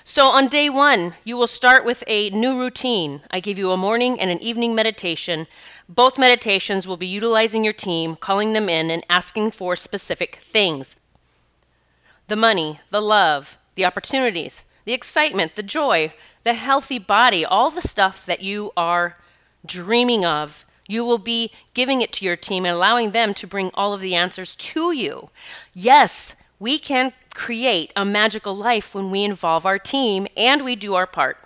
So 0.05 0.27
on 0.27 0.49
day 0.49 0.69
one, 0.69 1.15
you 1.25 1.37
will 1.37 1.47
start 1.47 1.85
with 1.85 2.03
a 2.07 2.31
new 2.31 2.59
routine. 2.59 3.21
I 3.31 3.41
give 3.41 3.59
you 3.59 3.71
a 3.71 3.77
morning 3.77 4.19
and 4.19 4.31
an 4.31 4.43
evening 4.43 4.75
meditation. 4.75 5.47
Both 5.89 6.19
meditations 6.19 6.87
will 6.87 6.97
be 6.97 7.07
utilizing 7.07 7.63
your 7.63 7.75
team, 7.75 8.17
calling 8.17 8.55
them 8.55 8.69
in, 8.69 8.91
and 8.91 9.05
asking 9.09 9.51
for 9.51 9.77
specific 9.77 10.37
things 10.37 10.97
the 12.29 12.37
money, 12.37 12.81
the 12.91 13.03
love, 13.03 13.59
the 13.75 13.85
opportunities, 13.85 14.65
the 14.85 14.93
excitement, 14.93 15.57
the 15.57 15.63
joy, 15.63 16.13
the 16.45 16.55
healthy 16.55 16.99
body, 16.99 17.45
all 17.45 17.71
the 17.71 17.83
stuff 17.83 18.25
that 18.25 18.43
you 18.43 18.71
are 18.77 19.17
dreaming 19.67 20.25
of. 20.25 20.65
You 20.87 21.05
will 21.05 21.19
be 21.19 21.51
giving 21.75 22.01
it 22.01 22.13
to 22.15 22.25
your 22.25 22.37
team 22.37 22.65
and 22.65 22.75
allowing 22.75 23.11
them 23.11 23.35
to 23.35 23.47
bring 23.47 23.71
all 23.75 23.93
of 23.93 24.01
the 24.01 24.15
answers 24.15 24.55
to 24.55 24.93
you. 24.93 25.31
Yes, 25.75 26.35
we 26.59 26.79
can 26.79 27.13
create 27.35 27.93
a 27.95 28.05
magical 28.05 28.55
life 28.55 28.95
when 28.95 29.11
we 29.11 29.25
involve 29.25 29.67
our 29.67 29.79
team 29.79 30.27
and 30.37 30.65
we 30.65 30.77
do 30.77 30.95
our 30.95 31.07
part. 31.07 31.37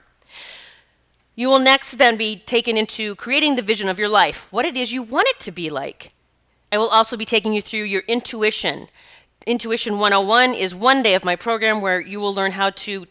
You 1.35 1.49
will 1.49 1.59
next 1.59 1.93
then 1.93 2.17
be 2.17 2.37
taken 2.37 2.77
into 2.77 3.15
creating 3.17 3.57
the 3.57 3.63
vision 3.63 3.89
of 3.89 3.99
your 3.99 4.09
life, 4.09 4.47
what 4.51 4.65
it 4.65 4.77
is 4.77 4.93
you 4.93 5.03
want 5.03 5.29
it 5.29 5.41
to 5.41 5.51
be 5.51 5.71
like. 5.71 6.13
I 6.71 6.79
will 6.79 6.89
also 6.89 7.17
be 7.17 7.25
taking 7.25 7.53
you 7.53 7.61
through 7.61 7.83
your 7.83 8.03
intuition. 8.07 8.89
Intuition 9.47 9.99
101 9.99 10.55
is 10.55 10.75
one 10.75 11.03
day 11.03 11.15
of 11.15 11.25
my 11.25 11.37
program 11.37 11.81
where 11.81 12.01
you 12.01 12.21
will 12.21 12.35
learn 12.35 12.53
how 12.53 12.71
to 12.71 13.07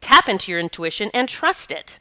tap 0.00 0.28
into 0.28 0.50
your 0.50 0.60
intuition 0.60 1.10
and 1.14 1.28
trust 1.28 1.70
it. 1.70 1.98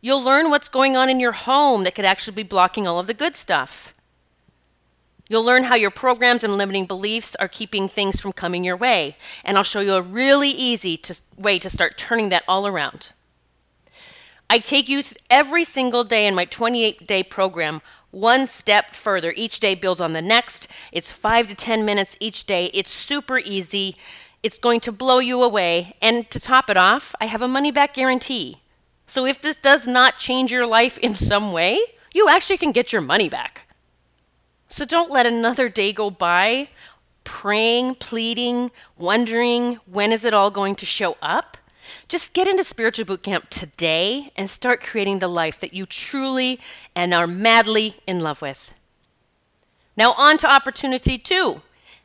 You'll 0.00 0.22
learn 0.22 0.50
what's 0.50 0.68
going 0.68 0.96
on 0.96 1.08
in 1.08 1.20
your 1.20 1.32
home 1.32 1.84
that 1.84 1.94
could 1.94 2.04
actually 2.04 2.34
be 2.34 2.42
blocking 2.42 2.86
all 2.86 2.98
of 2.98 3.06
the 3.06 3.14
good 3.14 3.36
stuff. 3.36 3.92
You'll 5.28 5.44
learn 5.44 5.64
how 5.64 5.74
your 5.74 5.90
programs 5.90 6.44
and 6.44 6.56
limiting 6.56 6.86
beliefs 6.86 7.34
are 7.36 7.48
keeping 7.48 7.88
things 7.88 8.20
from 8.20 8.32
coming 8.32 8.64
your 8.64 8.76
way. 8.76 9.16
And 9.44 9.56
I'll 9.56 9.64
show 9.64 9.80
you 9.80 9.94
a 9.94 10.02
really 10.02 10.50
easy 10.50 10.96
to, 10.98 11.20
way 11.36 11.58
to 11.58 11.68
start 11.68 11.98
turning 11.98 12.28
that 12.28 12.44
all 12.46 12.66
around. 12.66 13.12
I 14.48 14.60
take 14.60 14.88
you 14.88 15.02
every 15.28 15.64
single 15.64 16.04
day 16.04 16.26
in 16.26 16.34
my 16.34 16.44
28 16.44 17.06
day 17.06 17.24
program 17.24 17.82
one 18.16 18.46
step 18.46 18.94
further. 18.94 19.32
Each 19.36 19.60
day 19.60 19.74
builds 19.74 20.00
on 20.00 20.14
the 20.14 20.22
next. 20.22 20.68
It's 20.90 21.12
five 21.12 21.46
to 21.48 21.54
10 21.54 21.84
minutes 21.84 22.16
each 22.18 22.46
day. 22.46 22.70
It's 22.72 22.90
super 22.90 23.38
easy. 23.38 23.94
It's 24.42 24.56
going 24.56 24.80
to 24.80 24.92
blow 24.92 25.18
you 25.18 25.42
away. 25.42 25.96
And 26.00 26.28
to 26.30 26.40
top 26.40 26.70
it 26.70 26.78
off, 26.78 27.14
I 27.20 27.26
have 27.26 27.42
a 27.42 27.48
money 27.48 27.70
back 27.70 27.92
guarantee. 27.92 28.62
So 29.06 29.26
if 29.26 29.42
this 29.42 29.56
does 29.58 29.86
not 29.86 30.16
change 30.16 30.50
your 30.50 30.66
life 30.66 30.96
in 30.98 31.14
some 31.14 31.52
way, 31.52 31.78
you 32.14 32.28
actually 32.28 32.56
can 32.56 32.72
get 32.72 32.90
your 32.90 33.02
money 33.02 33.28
back. 33.28 33.68
So 34.66 34.86
don't 34.86 35.10
let 35.10 35.26
another 35.26 35.68
day 35.68 35.92
go 35.92 36.10
by 36.10 36.68
praying, 37.24 37.96
pleading, 37.96 38.70
wondering 38.96 39.74
when 39.84 40.10
is 40.10 40.24
it 40.24 40.32
all 40.32 40.50
going 40.50 40.74
to 40.76 40.86
show 40.86 41.18
up. 41.20 41.55
Just 42.08 42.34
get 42.34 42.46
into 42.46 42.62
spiritual 42.62 43.04
boot 43.04 43.22
camp 43.22 43.50
today 43.50 44.30
and 44.36 44.48
start 44.48 44.82
creating 44.82 45.18
the 45.18 45.28
life 45.28 45.58
that 45.58 45.74
you 45.74 45.86
truly 45.86 46.60
and 46.94 47.12
are 47.12 47.26
madly 47.26 47.96
in 48.06 48.20
love 48.20 48.40
with. 48.42 48.72
Now, 49.96 50.12
on 50.12 50.38
to 50.38 50.50
opportunity 50.50 51.18
two. 51.18 51.62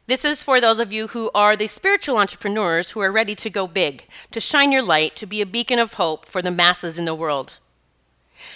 This 0.07 0.25
is 0.25 0.43
for 0.43 0.59
those 0.59 0.79
of 0.79 0.91
you 0.91 1.09
who 1.09 1.29
are 1.35 1.55
the 1.55 1.67
spiritual 1.67 2.17
entrepreneurs 2.17 2.91
who 2.91 2.99
are 2.99 3.11
ready 3.11 3.35
to 3.35 3.49
go 3.49 3.67
big, 3.67 4.05
to 4.31 4.39
shine 4.39 4.71
your 4.71 4.81
light, 4.81 5.15
to 5.17 5.27
be 5.27 5.39
a 5.39 5.45
beacon 5.45 5.77
of 5.77 5.93
hope 5.93 6.25
for 6.25 6.41
the 6.41 6.51
masses 6.51 6.97
in 6.97 7.05
the 7.05 7.15
world. 7.15 7.59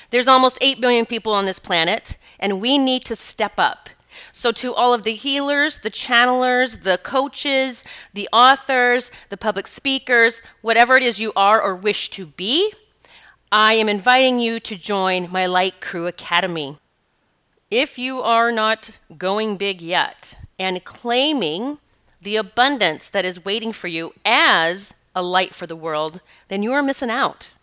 There's 0.10 0.28
almost 0.28 0.58
8 0.62 0.82
billion 0.82 1.06
people 1.06 1.32
on 1.32 1.46
this 1.46 1.60
planet, 1.60 2.18
and 2.40 2.60
we 2.60 2.78
need 2.78 3.06
to 3.06 3.16
step 3.16 3.54
up 3.58 3.90
so, 4.32 4.52
to 4.54 4.74
all 4.74 4.94
of 4.94 5.04
the 5.04 5.14
healers, 5.14 5.80
the 5.80 5.90
channelers, 5.90 6.80
the 6.80 6.98
coaches, 6.98 7.84
the 8.14 8.30
authors, 8.32 9.12
the 9.30 9.38
public 9.38 9.68
speakers, 9.68 10.42
whatever 10.62 10.96
it 10.96 11.04
is 11.04 11.20
you 11.20 11.32
are 11.36 11.62
or 11.62 11.76
wish 11.76 12.10
to 12.12 12.26
be, 12.26 12.74
I 13.52 13.74
am 13.74 13.88
inviting 13.88 14.40
you 14.40 14.60
to 14.60 14.76
join 14.76 15.32
my 15.32 15.46
Light 15.46 15.80
Crew 15.82 16.08
Academy. 16.08 16.78
If 17.72 17.98
you 17.98 18.22
are 18.22 18.52
not 18.52 18.98
going 19.18 19.58
big 19.58 19.82
yet 19.82 20.38
and 20.60 20.84
claiming 20.84 21.80
the 22.22 22.36
abundance 22.36 23.08
that 23.10 23.26
is 23.26 23.46
waiting 23.46 23.72
for 23.72 23.88
you 23.88 24.14
as 24.26 24.96
a 25.16 25.22
light 25.24 25.56
for 25.56 25.68
the 25.68 25.76
world, 25.76 26.22
then 26.48 26.64
you 26.64 26.74
are 26.74 26.84
missing 26.84 27.10
out. 27.10 27.54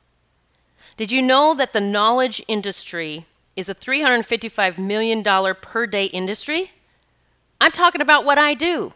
Did 0.96 1.10
you 1.10 1.22
know 1.22 1.54
that 1.54 1.72
the 1.72 1.80
knowledge 1.80 2.42
industry 2.48 3.26
is 3.56 3.68
a 3.68 3.74
$355 3.74 4.78
million 4.78 5.22
per 5.60 5.86
day 5.86 6.06
industry. 6.06 6.72
I'm 7.60 7.70
talking 7.70 8.00
about 8.00 8.24
what 8.24 8.38
I 8.38 8.54
do. 8.54 8.92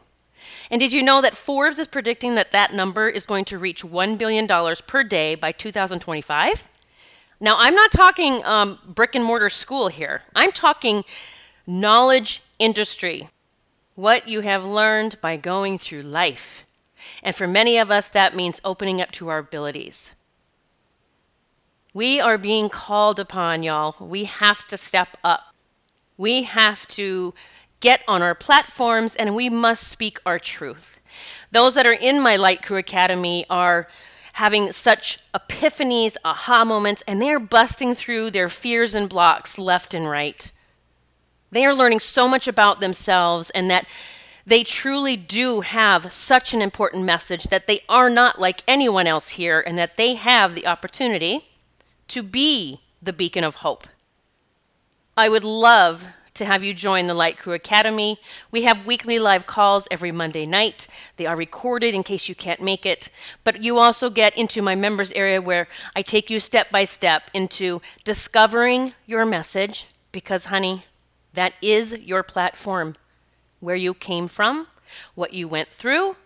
And 0.71 0.81
did 0.81 0.93
you 0.93 1.03
know 1.03 1.21
that 1.23 1.37
Forbes 1.37 1.79
is 1.79 1.87
predicting 1.87 2.35
that 2.35 2.53
that 2.53 2.73
number 2.73 3.09
is 3.09 3.27
going 3.27 3.45
to 3.47 3.59
reach 3.59 3.85
$1 3.85 4.19
billion 4.19 4.47
per 4.87 5.05
day 5.05 5.35
by 5.35 5.53
2025? 5.53 6.69
Now, 7.39 7.57
I'm 7.59 7.75
not 7.75 7.91
talking 7.91 8.43
um, 8.45 8.79
brick 8.87 9.15
and 9.15 9.25
mortar 9.25 9.51
school 9.51 9.89
here, 9.89 10.23
I'm 10.35 10.53
talking 10.53 11.05
knowledge 11.67 12.43
industry, 12.59 13.29
what 13.95 14.29
you 14.29 14.41
have 14.41 14.65
learned 14.65 15.21
by 15.21 15.37
going 15.37 15.79
through 15.79 16.03
life. 16.03 16.65
And 17.23 17.35
for 17.35 17.47
many 17.47 17.77
of 17.79 17.91
us, 17.91 18.09
that 18.09 18.35
means 18.35 18.61
opening 18.65 19.01
up 19.01 19.13
to 19.13 19.29
our 19.29 19.39
abilities. 19.39 20.15
We 21.97 22.21
are 22.21 22.37
being 22.37 22.69
called 22.69 23.19
upon, 23.19 23.63
y'all. 23.63 23.97
We 23.99 24.25
have 24.25 24.67
to 24.67 24.77
step 24.77 25.17
up. 25.25 25.55
We 26.19 26.43
have 26.43 26.87
to 26.89 27.33
get 27.81 28.03
on 28.07 28.21
our 28.21 28.35
platforms 28.35 29.15
and 29.17 29.35
we 29.35 29.49
must 29.49 29.89
speak 29.89 30.19
our 30.27 30.39
truth. 30.39 31.01
Those 31.53 31.73
that 31.73 31.87
are 31.87 31.95
in 31.95 32.21
my 32.21 32.37
Light 32.37 32.63
Crew 32.63 32.77
Academy 32.77 33.47
are 33.49 33.89
having 34.35 34.73
such 34.73 35.21
epiphanies, 35.33 36.19
aha 36.23 36.67
moments, 36.67 37.03
and 37.09 37.23
they're 37.23 37.41
busting 37.41 37.95
through 37.95 38.31
their 38.31 38.51
fears 38.51 38.95
and 38.95 39.09
blocks 39.09 39.57
left 39.57 39.95
and 39.95 40.07
right. 40.07 40.53
They 41.51 41.65
are 41.65 41.75
learning 41.75 42.01
so 42.01 42.29
much 42.29 42.47
about 42.47 42.81
themselves 42.81 43.49
and 43.49 43.71
that 43.71 43.87
they 44.45 44.65
truly 44.65 45.17
do 45.17 45.63
have 45.63 46.13
such 46.13 46.53
an 46.53 46.61
important 46.61 47.05
message 47.05 47.45
that 47.45 47.67
they 47.67 47.81
are 47.89 48.11
not 48.11 48.39
like 48.39 48.63
anyone 48.69 49.07
else 49.07 49.31
here 49.31 49.65
and 49.67 49.79
that 49.79 49.97
they 49.97 50.13
have 50.17 50.55
the 50.55 50.67
opportunity 50.67 51.47
to 52.09 52.23
be 52.23 52.81
the 53.03 53.13
beacon 53.13 53.45
of 53.45 53.57
hope. 53.57 53.87
I 55.17 55.29
would 55.29 55.45
love 55.45 56.05
to 56.35 56.45
have 56.45 56.63
you 56.63 56.75
join 56.75 57.07
the 57.07 57.15
Light 57.15 57.39
Crew 57.39 57.55
Academy. 57.55 58.19
We 58.51 58.65
have 58.65 58.87
weekly 58.87 59.19
live 59.19 59.47
calls 59.47 59.89
every 59.91 60.13
Monday 60.13 60.45
night. 60.45 60.87
They 61.17 61.27
are 61.27 61.37
recorded 61.37 61.95
in 61.95 62.03
case 62.03 62.29
you 62.29 62.35
can't 62.35 62.61
make 62.61 62.85
it. 62.85 63.09
But 63.43 63.63
you 63.63 63.79
also 63.79 64.11
get 64.11 64.37
into 64.37 64.61
my 64.63 64.75
members 64.75 65.13
area 65.13 65.41
where 65.41 65.67
I 65.95 66.03
take 66.03 66.29
you 66.29 66.39
step 66.39 66.71
by 66.71 66.85
step 66.85 67.31
into 67.33 67.81
discovering 68.05 68.93
your 69.07 69.25
message 69.25 69.87
because, 70.13 70.47
honey, 70.47 70.83
that 71.33 71.55
is 71.63 71.97
your 71.99 72.23
platform. 72.23 72.97
Where 73.61 73.77
you 73.77 73.95
came 73.95 74.29
from, 74.29 74.67
what 75.15 75.33
you 75.33 75.49
went 75.49 75.71
through, 75.71 76.17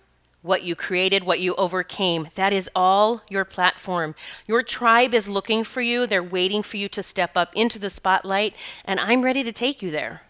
what 0.43 0.63
you 0.63 0.75
created, 0.75 1.25
what 1.25 1.41
you 1.41 1.55
overcame. 1.57 2.29
That 2.35 2.53
is 2.53 2.71
all 2.75 3.23
your 3.29 3.45
platform. 3.45 4.15
Your 4.47 4.63
tribe 4.63 5.15
is 5.15 5.29
looking 5.29 5.65
for 5.65 5.83
you. 5.83 6.07
They're 6.07 6.23
waiting 6.23 6.63
for 6.63 6.77
you 6.77 6.89
to 6.89 7.03
step 7.03 7.37
up 7.37 7.53
into 7.55 7.79
the 7.79 7.91
spotlight, 7.91 8.55
and 8.85 8.99
I'm 8.99 9.23
ready 9.23 9.43
to 9.45 9.53
take 9.53 9.83
you 9.83 9.91
there. 9.91 10.23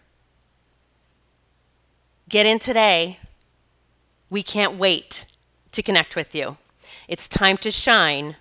Get 2.27 2.45
in 2.45 2.59
today. 2.59 3.19
We 4.29 4.43
can't 4.43 4.77
wait 4.77 5.25
to 5.71 5.83
connect 5.83 6.15
with 6.15 6.35
you. 6.35 6.57
It's 7.07 7.27
time 7.27 7.57
to 7.57 7.71
shine 7.71 8.35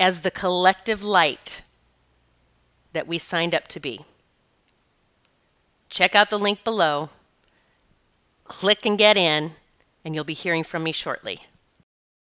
as 0.00 0.20
the 0.20 0.30
collective 0.30 1.02
light 1.02 1.62
that 2.92 3.06
we 3.06 3.18
signed 3.18 3.54
up 3.54 3.68
to 3.68 3.80
be. 3.80 4.04
Check 5.88 6.14
out 6.14 6.30
the 6.30 6.38
link 6.38 6.64
below, 6.64 7.10
click 8.44 8.84
and 8.84 8.98
get 8.98 9.16
in 9.16 9.52
and 10.04 10.14
you'll 10.14 10.24
be 10.24 10.34
hearing 10.34 10.64
from 10.64 10.82
me 10.82 10.92
shortly. 10.92 11.47